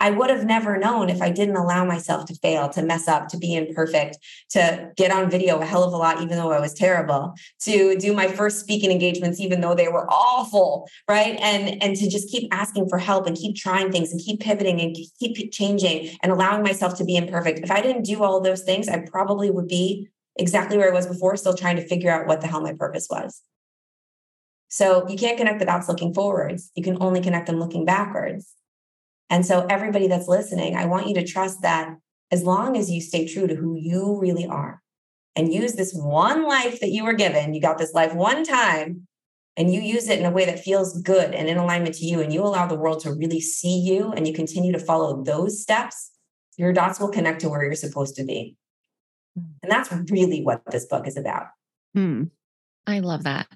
I 0.00 0.10
would 0.10 0.30
have 0.30 0.44
never 0.44 0.76
known 0.78 1.08
if 1.08 1.22
I 1.22 1.30
didn't 1.30 1.56
allow 1.56 1.84
myself 1.84 2.26
to 2.26 2.34
fail, 2.36 2.68
to 2.70 2.82
mess 2.82 3.08
up, 3.08 3.28
to 3.28 3.36
be 3.36 3.54
imperfect, 3.54 4.18
to 4.50 4.90
get 4.96 5.10
on 5.10 5.30
video 5.30 5.58
a 5.58 5.64
hell 5.64 5.84
of 5.84 5.92
a 5.92 5.96
lot, 5.96 6.20
even 6.20 6.36
though 6.36 6.52
I 6.52 6.60
was 6.60 6.74
terrible, 6.74 7.34
to 7.62 7.96
do 7.96 8.12
my 8.12 8.28
first 8.28 8.60
speaking 8.60 8.90
engagements, 8.90 9.40
even 9.40 9.60
though 9.60 9.74
they 9.74 9.88
were 9.88 10.10
awful, 10.10 10.88
right? 11.08 11.36
And 11.40 11.82
and 11.82 11.96
to 11.96 12.08
just 12.08 12.30
keep 12.30 12.52
asking 12.52 12.88
for 12.88 12.98
help 12.98 13.26
and 13.26 13.36
keep 13.36 13.56
trying 13.56 13.92
things 13.92 14.12
and 14.12 14.20
keep 14.20 14.40
pivoting 14.40 14.80
and 14.80 14.96
keep 15.18 15.52
changing 15.52 16.16
and 16.22 16.32
allowing 16.32 16.62
myself 16.62 16.96
to 16.98 17.04
be 17.04 17.16
imperfect. 17.16 17.60
If 17.60 17.70
I 17.70 17.80
didn't 17.80 18.04
do 18.04 18.22
all 18.22 18.40
those 18.40 18.62
things, 18.62 18.88
I 18.88 18.98
probably 18.98 19.50
would 19.50 19.68
be 19.68 20.08
exactly 20.36 20.76
where 20.76 20.90
I 20.90 20.94
was 20.94 21.06
before, 21.06 21.36
still 21.36 21.54
trying 21.54 21.76
to 21.76 21.86
figure 21.86 22.10
out 22.10 22.26
what 22.26 22.40
the 22.40 22.46
hell 22.46 22.60
my 22.60 22.72
purpose 22.72 23.06
was. 23.10 23.40
So 24.68 25.08
you 25.08 25.16
can't 25.16 25.38
connect 25.38 25.60
the 25.60 25.66
dots 25.66 25.88
looking 25.88 26.12
forwards. 26.12 26.72
You 26.74 26.82
can 26.82 27.00
only 27.00 27.20
connect 27.20 27.46
them 27.46 27.60
looking 27.60 27.84
backwards. 27.84 28.52
And 29.34 29.44
so, 29.44 29.66
everybody 29.68 30.06
that's 30.06 30.28
listening, 30.28 30.76
I 30.76 30.86
want 30.86 31.08
you 31.08 31.14
to 31.16 31.24
trust 31.24 31.62
that 31.62 31.96
as 32.30 32.44
long 32.44 32.76
as 32.76 32.88
you 32.88 33.00
stay 33.00 33.26
true 33.26 33.48
to 33.48 33.56
who 33.56 33.74
you 33.76 34.16
really 34.20 34.46
are 34.46 34.80
and 35.34 35.52
use 35.52 35.72
this 35.72 35.92
one 35.92 36.46
life 36.46 36.78
that 36.78 36.90
you 36.90 37.04
were 37.04 37.14
given, 37.14 37.52
you 37.52 37.60
got 37.60 37.76
this 37.76 37.94
life 37.94 38.14
one 38.14 38.44
time, 38.44 39.08
and 39.56 39.74
you 39.74 39.80
use 39.80 40.08
it 40.08 40.20
in 40.20 40.24
a 40.24 40.30
way 40.30 40.44
that 40.44 40.60
feels 40.60 41.02
good 41.02 41.34
and 41.34 41.48
in 41.48 41.56
alignment 41.56 41.96
to 41.96 42.06
you, 42.06 42.20
and 42.20 42.32
you 42.32 42.44
allow 42.44 42.68
the 42.68 42.78
world 42.78 43.00
to 43.00 43.12
really 43.12 43.40
see 43.40 43.76
you, 43.76 44.12
and 44.12 44.28
you 44.28 44.32
continue 44.32 44.70
to 44.70 44.78
follow 44.78 45.24
those 45.24 45.60
steps, 45.60 46.12
your 46.56 46.72
dots 46.72 47.00
will 47.00 47.10
connect 47.10 47.40
to 47.40 47.48
where 47.48 47.64
you're 47.64 47.74
supposed 47.74 48.14
to 48.14 48.24
be. 48.24 48.56
And 49.34 49.72
that's 49.72 49.90
really 50.12 50.44
what 50.44 50.62
this 50.70 50.86
book 50.86 51.08
is 51.08 51.16
about. 51.16 51.46
Hmm. 51.92 52.26
I 52.86 53.00
love 53.00 53.24
that. 53.24 53.48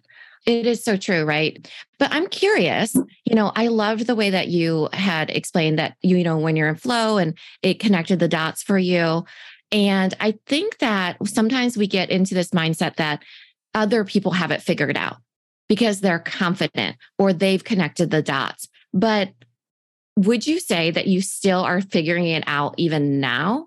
It 0.49 0.67
is 0.67 0.83
so 0.83 0.97
true, 0.97 1.27
right? 1.27 1.71
But 1.99 2.11
I'm 2.11 2.27
curious, 2.27 2.95
you 2.95 3.35
know, 3.35 3.53
I 3.55 3.67
loved 3.67 4.07
the 4.07 4.15
way 4.15 4.31
that 4.31 4.49
you 4.49 4.89
had 4.95 5.29
explained 5.29 5.79
that, 5.79 5.99
you 6.01 6.25
know, 6.25 6.39
when 6.39 6.57
you're 6.57 6.71
in 6.71 6.77
flow 6.77 7.19
and 7.19 7.37
it 7.63 7.81
connected 7.81 8.19
the 8.19 8.29
dots 8.29 8.63
for 8.63 8.79
you. 8.79 9.27
And 9.73 10.15
I 10.21 10.39
think 10.47 10.79
that 10.79 11.19
sometimes 11.29 11.77
we 11.77 11.87
get 11.87 12.09
into 12.09 12.35
this 12.35 12.49
mindset 12.53 12.97
that 12.97 13.23
other 13.75 14.05
people 14.05 14.33
have 14.33 14.51
it 14.51 14.63
figured 14.63 14.97
out 14.97 15.19
because 15.69 16.01
they're 16.01 16.19
confident 16.19 16.97
or 17.19 17.35
they've 17.35 17.63
connected 17.63 18.11
the 18.11 18.23
dots. 18.23 18.69
But 18.95 19.33
would 20.17 20.47
you 20.47 20.61
say 20.61 20.91
that 20.91 21.09
you 21.09 21.21
still 21.21 21.61
are 21.61 21.83
figuring 21.83 22.27
it 22.27 22.45
out 22.47 22.75
even 22.79 23.21
now? 23.21 23.67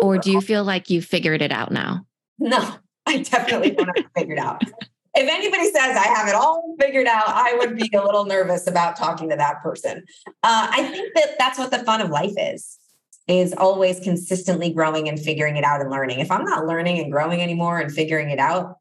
Or 0.00 0.16
do 0.16 0.32
you 0.32 0.40
feel 0.40 0.64
like 0.64 0.88
you 0.88 1.02
figured 1.02 1.42
it 1.42 1.52
out 1.52 1.70
now? 1.70 2.06
No, 2.38 2.76
I 3.04 3.18
definitely 3.18 3.72
don't 3.72 3.88
have 3.88 4.06
it 4.06 4.06
figured 4.16 4.38
out 4.38 4.62
if 5.14 5.28
anybody 5.28 5.64
says 5.64 5.96
I 5.96 6.06
have 6.06 6.28
it 6.28 6.34
all 6.34 6.74
figured 6.80 7.06
out, 7.06 7.28
I 7.28 7.54
would 7.54 7.76
be 7.76 7.90
a 7.94 8.04
little 8.04 8.24
nervous 8.24 8.66
about 8.66 8.96
talking 8.96 9.28
to 9.30 9.36
that 9.36 9.62
person. 9.62 10.04
Uh, 10.26 10.68
I 10.70 10.84
think 10.84 11.14
that 11.14 11.36
that's 11.38 11.58
what 11.58 11.70
the 11.70 11.78
fun 11.78 12.00
of 12.00 12.10
life 12.10 12.34
is 12.36 12.78
is 13.26 13.52
always 13.52 14.00
consistently 14.00 14.72
growing 14.72 15.08
and 15.08 15.20
figuring 15.20 15.56
it 15.56 15.62
out 15.62 15.80
and 15.80 15.90
learning. 15.90 16.18
If 16.18 16.30
I'm 16.30 16.44
not 16.44 16.66
learning 16.66 16.98
and 16.98 17.12
growing 17.12 17.40
anymore 17.40 17.78
and 17.78 17.92
figuring 17.92 18.30
it 18.30 18.40
out, 18.40 18.76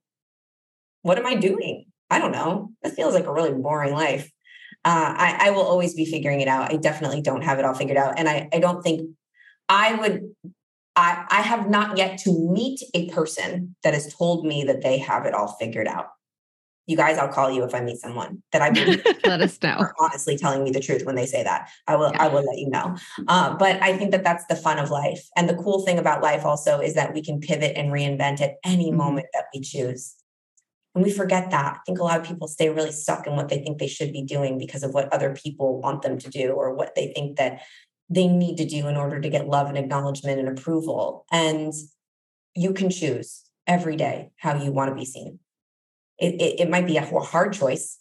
what 1.03 1.19
am 1.19 1.25
I 1.25 1.35
doing? 1.35 1.85
I 2.09 2.17
don't 2.17 2.31
know. 2.31 2.71
This 2.81 2.95
feels 2.95 3.13
like 3.13 3.25
a 3.25 3.33
really 3.33 3.53
boring 3.53 3.93
life. 3.93 4.31
Uh, 4.83 5.13
I, 5.15 5.37
I, 5.47 5.49
will 5.51 5.61
always 5.61 5.93
be 5.93 6.05
figuring 6.05 6.41
it 6.41 6.47
out. 6.47 6.71
I 6.71 6.77
definitely 6.77 7.21
don't 7.21 7.43
have 7.43 7.59
it 7.59 7.65
all 7.65 7.73
figured 7.73 7.97
out. 7.97 8.17
And 8.17 8.29
I, 8.29 8.47
I 8.53 8.59
don't 8.59 8.81
think 8.81 9.09
I 9.67 9.93
would 9.95 10.33
I, 10.95 11.25
I, 11.29 11.41
have 11.41 11.69
not 11.69 11.97
yet 11.97 12.17
to 12.19 12.49
meet 12.49 12.81
a 12.93 13.09
person 13.09 13.75
that 13.83 13.93
has 13.93 14.13
told 14.13 14.45
me 14.45 14.63
that 14.63 14.81
they 14.81 14.97
have 14.97 15.25
it 15.25 15.33
all 15.33 15.47
figured 15.59 15.87
out 15.87 16.07
you 16.89 16.97
guys, 16.97 17.19
I'll 17.19 17.32
call 17.32 17.52
you 17.52 17.63
if 17.63 17.75
I 17.75 17.82
meet 17.82 17.97
someone 17.97 18.41
that 18.52 18.63
I 18.63 18.71
believe. 18.71 19.06
let 19.25 19.41
us 19.41 19.62
know. 19.62 19.86
honestly 19.99 20.36
telling 20.36 20.63
me 20.63 20.71
the 20.71 20.80
truth 20.80 21.06
when 21.06 21.15
they 21.15 21.28
say 21.28 21.43
that. 21.43 21.69
I 21.88 21.95
will. 21.95 22.12
Yeah. 22.12 22.23
I 22.23 22.28
will 22.30 22.43
let 22.43 22.58
you 22.58 22.69
know. 22.69 22.97
Uh, 23.28 23.56
but 23.56 23.82
I 23.84 23.95
think 23.95 24.10
that 24.12 24.23
that's 24.23 24.43
the 24.47 24.56
fun 24.56 24.80
of 24.80 24.89
life, 24.89 25.21
and 25.38 25.47
the 25.47 25.56
cool 25.56 25.86
thing 25.86 25.99
about 25.99 26.23
life 26.23 26.45
also 26.45 26.80
is 26.80 26.95
that 26.95 27.13
we 27.13 27.21
can 27.21 27.39
pivot 27.39 27.78
and 27.78 27.91
reinvent 27.91 28.41
at 28.41 28.56
any 28.65 28.88
mm-hmm. 28.88 28.97
moment 28.97 29.28
that 29.34 29.45
we 29.54 29.62
choose. 29.62 30.15
And 30.95 31.04
we 31.04 31.12
forget 31.12 31.52
that. 31.52 31.75
I 31.75 31.80
think 31.86 31.99
a 31.99 32.04
lot 32.04 32.19
of 32.19 32.25
people 32.25 32.47
stay 32.47 32.69
really 32.69 32.91
stuck 32.91 33.28
in 33.28 33.36
what 33.36 33.49
they 33.49 33.60
think 33.60 33.78
they 33.78 33.88
should 33.88 34.12
be 34.12 34.23
doing 34.23 34.58
because 34.58 34.82
of 34.82 34.95
what 34.95 35.13
other 35.13 35.36
people 35.36 35.80
want 35.80 36.02
them 36.02 36.17
to 36.17 36.30
do 36.30 36.49
or 36.54 36.73
what 36.73 36.95
they 36.95 37.13
think 37.13 37.38
that 37.38 37.62
they 38.10 38.28
need 38.28 38.58
to 38.58 38.65
do 38.65 38.88
in 38.88 38.97
order 38.97 39.21
to 39.21 39.30
get 39.30 39.47
love 39.47 39.67
and 39.67 39.78
acknowledgement 39.78 40.39
and 40.39 40.49
approval. 40.49 41.25
And 41.32 41.71
you 42.56 42.73
can 42.73 42.89
choose 42.89 43.43
every 43.67 43.95
day 43.95 44.32
how 44.38 44.62
you 44.62 44.71
want 44.71 44.89
to 44.89 44.95
be 44.95 45.06
seen. 45.06 45.38
It, 46.19 46.41
it, 46.41 46.60
it 46.62 46.69
might 46.69 46.86
be 46.86 46.97
a 46.97 47.05
hard 47.05 47.53
choice. 47.53 47.97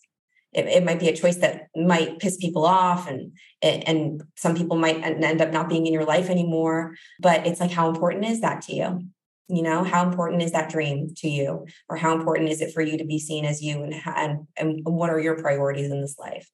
it, 0.52 0.66
it, 0.66 0.84
might 0.84 0.98
be 0.98 1.08
a 1.08 1.16
choice 1.16 1.36
that 1.36 1.68
might 1.76 2.18
piss 2.18 2.36
people 2.36 2.64
off 2.66 3.08
and 3.08 3.32
and 3.62 4.22
some 4.36 4.54
people 4.54 4.76
might 4.76 5.02
end 5.02 5.40
up 5.40 5.52
not 5.52 5.68
being 5.68 5.86
in 5.86 5.92
your 5.92 6.04
life 6.04 6.30
anymore 6.30 6.94
but 7.20 7.46
it's 7.46 7.60
like 7.60 7.70
how 7.70 7.88
important 7.88 8.24
is 8.24 8.40
that 8.40 8.62
to 8.62 8.74
you? 8.74 9.04
You 9.48 9.62
know 9.62 9.82
how 9.82 10.06
important 10.06 10.42
is 10.42 10.52
that 10.52 10.70
dream 10.70 11.08
to 11.18 11.28
you? 11.28 11.66
Or 11.88 11.96
how 11.96 12.14
important 12.14 12.50
is 12.50 12.60
it 12.60 12.72
for 12.72 12.82
you 12.82 12.98
to 12.98 13.04
be 13.04 13.18
seen 13.18 13.44
as 13.44 13.62
you 13.62 13.82
and 13.82 13.94
and, 14.04 14.46
and 14.56 14.80
what 14.84 15.10
are 15.10 15.20
your 15.20 15.36
priorities 15.40 15.90
in 15.90 16.00
this 16.00 16.18
life? 16.18 16.48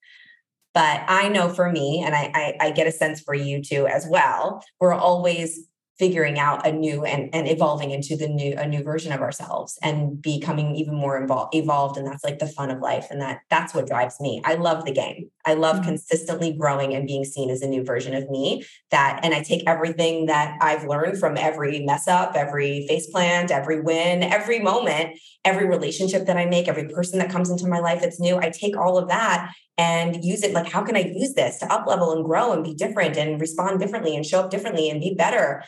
But 0.74 1.03
i 1.09 1.29
know 1.29 1.48
for 1.48 1.70
me 1.70 2.03
and 2.05 2.14
I, 2.14 2.31
I 2.35 2.66
i 2.66 2.70
get 2.70 2.88
a 2.88 2.92
sense 2.92 3.20
for 3.20 3.35
you 3.35 3.62
too 3.62 3.87
as 3.87 4.07
well 4.11 4.64
we're 4.81 4.92
always 4.92 5.68
figuring 5.98 6.38
out 6.38 6.66
a 6.66 6.72
new 6.72 7.04
and, 7.04 7.33
and 7.33 7.48
evolving 7.48 7.92
into 7.92 8.16
the 8.16 8.26
new 8.26 8.54
a 8.57 8.66
new 8.66 8.83
version 8.83 9.12
of 9.12 9.20
ourselves 9.20 9.78
and 9.83 10.20
becoming 10.20 10.74
even 10.74 10.94
more 10.94 11.20
involved 11.20 11.54
evolved 11.54 11.96
and 11.96 12.07
that's 12.07 12.24
like 12.24 12.38
the 12.38 12.46
fun 12.46 12.70
of 12.70 12.80
life 12.80 13.07
and 13.11 13.20
that 13.20 13.40
that's 13.48 13.74
what 13.74 13.87
drives 13.87 14.20
me 14.20 14.42
i 14.44 14.54
love 14.54 14.85
the 14.85 14.92
game 14.92 15.30
i 15.44 15.54
love 15.54 15.76
mm-hmm. 15.76 15.90
consistently 15.90 16.52
growing 16.52 16.94
and 16.94 17.07
being 17.07 17.24
seen 17.24 17.48
as 17.48 17.62
a 17.62 17.68
new 17.68 17.85
version 17.85 18.14
of 18.14 18.28
me 18.28 18.64
that 18.90 19.20
and 19.22 19.35
i 19.35 19.42
take 19.42 19.62
everything 19.68 20.26
that 20.26 20.57
i've 20.61 20.85
learned 20.85 21.18
from 21.18 21.37
every 21.37 21.80
mess 21.85 22.09
up 22.09 22.35
every 22.35 22.87
face 22.88 23.07
plant 23.07 23.50
every 23.50 23.80
win 23.80 24.22
every 24.22 24.59
moment 24.59 25.16
every 25.44 25.66
relationship 25.66 26.26
that 26.26 26.37
i 26.37 26.44
make 26.46 26.68
every 26.68 26.88
person 26.88 27.18
that 27.18 27.30
comes 27.30 27.50
into 27.50 27.66
my 27.66 27.78
life 27.78 28.00
that's 28.00 28.20
new 28.20 28.37
i 28.37 28.50
take 28.50 28.76
all 28.76 28.98
of 28.98 29.09
that 29.09 29.52
and 29.76 30.24
use 30.24 30.42
it 30.42 30.52
like 30.52 30.70
how 30.70 30.83
can 30.83 30.96
i 30.96 31.00
use 31.00 31.35
this 31.35 31.59
to 31.59 31.72
up 31.72 31.87
level 31.87 32.12
and 32.12 32.24
grow 32.24 32.52
and 32.52 32.64
be 32.64 32.74
different 32.74 33.16
and 33.16 33.40
respond 33.40 33.80
differently 33.80 34.14
and 34.14 34.24
show 34.24 34.40
up 34.40 34.50
differently 34.50 34.88
and 34.90 35.00
be 35.00 35.14
better 35.14 35.62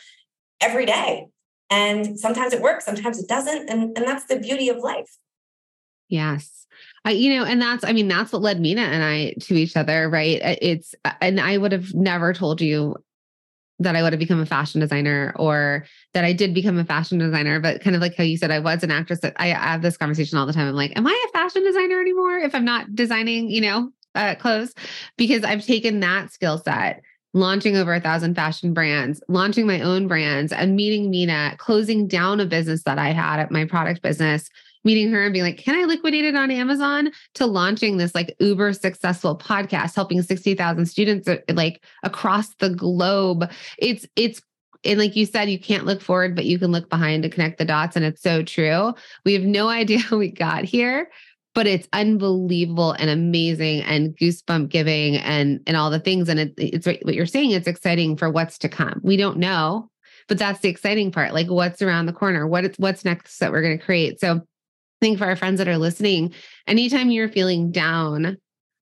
every 0.61 0.85
day? 0.85 1.27
And 1.69 2.19
sometimes 2.19 2.53
it 2.53 2.61
works 2.61 2.85
sometimes 2.85 3.19
it 3.19 3.27
doesn't 3.27 3.69
and, 3.69 3.97
and 3.97 4.07
that's 4.07 4.25
the 4.25 4.39
beauty 4.39 4.69
of 4.69 4.77
life. 4.77 5.17
Yes. 6.09 6.65
I, 7.03 7.11
you 7.11 7.35
know, 7.35 7.43
and 7.43 7.61
that's, 7.61 7.83
I 7.83 7.91
mean, 7.91 8.07
that's 8.07 8.31
what 8.31 8.41
led 8.41 8.61
Minna 8.61 8.81
and 8.81 9.03
I 9.03 9.33
to 9.41 9.55
each 9.55 9.75
other, 9.75 10.09
right? 10.09 10.39
It's, 10.61 10.95
and 11.21 11.39
I 11.39 11.57
would 11.57 11.71
have 11.71 11.93
never 11.93 12.33
told 12.33 12.61
you 12.61 12.95
that 13.79 13.95
I 13.95 14.01
would 14.01 14.13
have 14.13 14.19
become 14.19 14.39
a 14.39 14.45
fashion 14.45 14.81
designer 14.81 15.33
or 15.35 15.85
that 16.13 16.23
I 16.23 16.33
did 16.33 16.53
become 16.53 16.77
a 16.77 16.85
fashion 16.85 17.17
designer, 17.19 17.59
but 17.59 17.81
kind 17.81 17.95
of 17.95 18.01
like 18.01 18.15
how 18.15 18.23
you 18.23 18.37
said, 18.37 18.51
I 18.51 18.59
was 18.59 18.83
an 18.83 18.91
actress. 18.91 19.19
I 19.35 19.47
have 19.47 19.81
this 19.81 19.97
conversation 19.97 20.37
all 20.37 20.45
the 20.45 20.53
time. 20.53 20.67
I'm 20.67 20.75
like, 20.75 20.97
am 20.97 21.05
I 21.05 21.25
a 21.27 21.31
fashion 21.31 21.63
designer 21.63 21.99
anymore 21.99 22.37
if 22.39 22.55
I'm 22.55 22.65
not 22.65 22.95
designing, 22.95 23.49
you 23.49 23.61
know, 23.61 23.91
uh, 24.15 24.35
clothes? 24.35 24.73
Because 25.17 25.43
I've 25.43 25.65
taken 25.65 25.99
that 25.99 26.31
skill 26.31 26.57
set 26.57 27.01
launching 27.33 27.77
over 27.77 27.93
a 27.93 28.01
thousand 28.01 28.35
fashion 28.35 28.73
brands, 28.73 29.21
launching 29.27 29.67
my 29.67 29.81
own 29.81 30.07
brands, 30.07 30.51
and 30.51 30.75
meeting 30.75 31.11
Minna, 31.11 31.55
closing 31.57 32.07
down 32.07 32.39
a 32.39 32.45
business 32.45 32.83
that 32.83 32.97
I 32.97 33.09
had 33.09 33.39
at 33.39 33.51
my 33.51 33.65
product 33.65 34.01
business, 34.01 34.49
meeting 34.87 35.11
her 35.11 35.23
and 35.25 35.33
being 35.33 35.45
like, 35.45 35.57
can 35.57 35.75
I 35.75 35.85
liquidate 35.85 36.25
it 36.25 36.35
on 36.35 36.49
Amazon? 36.49 37.11
To 37.35 37.45
launching 37.45 37.97
this 37.97 38.15
like 38.15 38.35
uber 38.39 38.73
successful 38.73 39.37
podcast, 39.37 39.93
helping 39.93 40.21
60,000 40.21 40.85
students 40.85 41.27
uh, 41.27 41.37
like 41.49 41.83
across 42.03 42.55
the 42.55 42.69
globe. 42.69 43.51
It's, 43.77 44.07
it's, 44.15 44.41
and 44.85 44.97
like 44.97 45.15
you 45.15 45.25
said, 45.25 45.49
you 45.49 45.59
can't 45.59 45.85
look 45.85 46.01
forward, 46.01 46.35
but 46.35 46.45
you 46.45 46.57
can 46.57 46.71
look 46.71 46.89
behind 46.89 47.23
to 47.23 47.29
connect 47.29 47.57
the 47.57 47.65
dots. 47.65 47.97
And 47.97 48.05
it's 48.05 48.21
so 48.21 48.41
true. 48.41 48.93
We 49.25 49.33
have 49.33 49.43
no 49.43 49.67
idea 49.81 49.99
how 49.99 50.17
we 50.17 50.31
got 50.31 50.63
here, 50.63 51.09
but 51.53 51.67
it's 51.67 51.89
unbelievable 51.91 52.93
and 52.93 53.09
amazing 53.09 53.81
and 53.81 54.15
goosebump 54.15 54.69
giving 54.69 55.17
and 55.17 55.59
and 55.67 55.75
all 55.75 55.89
the 55.89 55.99
things 55.99 56.29
and 56.29 56.39
it, 56.39 56.53
it's 56.57 56.85
what 56.85 57.15
you're 57.15 57.25
saying 57.25 57.49
it's 57.49 57.65
exciting 57.65 58.15
for 58.15 58.29
what's 58.29 58.59
to 58.59 58.69
come 58.69 59.01
we 59.01 59.17
don't 59.17 59.37
know 59.37 59.89
but 60.27 60.37
that's 60.37 60.59
the 60.59 60.69
exciting 60.69 61.11
part 61.11 61.33
like 61.33 61.49
what's 61.49 61.81
around 61.81 62.05
the 62.05 62.13
corner 62.13 62.47
what 62.47 62.75
what's 62.77 63.03
next 63.03 63.39
that 63.39 63.51
we're 63.51 63.63
going 63.63 63.75
to 63.75 63.83
create 63.83 64.19
so 64.19 64.39
think 65.01 65.17
for 65.17 65.25
our 65.25 65.35
friends 65.35 65.59
that 65.59 65.67
are 65.67 65.77
listening 65.77 66.33
anytime 66.65 67.11
you're 67.11 67.29
feeling 67.29 67.71
down 67.71 68.37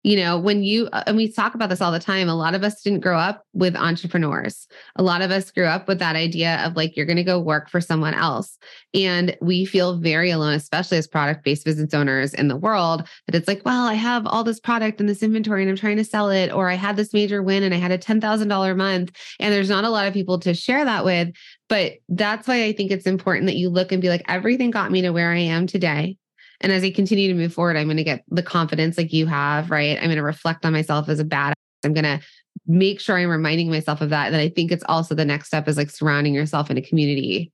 you 0.06 0.16
know 0.16 0.38
when 0.38 0.64
you 0.64 0.88
uh, 0.94 1.04
and 1.08 1.18
we 1.18 1.32
talk 1.32 1.56
about 1.56 1.68
this 1.68 1.82
all 1.82 1.92
the 1.92 2.00
time 2.00 2.30
a 2.30 2.36
lot 2.36 2.54
of 2.54 2.64
us 2.64 2.84
didn't 2.84 3.00
grow 3.00 3.18
up 3.18 3.44
with 3.54 3.76
entrepreneurs. 3.76 4.68
A 4.98 5.04
lot 5.04 5.24
of 5.24 5.32
us 5.32 5.50
grew 5.50 5.66
up 5.66 5.88
with 5.88 5.98
that 5.98 6.16
idea 6.16 6.64
of 6.64 6.76
like 6.76 6.96
you're 6.96 7.08
going 7.08 7.16
to 7.18 7.24
go 7.24 7.40
work 7.40 7.72
for 7.72 7.82
someone 7.82 8.14
else. 8.14 8.60
And 8.94 9.36
we 9.42 9.66
feel 9.66 9.98
very 9.98 10.30
alone 10.30 10.54
especially 10.54 11.00
as 11.00 11.08
product 11.08 11.44
based 11.44 11.66
business 11.66 11.92
owners 11.94 12.36
in 12.36 12.50
the 12.50 12.56
world 12.56 13.08
that 13.26 13.34
it's 13.36 13.48
like 13.48 13.64
well 13.66 13.88
i 13.88 13.96
have 13.96 14.28
all 14.28 14.44
this 14.44 14.60
product 14.60 15.00
and 15.00 15.10
this 15.10 15.24
inventory 15.24 15.64
and 15.64 15.72
i'm 15.72 15.76
trying 15.76 15.98
to 15.98 16.04
sell 16.04 16.30
it 16.30 16.52
or 16.52 16.70
i 16.70 16.76
had 16.76 16.96
this 16.96 17.12
major 17.12 17.42
win 17.42 17.64
and 17.64 17.74
i 17.74 17.78
had 17.78 17.92
a 17.92 17.98
$10000 17.98 18.78
month. 18.78 19.12
And 19.40 19.52
there's 19.52 19.70
not 19.70 19.86
a 19.86 19.90
lot 19.90 20.08
of 20.08 20.14
people 20.14 20.40
to 20.42 20.54
share 20.54 20.86
that 20.86 21.04
with 21.04 21.30
but 21.68 21.94
that's 22.10 22.48
why 22.48 22.66
i 22.66 22.74
think 22.74 22.92
it's 22.92 23.08
important 23.08 23.48
that 23.48 23.56
you 23.56 23.70
look 23.70 23.92
and 23.92 24.04
be 24.04 24.10
like 24.10 24.24
everything 24.28 24.70
got 24.70 24.92
me 24.92 25.02
to 25.02 25.10
where 25.10 25.32
i 25.32 25.40
am 25.40 25.66
today 25.66 26.18
and 26.62 26.72
as 26.72 26.84
I 26.84 26.92
continue 26.92 27.28
to 27.28 27.34
move 27.34 27.54
forward, 27.54 27.78
I'm 27.78 27.88
going 27.88 27.98
to 27.98 28.04
get 28.04 28.24
the 28.30 28.44
confidence 28.44 28.98
like 28.98 29.14
you 29.14 29.26
have, 29.26 29.72
right? 29.72 29.98
I'm 29.98 30.06
going 30.06 30.16
to 30.16 30.24
reflect 30.24 30.66
on 30.66 30.74
myself 30.74 31.10
as 31.10 31.20
a 31.20 31.26
bad. 31.26 31.54
I'm 31.84 31.94
going 31.94 32.04
to 32.04 32.20
make 32.68 33.00
sure 33.00 33.18
I'm 33.18 33.30
reminding 33.30 33.70
myself 33.70 34.02
of 34.02 34.10
that. 34.10 34.32
That 34.32 34.40
I 34.40 34.50
think 34.50 34.72
it's 34.72 34.84
also 34.88 35.16
the 35.16 35.26
next 35.26 35.48
step 35.48 35.68
is 35.68 35.78
like 35.78 35.90
surrounding 35.90 36.34
yourself 36.34 36.72
in 36.72 36.78
a 36.78 36.82
community 36.82 37.52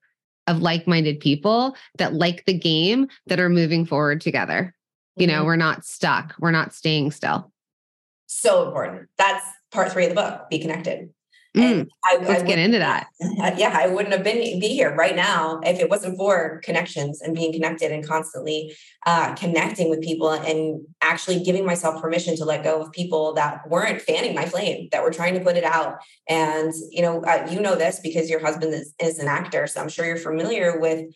of 0.48 0.62
like 0.62 0.88
minded 0.88 1.20
people 1.20 1.76
that 1.98 2.14
like 2.14 2.46
the 2.46 2.58
game 2.58 3.08
that 3.28 3.40
are 3.40 3.50
moving 3.50 3.86
forward 3.86 4.22
together. 4.22 4.74
You 5.16 5.28
know, 5.28 5.40
mm-hmm. 5.40 5.46
we're 5.46 5.56
not 5.58 5.86
stuck, 5.86 6.36
we're 6.40 6.52
not 6.52 6.74
staying 6.74 7.12
still. 7.12 7.52
So 8.28 8.66
important. 8.66 9.10
That's 9.18 9.46
part 9.72 9.92
three 9.92 10.06
of 10.06 10.10
the 10.10 10.16
book 10.16 10.50
be 10.50 10.60
connected. 10.60 11.10
Mm, 11.56 11.90
I, 12.06 12.16
let's 12.18 12.44
I 12.44 12.46
get 12.46 12.60
into 12.60 12.80
that. 12.80 13.08
Uh, 13.22 13.52
yeah, 13.58 13.78
I 13.78 13.88
wouldn't 13.88 14.14
have 14.14 14.24
been 14.24 14.60
be 14.60 14.70
here 14.70 14.96
right 14.96 15.16
now 15.16 15.60
if 15.66 15.80
it 15.82 15.90
wasn't 15.90 16.18
for 16.18 16.62
connections 16.64 17.22
and 17.22 17.36
being 17.36 17.52
connected 17.52 17.92
and 17.92 18.08
constantly 18.08 18.74
uh, 19.06 19.36
connecting 19.36 19.90
with 19.90 20.02
people 20.02 20.32
and 20.32 20.80
actually 21.02 21.44
giving 21.44 21.66
myself 21.66 22.02
permission 22.02 22.38
to 22.38 22.46
let 22.46 22.64
go 22.64 22.82
of 22.82 22.94
people 22.94 23.34
that 23.34 23.70
weren't 23.70 24.02
fanning 24.02 24.34
my 24.34 24.46
flame, 24.46 24.88
that 24.94 25.04
were 25.04 25.12
trying 25.12 25.34
to 25.34 25.42
put 25.42 25.58
it 25.58 25.66
out. 25.66 25.98
And 26.30 26.72
you 26.90 27.02
know, 27.02 27.22
uh, 27.22 27.46
you 27.52 27.60
know 27.60 27.76
this 27.76 28.00
because 28.00 28.30
your 28.30 28.40
husband 28.40 28.74
is, 28.74 28.94
is 29.04 29.20
an 29.20 29.28
actor, 29.28 29.68
so 29.68 29.82
I'm 29.82 29.90
sure 29.90 30.06
you're 30.06 30.16
familiar 30.16 30.80
with 30.80 31.14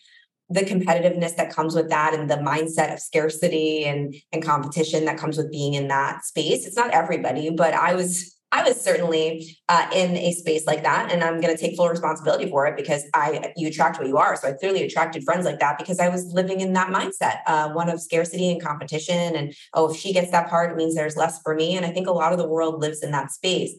the 0.50 0.62
competitiveness 0.62 1.38
that 1.38 1.56
comes 1.56 1.76
with 1.76 1.90
that 1.90 2.14
and 2.14 2.30
the 2.30 2.36
mindset 2.36 2.92
of 2.94 3.00
scarcity 3.00 3.86
and 3.86 4.14
and 4.34 4.44
competition 4.44 5.06
that 5.06 5.18
comes 5.18 5.38
with 5.38 5.50
being 5.50 5.76
in 5.76 5.88
that 5.88 6.26
space. 6.26 6.68
It's 6.68 6.76
not 6.76 6.92
everybody, 6.92 7.52
but 7.52 7.74
I 7.74 7.96
was 7.96 8.35
I 8.56 8.64
was 8.64 8.80
certainly 8.80 9.58
uh, 9.68 9.86
in 9.94 10.16
a 10.16 10.32
space 10.32 10.66
like 10.66 10.84
that, 10.84 11.12
and 11.12 11.22
I'm 11.22 11.42
going 11.42 11.54
to 11.54 11.62
take 11.62 11.76
full 11.76 11.90
responsibility 11.90 12.50
for 12.50 12.66
it 12.68 12.78
because 12.78 13.04
I 13.14 13.52
you 13.58 13.68
attract 13.68 14.00
what 14.00 14.08
you 14.08 14.16
are. 14.16 14.38
So 14.38 14.48
I 14.48 14.54
clearly 14.54 14.84
attracted 14.84 15.26
friends 15.26 15.44
like 15.44 15.60
that 15.60 15.78
because 15.78 16.00
I 16.00 16.08
was 16.08 16.26
living 16.32 16.62
in 16.62 16.72
that 16.72 16.88
mindset, 16.88 17.40
uh, 17.48 17.72
one 17.74 17.90
of 17.90 18.02
scarcity 18.02 18.50
and 18.50 18.64
competition, 18.64 19.36
and 19.36 19.54
oh, 19.74 19.92
if 19.92 19.98
she 19.98 20.14
gets 20.14 20.32
that 20.32 20.50
part, 20.50 20.72
it 20.72 20.78
means 20.78 20.96
there's 20.96 21.18
less 21.18 21.42
for 21.42 21.54
me. 21.54 21.76
And 21.76 21.86
I 21.86 21.92
think 21.92 22.08
a 22.08 22.14
lot 22.14 22.32
of 22.32 22.38
the 22.38 22.48
world 22.48 22.80
lives 22.80 23.04
in 23.04 23.12
that 23.12 23.32
space. 23.32 23.76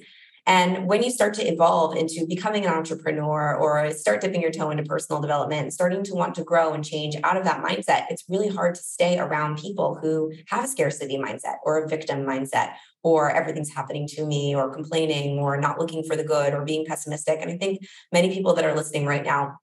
And 0.49 0.87
when 0.87 1.03
you 1.03 1.11
start 1.11 1.35
to 1.35 1.53
evolve 1.53 1.97
into 1.97 2.25
becoming 2.25 2.67
an 2.67 2.73
entrepreneur 2.73 3.57
or 3.57 3.91
start 3.91 4.21
dipping 4.21 4.43
your 4.43 4.53
toe 4.53 4.71
into 4.71 4.85
personal 4.85 5.21
development, 5.21 5.73
starting 5.73 6.05
to 6.05 6.15
want 6.15 6.37
to 6.37 6.45
grow 6.45 6.73
and 6.73 6.85
change 6.85 7.17
out 7.25 7.37
of 7.37 7.45
that 7.45 7.65
mindset, 7.65 8.05
it's 8.11 8.25
really 8.29 8.49
hard 8.49 8.77
to 8.77 8.81
stay 8.81 9.19
around 9.19 9.59
people 9.59 9.99
who 10.01 10.33
have 10.49 10.65
a 10.65 10.69
scarcity 10.69 11.19
mindset 11.19 11.57
or 11.65 11.83
a 11.83 11.89
victim 11.89 12.21
mindset 12.21 12.75
or 13.03 13.31
everything's 13.31 13.73
happening 13.73 14.07
to 14.09 14.27
me 14.27 14.55
or 14.55 14.73
complaining 14.73 15.39
or 15.39 15.57
not 15.57 15.79
looking 15.79 16.03
for 16.03 16.17
the 16.17 16.25
good 16.25 16.53
or 16.55 16.65
being 16.65 16.85
pessimistic. 16.85 17.39
And 17.41 17.51
I 17.51 17.57
think 17.57 17.81
many 18.13 18.33
people 18.33 18.55
that 18.55 18.65
are 18.65 18.75
listening 18.75 19.07
right 19.07 19.25
now 19.25 19.59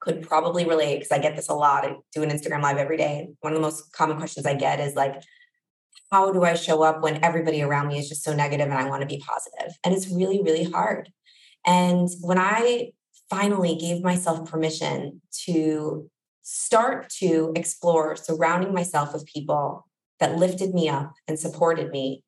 could 0.00 0.22
probably 0.22 0.64
relate 0.66 0.96
because 0.96 1.12
I 1.12 1.18
get 1.18 1.36
this 1.36 1.48
a 1.48 1.54
lot. 1.54 1.84
I 1.84 1.96
do 2.14 2.22
an 2.22 2.30
Instagram 2.30 2.62
live 2.62 2.76
every 2.76 2.96
day. 2.96 3.28
One 3.40 3.52
of 3.52 3.56
the 3.56 3.62
most 3.62 3.92
common 3.92 4.16
questions 4.16 4.46
I 4.46 4.54
get 4.54 4.80
is 4.80 4.94
like, 4.94 5.22
how 6.10 6.32
do 6.32 6.44
I 6.44 6.54
show 6.54 6.82
up 6.82 7.02
when 7.02 7.22
everybody 7.24 7.62
around 7.62 7.88
me 7.88 7.98
is 7.98 8.08
just 8.08 8.22
so 8.22 8.34
negative 8.34 8.68
and 8.68 8.78
I 8.78 8.88
want 8.88 9.02
to 9.02 9.06
be 9.06 9.22
positive? 9.26 9.76
And 9.84 9.94
it's 9.94 10.08
really, 10.08 10.40
really 10.42 10.64
hard. 10.64 11.10
And 11.66 12.08
when 12.20 12.38
I 12.38 12.92
finally 13.28 13.74
gave 13.74 14.02
myself 14.02 14.48
permission 14.48 15.20
to 15.44 16.08
start 16.42 17.10
to 17.10 17.52
explore 17.56 18.14
surrounding 18.14 18.72
myself 18.72 19.12
with 19.12 19.26
people 19.26 19.86
that 20.20 20.36
lifted 20.36 20.72
me 20.72 20.88
up 20.88 21.12
and 21.26 21.38
supported 21.38 21.90
me, 21.90 22.22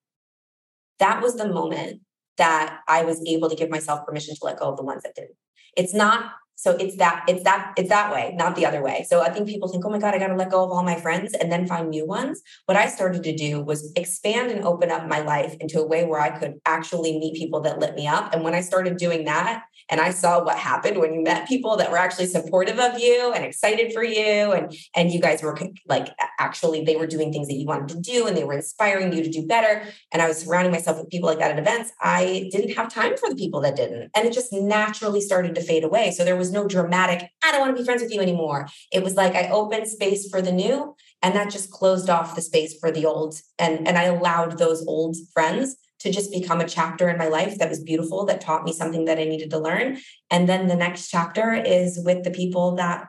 that 0.99 1.23
was 1.23 1.37
the 1.37 1.49
moment 1.49 2.01
that 2.37 2.81
I 2.89 3.05
was 3.05 3.23
able 3.27 3.51
to 3.51 3.57
give 3.57 3.71
myself 3.71 4.07
permission 4.07 4.35
to 4.35 4.45
let 4.45 4.59
go 4.59 4.67
of 4.71 4.77
the 4.77 4.85
ones 4.85 5.03
that 5.03 5.15
didn't. 5.15 5.37
It's 5.77 5.95
not 5.95 6.33
so 6.61 6.73
it's 6.73 6.97
that 6.97 7.25
it's 7.29 7.45
that 7.45 7.73
it's 7.77 7.89
that 7.89 8.13
way 8.13 8.35
not 8.37 8.57
the 8.57 8.67
other 8.67 8.83
way. 8.83 9.07
So 9.09 9.23
i 9.23 9.31
think 9.31 9.49
people 9.49 9.69
think 9.69 9.85
oh 9.87 9.91
my 9.91 9.99
god 9.99 10.15
i 10.15 10.19
got 10.19 10.27
to 10.27 10.35
let 10.35 10.51
go 10.51 10.65
of 10.65 10.73
all 10.73 10.83
my 10.83 11.01
friends 11.01 11.33
and 11.35 11.53
then 11.53 11.69
find 11.69 11.89
new 11.89 12.05
ones. 12.05 12.43
What 12.67 12.77
i 12.77 12.89
started 12.89 13.23
to 13.23 13.35
do 13.35 13.63
was 13.63 13.93
expand 13.95 14.51
and 14.51 14.65
open 14.65 14.91
up 14.91 15.07
my 15.07 15.21
life 15.21 15.57
into 15.61 15.81
a 15.81 15.87
way 15.87 16.05
where 16.05 16.21
i 16.21 16.37
could 16.37 16.55
actually 16.67 17.17
meet 17.19 17.37
people 17.37 17.61
that 17.61 17.79
lit 17.79 17.95
me 17.95 18.09
up. 18.09 18.35
And 18.35 18.43
when 18.43 18.55
i 18.55 18.61
started 18.61 18.97
doing 18.97 19.25
that 19.27 19.63
and 19.88 20.01
i 20.01 20.11
saw 20.11 20.42
what 20.42 20.57
happened 20.57 20.98
when 20.98 21.14
you 21.14 21.22
met 21.22 21.48
people 21.48 21.77
that 21.77 21.90
were 21.90 21.98
actually 21.98 22.27
supportive 22.27 22.79
of 22.79 22.98
you 22.98 23.33
and 23.33 23.44
excited 23.44 23.92
for 23.92 24.05
you. 24.05 24.53
And 24.53 24.74
and 24.94 25.12
you 25.12 25.20
guys 25.20 25.42
were 25.42 25.59
like 25.87 26.09
actually 26.38 26.85
they 26.85 26.96
were 26.96 27.07
doing 27.07 27.33
things 27.33 27.48
that 27.48 27.55
you 27.55 27.66
wanted 27.66 27.89
to 27.89 28.01
do 28.01 28.26
and 28.26 28.36
they 28.36 28.45
were 28.45 28.55
inspiring 28.55 29.12
you 29.12 29.22
to 29.22 29.30
do 29.30 29.47
better. 29.47 29.84
And 30.12 30.22
i 30.22 30.28
was 30.28 30.39
surrounding 30.39 30.72
myself 30.72 30.99
with 30.99 31.11
people 31.11 31.28
like 31.28 31.39
that 31.39 31.53
at 31.53 31.59
events. 31.59 31.93
I 32.01 32.49
didn't 32.53 32.76
have 32.76 32.93
time 32.93 33.16
for 33.16 33.28
the 33.28 33.36
people 33.36 33.61
that 33.62 33.76
didn't. 33.76 34.11
And 34.14 34.26
it 34.26 34.32
just 34.32 34.53
naturally 34.53 35.20
started 35.20 35.55
to 35.55 35.62
fade 35.62 35.84
away. 35.84 36.11
So 36.11 36.24
there 36.24 36.36
was 36.36 36.53
no 36.53 36.66
dramatic, 36.66 37.28
I 37.45 37.53
don't 37.53 37.61
want 37.61 37.76
to 37.76 37.80
be 37.80 37.84
friends 37.84 38.03
with 38.03 38.12
you 38.12 38.20
anymore. 38.20 38.68
It 38.93 39.03
was 39.03 39.14
like 39.14 39.34
I 39.34 39.49
opened 39.49 39.89
space 39.89 40.28
for 40.28 40.43
the 40.43 40.53
new 40.53 40.95
And 41.22 41.34
that 41.34 41.51
just 41.51 41.70
closed 41.70 42.11
off 42.11 42.36
the 42.36 42.43
space 42.43 42.78
for 42.78 42.91
the 42.91 43.07
old. 43.07 43.41
And, 43.59 43.89
and 43.89 43.99
I 43.99 44.05
allowed 44.05 44.59
those 44.59 44.84
old 44.86 45.16
friends 45.32 45.76
to 46.01 46.12
just 46.12 46.30
become 46.32 46.61
a 46.61 46.68
chapter 46.68 47.09
in 47.09 47.18
my 47.18 47.28
life 47.28 47.59
that 47.59 47.68
was 47.68 47.82
beautiful, 47.82 48.24
that 48.26 48.40
taught 48.40 48.64
me 48.64 48.72
something 48.72 49.07
that 49.07 49.18
I 49.18 49.24
needed 49.24 49.51
to 49.51 49.59
learn. 49.59 49.99
And 50.30 50.49
then 50.49 50.68
the 50.68 50.76
next 50.76 51.09
chapter 51.09 51.53
is 51.53 52.01
with 52.03 52.24
the 52.24 52.30
people 52.30 52.76
that 52.76 53.09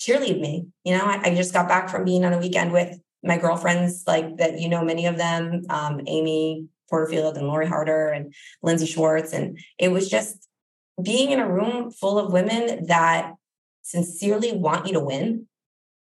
cheerlead 0.00 0.40
me. 0.40 0.66
You 0.84 0.96
know, 0.96 1.04
I, 1.04 1.20
I 1.24 1.34
just 1.34 1.52
got 1.52 1.68
back 1.68 1.88
from 1.88 2.04
being 2.04 2.24
on 2.24 2.32
a 2.32 2.38
weekend 2.38 2.72
with 2.72 2.98
my 3.22 3.38
girlfriends, 3.38 4.04
like 4.06 4.36
that, 4.38 4.58
you 4.58 4.68
know, 4.68 4.84
many 4.84 5.06
of 5.06 5.16
them, 5.16 5.62
um, 5.70 6.00
Amy 6.06 6.66
Porterfield 6.88 7.36
and 7.36 7.46
Lori 7.46 7.66
Harder 7.66 8.08
and 8.08 8.34
Lindsay 8.62 8.86
Schwartz. 8.86 9.32
And 9.32 9.58
it 9.78 9.92
was 9.92 10.08
just 10.08 10.48
being 11.00 11.30
in 11.30 11.40
a 11.40 11.50
room 11.50 11.90
full 11.90 12.18
of 12.18 12.32
women 12.32 12.86
that 12.86 13.34
sincerely 13.82 14.52
want 14.52 14.86
you 14.86 14.94
to 14.94 15.00
win 15.00 15.46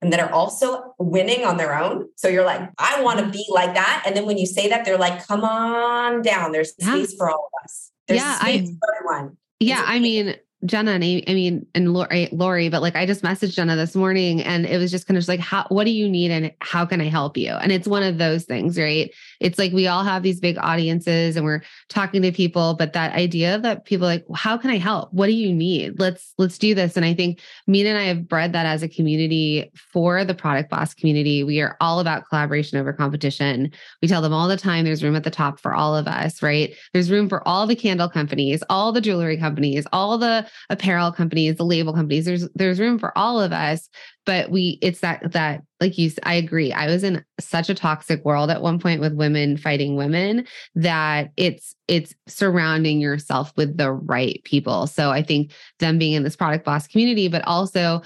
and 0.03 0.13
that 0.13 0.21
are 0.21 0.31
also 0.31 0.95
winning 0.99 1.45
on 1.45 1.57
their 1.57 1.79
own. 1.79 2.09
So 2.17 2.29
you're 2.29 2.45
like, 2.45 2.69
I 2.79 3.03
want 3.03 3.19
to 3.19 3.25
mm-hmm. 3.25 3.33
be 3.33 3.47
like 3.51 3.75
that. 3.75 4.05
And 4.07 4.17
then 4.17 4.27
when 4.27 4.39
you 4.39 4.47
say 4.47 4.69
that, 4.69 4.85
they're 4.85 4.99
like, 4.99 5.27
come 5.27 5.45
on 5.45 6.23
down. 6.23 6.53
There's 6.53 6.73
space 6.73 7.15
for 7.15 7.31
all 7.31 7.49
of 7.53 7.65
us. 7.65 7.91
There's 8.07 8.21
yeah, 8.21 8.39
I, 8.41 8.69
everyone. 8.95 9.37
Yeah, 9.59 9.83
I 9.85 9.99
mean, 9.99 10.37
Jenna 10.67 10.93
and 10.93 11.05
I, 11.05 11.23
I 11.29 11.35
mean, 11.35 11.67
and 11.75 11.93
Lori, 11.93 12.29
Lori, 12.33 12.69
but 12.69 12.83
like 12.83 12.97
I 12.97 13.07
just 13.07 13.23
messaged 13.23 13.55
Jenna 13.55 13.77
this 13.77 13.95
morning 13.95 14.43
and 14.43 14.67
it 14.67 14.79
was 14.79 14.91
just 14.91 15.07
kind 15.07 15.17
of 15.17 15.27
like, 15.29 15.41
how, 15.41 15.67
what 15.69 15.85
do 15.85 15.91
you 15.91 16.09
need 16.09 16.31
and 16.31 16.53
how 16.61 16.85
can 16.85 17.01
I 17.01 17.09
help 17.09 17.37
you? 17.37 17.53
And 17.53 17.73
it's 17.73 17.87
one 17.89 18.03
of 18.03 18.19
those 18.19 18.45
things, 18.45 18.79
right? 18.79 19.13
It's 19.41 19.59
like 19.59 19.73
we 19.73 19.87
all 19.87 20.05
have 20.05 20.23
these 20.23 20.41
big 20.41 20.59
audiences 20.59 21.37
and 21.37 21.45
we're 21.45 21.63
talking 21.89 22.23
to 22.23 22.33
people, 22.33 22.75
but 22.75 22.93
that 22.93 23.15
idea 23.15 23.59
that 23.59 23.85
people 23.85 24.07
like, 24.07 24.25
how 24.35 24.57
can 24.57 24.71
I 24.71 24.79
help? 24.79 25.13
What 25.13 25.27
do 25.27 25.33
you 25.33 25.53
need? 25.53 25.99
Let's, 26.01 26.35
let's 26.39 26.59
do 26.59 26.75
this. 26.75 26.97
And 26.97 27.05
I 27.05 27.15
think 27.15 27.41
Minna 27.67 27.91
and 27.91 27.99
I 27.99 28.05
have 28.05 28.29
bred 28.29 28.53
that 28.53 28.67
as 28.67 28.83
a 28.83 28.89
community 28.89 29.71
for 29.93 30.25
the 30.25 30.35
product 30.35 30.71
boss 30.71 30.95
community. 30.95 31.45
We 31.45 31.61
are 31.61 31.77
all 31.81 32.01
about 32.01 32.29
collaboration 32.29 32.79
over 32.79 32.93
competition. 32.93 33.73
We 34.03 34.09
tell 34.09 34.23
them 34.23 34.33
all 34.33 34.49
the 34.49 34.57
time 34.57 34.85
there's 34.85 35.05
room 35.05 35.17
at 35.17 35.25
the 35.25 35.31
top 35.31 35.61
for 35.61 35.75
all 35.75 35.97
of 35.97 36.07
us, 36.07 36.43
right? 36.43 36.75
There's 36.93 37.11
room 37.11 37.29
for 37.29 37.47
all 37.47 37.67
the 37.67 37.77
candle 37.77 38.09
companies, 38.09 38.63
all 38.69 38.93
the 38.93 39.01
jewelry 39.01 39.37
companies, 39.37 39.87
all 39.93 40.19
the 40.19 40.47
apparel 40.71 41.13
companies, 41.13 41.57
the 41.57 41.65
label 41.65 41.93
companies. 41.93 42.25
There's 42.25 42.49
there's 42.55 42.81
room 42.81 42.99
for 42.99 43.17
all 43.17 43.41
of 43.41 43.53
us, 43.53 43.89
but 44.25 44.51
we 44.51 44.79
it's 44.83 45.01
that 45.01 45.33
that 45.33 45.63
like 45.81 45.99
you 45.99 46.11
I 46.23 46.35
agree. 46.35 46.73
I 46.73 46.87
was 46.87 47.05
in 47.05 47.25
such 47.41 47.69
a 47.69 47.75
toxic 47.75 48.25
world 48.25 48.51
at 48.51 48.63
one 48.63 48.79
point 48.79 49.01
with 49.01 49.15
women 49.15 49.57
fighting 49.57 49.97
women 49.97 50.47
that 50.75 51.31
it's 51.37 51.75
it's 51.89 52.15
surrounding 52.27 53.01
yourself 53.01 53.53
with 53.57 53.77
the 53.77 53.93
right 53.93 54.41
people. 54.45 54.87
So 54.87 55.11
I 55.11 55.23
think 55.23 55.53
them 55.79 55.99
being 55.99 56.15
in 56.15 56.23
this 56.23 56.37
product 56.37 56.65
boss 56.65 56.87
community, 56.87 57.29
but 57.29 57.47
also 57.47 58.03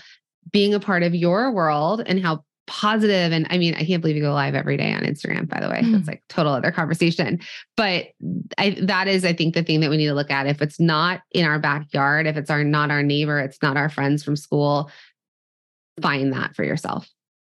being 0.53 0.75
a 0.75 0.81
part 0.81 1.03
of 1.03 1.15
your 1.15 1.53
world 1.53 2.03
and 2.07 2.21
how 2.21 2.45
positive. 2.71 3.33
And 3.33 3.49
i 3.51 3.59
mean 3.59 3.75
i 3.75 3.85
can't 3.85 4.01
believe 4.01 4.17
you 4.17 4.23
go 4.23 4.33
live 4.33 4.55
every 4.55 4.77
day 4.77 4.95
on 4.95 5.01
instagram 5.01 5.49
by 5.49 5.59
the 5.59 5.69
way. 5.69 5.83
Mm. 5.83 5.93
that's 5.93 6.07
like 6.07 6.23
total 6.29 6.53
other 6.53 6.71
conversation. 6.71 7.41
But 7.77 8.07
I, 8.57 8.77
that 8.83 9.09
is 9.09 9.25
i 9.25 9.33
think 9.33 9.55
the 9.55 9.65
thing 9.65 9.81
that 9.81 9.91
we 9.91 9.97
need 9.97 10.07
to 10.07 10.15
look 10.15 10.31
at. 10.31 10.47
If 10.47 10.63
it's 10.63 10.79
not 10.79 11.23
in 11.33 11.45
our 11.45 11.59
backyard 11.59 12.29
if 12.29 12.37
it's 12.37 12.49
our 12.49 12.63
not 12.63 12.91
our 12.91 13.03
neighbor 13.03 13.41
it's 13.41 13.61
not 13.61 13.77
our 13.77 13.89
friends 13.89 14.23
from 14.23 14.37
school 14.37 14.91
find 16.01 16.33
that 16.33 16.55
for 16.55 16.65
yourself. 16.65 17.09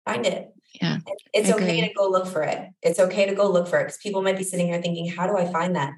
Find 0.07 0.25
it. 0.25 0.51
Yeah 0.81 0.99
it's 1.35 1.51
okay 1.51 1.89
to 1.89 1.93
go 1.95 2.09
look 2.09 2.29
for 2.29 2.43
it. 2.43 2.69
It's 2.83 3.01
okay 3.01 3.27
to 3.27 3.35
go 3.35 3.51
look 3.51 3.67
for 3.67 3.81
it 3.81 3.85
because 3.85 3.99
people 3.99 4.23
might 4.23 4.39
be 4.39 4.45
sitting 4.45 4.69
here 4.69 4.81
thinking 4.81 5.11
how 5.11 5.27
do 5.27 5.37
i 5.37 5.51
find 5.51 5.75
that 5.75 5.93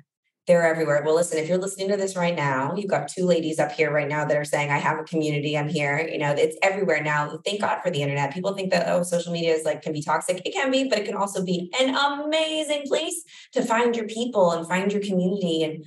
they're 0.47 0.67
everywhere. 0.67 1.03
Well, 1.05 1.15
listen, 1.15 1.39
if 1.39 1.49
you're 1.49 1.59
listening 1.59 1.89
to 1.89 1.97
this 1.97 2.17
right 2.17 2.35
now, 2.35 2.75
you've 2.75 2.91
got 2.91 3.09
two 3.09 3.25
ladies 3.25 3.59
up 3.59 3.73
here 3.73 3.93
right 3.93 4.09
now 4.09 4.25
that 4.25 4.37
are 4.37 4.45
saying, 4.45 4.71
I 4.71 4.79
have 4.79 4.99
a 4.99 5.05
community, 5.05 5.57
I'm 5.57 5.69
here. 5.69 6.09
You 6.11 6.19
know, 6.19 6.33
it's 6.33 6.57
everywhere 6.63 7.03
now. 7.03 7.39
Thank 7.45 7.61
God 7.61 7.81
for 7.83 7.91
the 7.91 8.03
internet. 8.03 8.35
People 8.35 8.55
think 8.55 8.71
that, 8.73 8.89
oh, 8.89 9.03
social 9.03 9.33
media 9.33 9.55
is 9.55 9.65
like, 9.65 9.83
can 9.83 9.93
be 9.93 10.03
toxic. 10.03 10.43
It 10.45 10.53
can 10.53 10.71
be, 10.71 10.89
but 10.89 10.99
it 10.99 11.05
can 11.05 11.15
also 11.15 11.45
be 11.45 11.71
an 11.79 11.95
amazing 11.95 12.85
place 12.87 13.23
to 13.53 13.63
find 13.63 13.95
your 13.95 14.07
people 14.07 14.53
and 14.53 14.67
find 14.67 14.93
your 14.93 15.03
community. 15.03 15.63
And 15.63 15.85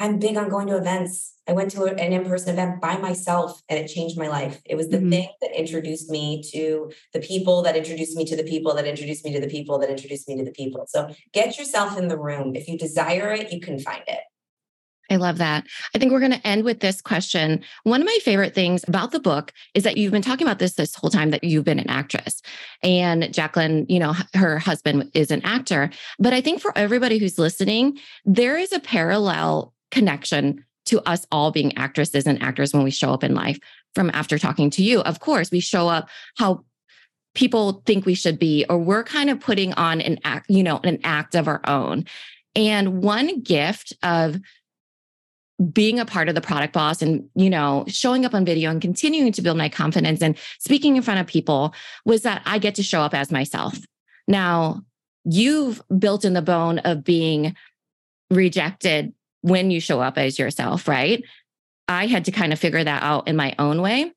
I'm 0.00 0.18
big 0.18 0.36
on 0.36 0.48
going 0.48 0.68
to 0.68 0.76
events. 0.76 1.35
I 1.48 1.52
went 1.52 1.70
to 1.72 1.84
an 1.84 2.12
in 2.12 2.24
person 2.24 2.50
event 2.50 2.80
by 2.80 2.96
myself 2.96 3.62
and 3.68 3.78
it 3.78 3.88
changed 3.88 4.18
my 4.18 4.28
life. 4.28 4.60
It 4.64 4.74
was 4.74 4.88
the 4.88 4.98
mm-hmm. 4.98 5.10
thing 5.10 5.28
that 5.40 5.58
introduced 5.58 6.10
me 6.10 6.42
to 6.52 6.90
the 7.12 7.20
people, 7.20 7.62
that 7.62 7.76
introduced 7.76 8.16
me 8.16 8.24
to 8.24 8.36
the 8.36 8.44
people, 8.44 8.74
that 8.74 8.86
introduced 8.86 9.24
me 9.24 9.32
to 9.32 9.40
the 9.40 9.48
people, 9.48 9.78
that 9.78 9.90
introduced 9.90 10.28
me 10.28 10.36
to 10.36 10.44
the 10.44 10.50
people. 10.50 10.86
So 10.88 11.14
get 11.32 11.58
yourself 11.58 11.96
in 11.96 12.08
the 12.08 12.18
room. 12.18 12.56
If 12.56 12.68
you 12.68 12.76
desire 12.76 13.32
it, 13.32 13.52
you 13.52 13.60
can 13.60 13.78
find 13.78 14.02
it. 14.08 14.20
I 15.08 15.16
love 15.16 15.38
that. 15.38 15.64
I 15.94 15.98
think 15.98 16.10
we're 16.10 16.20
going 16.20 16.32
to 16.32 16.46
end 16.46 16.64
with 16.64 16.80
this 16.80 17.00
question. 17.00 17.62
One 17.84 18.00
of 18.00 18.06
my 18.06 18.18
favorite 18.22 18.54
things 18.54 18.84
about 18.88 19.12
the 19.12 19.20
book 19.20 19.52
is 19.74 19.84
that 19.84 19.96
you've 19.96 20.10
been 20.10 20.22
talking 20.22 20.46
about 20.46 20.58
this 20.58 20.74
this 20.74 20.96
whole 20.96 21.10
time 21.10 21.30
that 21.30 21.44
you've 21.44 21.64
been 21.64 21.78
an 21.78 21.88
actress. 21.88 22.42
And 22.82 23.32
Jacqueline, 23.32 23.86
you 23.88 24.00
know, 24.00 24.14
her 24.34 24.58
husband 24.58 25.12
is 25.14 25.30
an 25.30 25.42
actor. 25.44 25.90
But 26.18 26.32
I 26.32 26.40
think 26.40 26.60
for 26.60 26.76
everybody 26.76 27.18
who's 27.18 27.38
listening, 27.38 28.00
there 28.24 28.56
is 28.56 28.72
a 28.72 28.80
parallel 28.80 29.74
connection 29.92 30.64
to 30.86 31.00
us 31.08 31.26
all 31.30 31.50
being 31.50 31.76
actresses 31.76 32.26
and 32.26 32.42
actors 32.42 32.72
when 32.72 32.82
we 32.82 32.90
show 32.90 33.12
up 33.12 33.24
in 33.24 33.34
life 33.34 33.58
from 33.94 34.10
after 34.14 34.38
talking 34.38 34.70
to 34.70 34.82
you. 34.82 35.00
Of 35.00 35.20
course, 35.20 35.50
we 35.50 35.60
show 35.60 35.88
up 35.88 36.08
how 36.36 36.64
people 37.34 37.82
think 37.86 38.06
we 38.06 38.14
should 38.14 38.38
be, 38.38 38.64
or 38.68 38.78
we're 38.78 39.04
kind 39.04 39.30
of 39.30 39.40
putting 39.40 39.72
on 39.74 40.00
an 40.00 40.18
act, 40.24 40.48
you 40.48 40.62
know, 40.62 40.80
an 40.84 40.98
act 41.04 41.34
of 41.34 41.48
our 41.48 41.60
own. 41.66 42.04
And 42.54 43.02
one 43.02 43.42
gift 43.42 43.92
of 44.02 44.38
being 45.72 45.98
a 45.98 46.06
part 46.06 46.28
of 46.28 46.34
the 46.34 46.40
product 46.40 46.74
boss 46.74 47.00
and 47.00 47.28
you 47.34 47.48
know 47.48 47.84
showing 47.88 48.26
up 48.26 48.34
on 48.34 48.44
video 48.44 48.70
and 48.70 48.82
continuing 48.82 49.32
to 49.32 49.40
build 49.40 49.56
my 49.56 49.70
confidence 49.70 50.20
and 50.20 50.36
speaking 50.58 50.96
in 50.96 51.02
front 51.02 51.18
of 51.18 51.26
people 51.26 51.72
was 52.04 52.22
that 52.22 52.42
i 52.44 52.58
get 52.58 52.74
to 52.74 52.82
show 52.82 53.00
up 53.00 53.14
as 53.14 53.32
myself 53.32 53.78
now 54.28 54.82
you've 55.24 55.80
built 55.98 56.26
in 56.26 56.34
the 56.34 56.42
bone 56.42 56.78
of 56.80 57.02
being 57.02 57.56
rejected 58.30 59.14
when 59.42 59.70
you 59.70 59.80
show 59.80 60.00
up 60.00 60.18
as 60.18 60.38
yourself, 60.38 60.88
right? 60.88 61.22
I 61.88 62.06
had 62.06 62.24
to 62.24 62.32
kind 62.32 62.52
of 62.52 62.58
figure 62.58 62.82
that 62.82 63.02
out 63.02 63.28
in 63.28 63.36
my 63.36 63.54
own 63.58 63.80
way. 63.80 64.12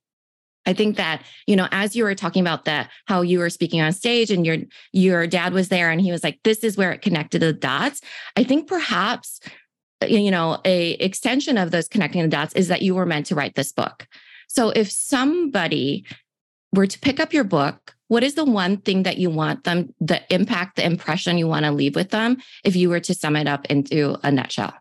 I 0.66 0.74
think 0.74 0.98
that, 0.98 1.24
you 1.48 1.56
know, 1.56 1.68
as 1.72 1.96
you 1.96 2.04
were 2.04 2.16
talking 2.16 2.42
about 2.42 2.66
that, 2.66 2.90
how 3.06 3.22
you 3.22 3.40
were 3.40 3.50
speaking 3.50 3.82
on 3.82 3.92
stage 3.94 4.30
and 4.30 4.46
your 4.46 4.58
your 4.92 5.26
dad 5.26 5.54
was 5.54 5.70
there 5.70 5.90
and 5.90 6.02
he 6.02 6.12
was 6.12 6.24
like, 6.24 6.40
this 6.44 6.60
is 6.60 6.78
where 6.78 6.92
it 6.92 7.02
connected 7.02 7.42
the 7.42 7.54
dots. 7.54 8.02
I 8.36 8.44
think 8.44 8.68
perhaps, 8.68 9.40
uh, 10.04 10.08
you 10.08 10.32
know, 10.32 10.60
a 10.66 10.92
extension 10.92 11.58
of 11.58 11.72
those 11.72 11.88
connecting 11.88 12.22
the 12.22 12.28
dots 12.28 12.54
is 12.54 12.68
that 12.68 12.82
you 12.82 12.94
were 12.94 13.06
meant 13.06 13.28
to 13.28 13.36
write 13.36 13.56
this 13.56 13.72
book. 13.72 14.08
So 14.48 14.70
if 14.70 14.92
somebody 14.92 16.06
were 16.74 16.88
to 16.88 17.00
pick 17.00 17.20
up 17.20 17.34
your 17.34 17.44
book, 17.44 17.96
what 18.08 18.24
is 18.24 18.36
the 18.36 18.46
one 18.46 18.78
thing 18.78 19.04
that 19.04 19.18
you 19.18 19.30
want 19.30 19.64
them, 19.64 19.94
the 20.00 20.22
impact, 20.34 20.76
the 20.76 20.86
impression 20.86 21.38
you 21.38 21.48
want 21.48 21.66
to 21.66 21.72
leave 21.72 21.96
with 21.96 22.10
them, 22.10 22.38
if 22.64 22.76
you 22.76 22.90
were 22.90 23.00
to 23.00 23.14
sum 23.14 23.36
it 23.36 23.48
up 23.48 23.66
into 23.68 24.18
a 24.24 24.32
nutshell? 24.32 24.74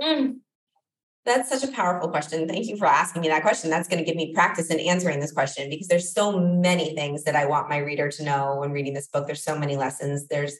Mm, 0.00 0.40
that's 1.24 1.48
such 1.48 1.68
a 1.68 1.72
powerful 1.72 2.08
question. 2.08 2.46
Thank 2.46 2.68
you 2.68 2.76
for 2.76 2.86
asking 2.86 3.22
me 3.22 3.28
that 3.28 3.42
question. 3.42 3.68
That's 3.68 3.88
going 3.88 3.98
to 3.98 4.04
give 4.04 4.16
me 4.16 4.32
practice 4.32 4.70
in 4.70 4.78
answering 4.78 5.20
this 5.20 5.32
question 5.32 5.68
because 5.68 5.88
there's 5.88 6.14
so 6.14 6.38
many 6.38 6.94
things 6.94 7.24
that 7.24 7.34
I 7.34 7.46
want 7.46 7.68
my 7.68 7.78
reader 7.78 8.08
to 8.10 8.24
know 8.24 8.56
when 8.60 8.70
reading 8.70 8.94
this 8.94 9.08
book. 9.08 9.26
There's 9.26 9.42
so 9.42 9.58
many 9.58 9.76
lessons. 9.76 10.28
There's 10.28 10.56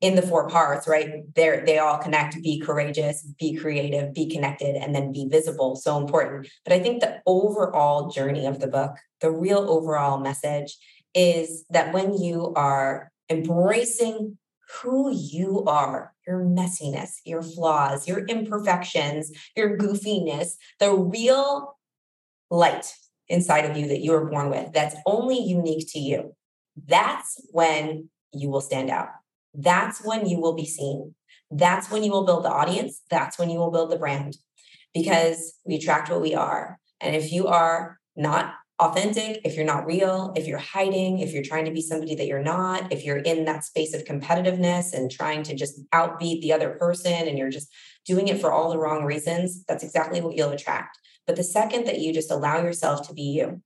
in 0.00 0.14
the 0.14 0.22
four 0.22 0.48
parts, 0.48 0.86
right? 0.88 1.22
They 1.34 1.62
they 1.64 1.78
all 1.78 1.98
connect. 1.98 2.42
Be 2.42 2.60
courageous, 2.60 3.22
be 3.38 3.56
creative, 3.56 4.14
be 4.14 4.28
connected, 4.28 4.76
and 4.76 4.94
then 4.94 5.12
be 5.12 5.26
visible. 5.30 5.76
So 5.76 5.98
important. 5.98 6.48
But 6.64 6.72
I 6.72 6.80
think 6.80 7.00
the 7.00 7.20
overall 7.26 8.08
journey 8.10 8.46
of 8.46 8.60
the 8.60 8.68
book, 8.68 8.96
the 9.20 9.30
real 9.30 9.70
overall 9.70 10.18
message, 10.18 10.76
is 11.14 11.64
that 11.70 11.92
when 11.92 12.16
you 12.16 12.52
are 12.56 13.10
embracing 13.28 14.38
who 14.82 15.12
you 15.12 15.64
are, 15.64 16.12
your 16.26 16.40
messiness, 16.40 17.20
your 17.24 17.42
flaws, 17.42 18.08
your 18.08 18.24
imperfections, 18.26 19.30
your 19.56 19.76
goofiness, 19.78 20.54
the 20.80 20.92
real 20.92 21.78
light 22.50 22.92
inside 23.28 23.64
of 23.64 23.76
you 23.76 23.88
that 23.88 24.00
you 24.00 24.12
were 24.12 24.30
born 24.30 24.50
with 24.50 24.72
that's 24.72 24.96
only 25.04 25.38
unique 25.38 25.86
to 25.92 25.98
you. 25.98 26.34
That's 26.86 27.40
when 27.50 28.10
you 28.32 28.50
will 28.50 28.60
stand 28.60 28.90
out. 28.90 29.08
That's 29.54 30.04
when 30.04 30.26
you 30.26 30.40
will 30.40 30.54
be 30.54 30.66
seen. 30.66 31.14
That's 31.50 31.90
when 31.90 32.02
you 32.02 32.10
will 32.10 32.26
build 32.26 32.44
the 32.44 32.50
audience. 32.50 33.02
That's 33.10 33.38
when 33.38 33.50
you 33.50 33.58
will 33.58 33.70
build 33.70 33.90
the 33.90 33.98
brand 33.98 34.36
because 34.92 35.54
we 35.64 35.76
attract 35.76 36.10
what 36.10 36.20
we 36.20 36.34
are. 36.34 36.78
And 37.00 37.16
if 37.16 37.32
you 37.32 37.46
are 37.46 37.98
not 38.16 38.54
authentic, 38.78 39.40
if 39.44 39.56
you're 39.56 39.64
not 39.64 39.86
real, 39.86 40.32
if 40.36 40.46
you're 40.46 40.58
hiding, 40.58 41.20
if 41.20 41.32
you're 41.32 41.42
trying 41.42 41.64
to 41.64 41.70
be 41.70 41.80
somebody 41.80 42.14
that 42.14 42.26
you're 42.26 42.42
not, 42.42 42.92
if 42.92 43.04
you're 43.04 43.18
in 43.18 43.44
that 43.46 43.64
space 43.64 43.94
of 43.94 44.04
competitiveness 44.04 44.92
and 44.92 45.10
trying 45.10 45.42
to 45.44 45.54
just 45.54 45.80
outbeat 45.92 46.42
the 46.42 46.52
other 46.52 46.70
person 46.70 47.26
and 47.26 47.38
you're 47.38 47.50
just 47.50 47.72
doing 48.04 48.28
it 48.28 48.40
for 48.40 48.52
all 48.52 48.70
the 48.70 48.78
wrong 48.78 49.04
reasons, 49.04 49.64
that's 49.64 49.82
exactly 49.82 50.20
what 50.20 50.36
you'll 50.36 50.50
attract. 50.50 50.98
But 51.26 51.36
the 51.36 51.42
second 51.42 51.86
that 51.86 52.00
you 52.00 52.12
just 52.12 52.30
allow 52.30 52.62
yourself 52.62 53.08
to 53.08 53.14
be 53.14 53.22
you, 53.22 53.62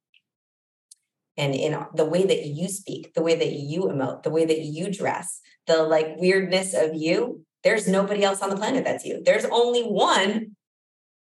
and 1.37 1.55
in 1.55 1.79
the 1.95 2.05
way 2.05 2.25
that 2.25 2.47
you 2.47 2.69
speak, 2.69 3.15
the 3.15 3.23
way 3.23 3.35
that 3.35 3.53
you 3.53 3.83
emote, 3.83 4.23
the 4.23 4.31
way 4.31 4.45
that 4.45 4.61
you 4.61 4.93
dress, 4.93 5.41
the 5.67 5.83
like 5.83 6.17
weirdness 6.19 6.75
of 6.75 6.95
you, 6.95 7.45
there's 7.65 7.89
nobody 7.89 8.23
else 8.25 8.43
on 8.43 8.51
the 8.51 8.57
planet 8.57 8.85
that's 8.85 9.05
you. 9.05 9.23
There's 9.25 9.45
only 9.47 9.83
one 9.83 10.57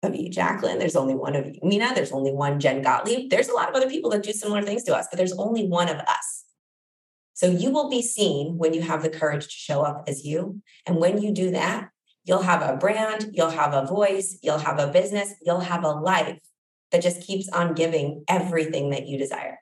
of 0.04 0.16
you, 0.16 0.30
Jacqueline. 0.30 0.80
There's 0.80 0.96
only 0.96 1.16
one 1.16 1.36
of 1.36 1.48
you, 1.48 1.60
Minna. 1.62 1.94
There's 1.94 2.12
only 2.12 2.32
one 2.32 2.60
Jen 2.60 2.82
Gottlieb. 2.82 3.30
There's 3.30 3.50
a 3.50 3.54
lot 3.54 3.70
of 3.70 3.76
other 3.76 3.90
people 3.90 4.10
that 4.12 4.24
do 4.24 4.32
similar 4.32 4.62
things 4.62 4.84
to 4.84 4.96
us, 4.96 5.08
but 5.12 5.18
there's 5.18 5.34
only 5.34 5.68
one 5.68 5.90
of 5.90 5.98
us. 5.98 6.46
So 7.34 7.48
you 7.48 7.72
will 7.72 7.90
be 7.90 8.02
seen 8.02 8.58
when 8.58 8.74
you 8.74 8.82
have 8.82 9.02
the 9.02 9.10
courage 9.10 9.46
to 9.46 9.52
show 9.52 9.82
up 9.82 10.04
as 10.08 10.26
you. 10.26 10.62
And 10.86 10.98
when 10.98 11.22
you 11.22 11.34
do 11.34 11.52
that, 11.52 11.90
you'll 12.26 12.42
have 12.42 12.62
a 12.62 12.78
brand, 12.78 13.32
you'll 13.34 13.50
have 13.50 13.74
a 13.74 13.86
voice, 13.86 14.38
you'll 14.42 14.58
have 14.58 14.80
a 14.80 14.88
business, 14.88 15.34
you'll 15.42 15.62
have 15.62 15.84
a 15.84 15.90
life 15.90 16.40
that 16.92 17.02
just 17.02 17.22
keeps 17.22 17.48
on 17.50 17.74
giving 17.74 18.24
everything 18.28 18.90
that 18.90 19.08
you 19.08 19.18
desire. 19.18 19.60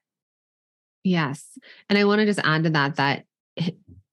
Yes. 1.03 1.57
And 1.89 1.97
I 1.97 2.05
want 2.05 2.19
to 2.19 2.25
just 2.25 2.39
add 2.43 2.63
to 2.63 2.69
that 2.71 2.95
that 2.95 3.25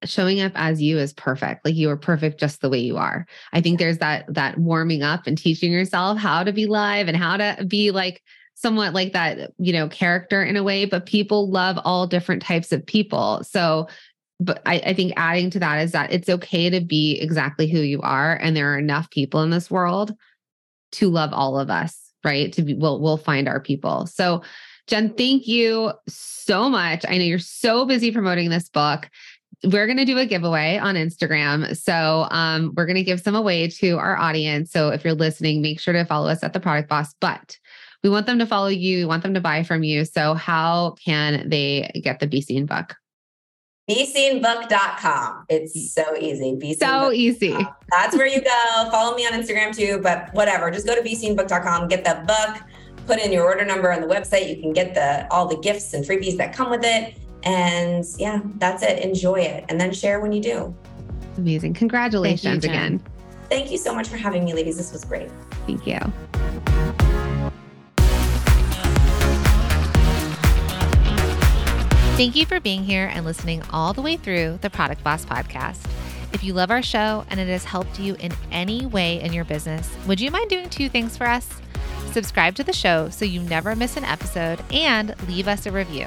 showing 0.04 0.40
up 0.40 0.52
as 0.54 0.80
you 0.82 0.98
is 0.98 1.12
perfect. 1.12 1.64
Like 1.64 1.74
you 1.74 1.90
are 1.90 1.96
perfect 1.96 2.40
just 2.40 2.60
the 2.60 2.70
way 2.70 2.78
you 2.78 2.96
are. 2.96 3.26
I 3.52 3.60
think 3.60 3.78
there's 3.78 3.98
that 3.98 4.32
that 4.32 4.58
warming 4.58 5.02
up 5.02 5.26
and 5.26 5.36
teaching 5.36 5.72
yourself 5.72 6.18
how 6.18 6.44
to 6.44 6.52
be 6.52 6.66
live 6.66 7.08
and 7.08 7.16
how 7.16 7.36
to 7.36 7.64
be 7.66 7.90
like 7.90 8.22
somewhat 8.54 8.94
like 8.94 9.12
that, 9.12 9.52
you 9.58 9.72
know, 9.72 9.88
character 9.88 10.42
in 10.42 10.56
a 10.56 10.62
way, 10.62 10.84
but 10.84 11.06
people 11.06 11.50
love 11.50 11.78
all 11.84 12.06
different 12.06 12.42
types 12.42 12.72
of 12.72 12.86
people. 12.86 13.42
So 13.44 13.88
but 14.40 14.60
I, 14.66 14.80
I 14.86 14.94
think 14.94 15.12
adding 15.16 15.50
to 15.50 15.58
that 15.60 15.80
is 15.82 15.92
that 15.92 16.12
it's 16.12 16.28
okay 16.28 16.68
to 16.68 16.80
be 16.80 17.18
exactly 17.20 17.68
who 17.68 17.78
you 17.78 18.00
are. 18.02 18.34
And 18.36 18.56
there 18.56 18.74
are 18.74 18.78
enough 18.78 19.08
people 19.10 19.42
in 19.42 19.50
this 19.50 19.70
world 19.70 20.14
to 20.92 21.08
love 21.08 21.32
all 21.32 21.58
of 21.58 21.70
us, 21.70 22.12
right? 22.24 22.52
To 22.52 22.62
be 22.62 22.74
we'll 22.74 23.00
we'll 23.00 23.16
find 23.16 23.48
our 23.48 23.60
people. 23.60 24.06
So 24.06 24.42
Jen, 24.86 25.14
thank 25.14 25.48
you 25.48 25.92
so 26.08 26.68
much. 26.68 27.04
I 27.08 27.16
know 27.16 27.24
you're 27.24 27.38
so 27.38 27.86
busy 27.86 28.12
promoting 28.12 28.50
this 28.50 28.68
book 28.68 29.08
we're 29.64 29.86
going 29.86 29.98
to 29.98 30.04
do 30.04 30.18
a 30.18 30.26
giveaway 30.26 30.78
on 30.78 30.94
Instagram. 30.94 31.76
So 31.76 32.26
um, 32.30 32.72
we're 32.76 32.86
going 32.86 32.96
to 32.96 33.02
give 33.02 33.20
some 33.20 33.34
away 33.34 33.68
to 33.68 33.98
our 33.98 34.16
audience. 34.16 34.70
So 34.70 34.90
if 34.90 35.04
you're 35.04 35.14
listening, 35.14 35.62
make 35.62 35.80
sure 35.80 35.94
to 35.94 36.04
follow 36.04 36.28
us 36.28 36.42
at 36.42 36.52
the 36.52 36.60
Product 36.60 36.88
Boss. 36.88 37.14
But 37.20 37.58
we 38.02 38.10
want 38.10 38.26
them 38.26 38.38
to 38.38 38.46
follow 38.46 38.68
you, 38.68 38.98
we 38.98 39.04
want 39.06 39.22
them 39.22 39.34
to 39.34 39.40
buy 39.40 39.62
from 39.62 39.82
you. 39.82 40.04
So 40.04 40.34
how 40.34 40.96
can 41.04 41.48
they 41.48 41.90
get 42.02 42.20
the 42.20 42.26
Be 42.26 42.40
Seen 42.40 42.66
book? 42.66 42.94
BeSeenBook.com. 43.90 45.44
It's 45.50 45.92
so 45.92 46.16
easy. 46.16 46.56
Be 46.58 46.72
so 46.72 47.12
easy. 47.12 47.54
That's 47.90 48.16
where 48.16 48.26
you 48.26 48.40
go. 48.40 48.88
Follow 48.90 49.14
me 49.14 49.26
on 49.26 49.32
Instagram 49.32 49.76
too, 49.76 50.00
but 50.02 50.32
whatever. 50.32 50.70
Just 50.70 50.86
go 50.86 50.94
to 50.94 51.02
BeSeenBook.com, 51.02 51.88
get 51.88 52.02
the 52.02 52.24
book, 52.26 52.62
put 53.06 53.18
in 53.18 53.30
your 53.30 53.44
order 53.44 53.64
number 53.64 53.92
on 53.92 54.00
the 54.00 54.06
website. 54.06 54.54
You 54.54 54.60
can 54.62 54.72
get 54.72 54.94
the 54.94 55.30
all 55.30 55.46
the 55.46 55.58
gifts 55.58 55.92
and 55.92 56.02
freebies 56.04 56.38
that 56.38 56.54
come 56.54 56.70
with 56.70 56.84
it 56.84 57.14
and 57.44 58.04
yeah, 58.18 58.40
that's 58.56 58.82
it. 58.82 58.98
Enjoy 59.00 59.40
it 59.40 59.64
and 59.68 59.80
then 59.80 59.92
share 59.92 60.20
when 60.20 60.32
you 60.32 60.42
do. 60.42 60.74
Amazing. 61.36 61.74
Congratulations 61.74 62.42
Thank 62.42 62.64
you, 62.64 62.70
again. 62.70 63.02
Thank 63.48 63.70
you 63.70 63.78
so 63.78 63.94
much 63.94 64.08
for 64.08 64.16
having 64.16 64.44
me, 64.44 64.54
ladies. 64.54 64.76
This 64.76 64.92
was 64.92 65.04
great. 65.04 65.30
Thank 65.66 65.86
you. 65.86 65.98
Thank 72.16 72.36
you 72.36 72.46
for 72.46 72.60
being 72.60 72.84
here 72.84 73.10
and 73.12 73.24
listening 73.24 73.62
all 73.70 73.92
the 73.92 74.00
way 74.00 74.16
through 74.16 74.58
the 74.62 74.70
Product 74.70 75.02
Boss 75.02 75.24
podcast. 75.24 75.84
If 76.32 76.44
you 76.44 76.54
love 76.54 76.70
our 76.70 76.82
show 76.82 77.24
and 77.28 77.40
it 77.40 77.48
has 77.48 77.64
helped 77.64 77.98
you 77.98 78.14
in 78.14 78.32
any 78.52 78.86
way 78.86 79.20
in 79.20 79.32
your 79.32 79.44
business, 79.44 79.90
would 80.06 80.20
you 80.20 80.30
mind 80.30 80.48
doing 80.48 80.70
two 80.70 80.88
things 80.88 81.16
for 81.16 81.26
us? 81.26 81.48
Subscribe 82.12 82.54
to 82.54 82.64
the 82.64 82.72
show 82.72 83.08
so 83.10 83.24
you 83.24 83.40
never 83.40 83.74
miss 83.74 83.96
an 83.96 84.04
episode 84.04 84.62
and 84.70 85.14
leave 85.26 85.48
us 85.48 85.66
a 85.66 85.72
review. 85.72 86.06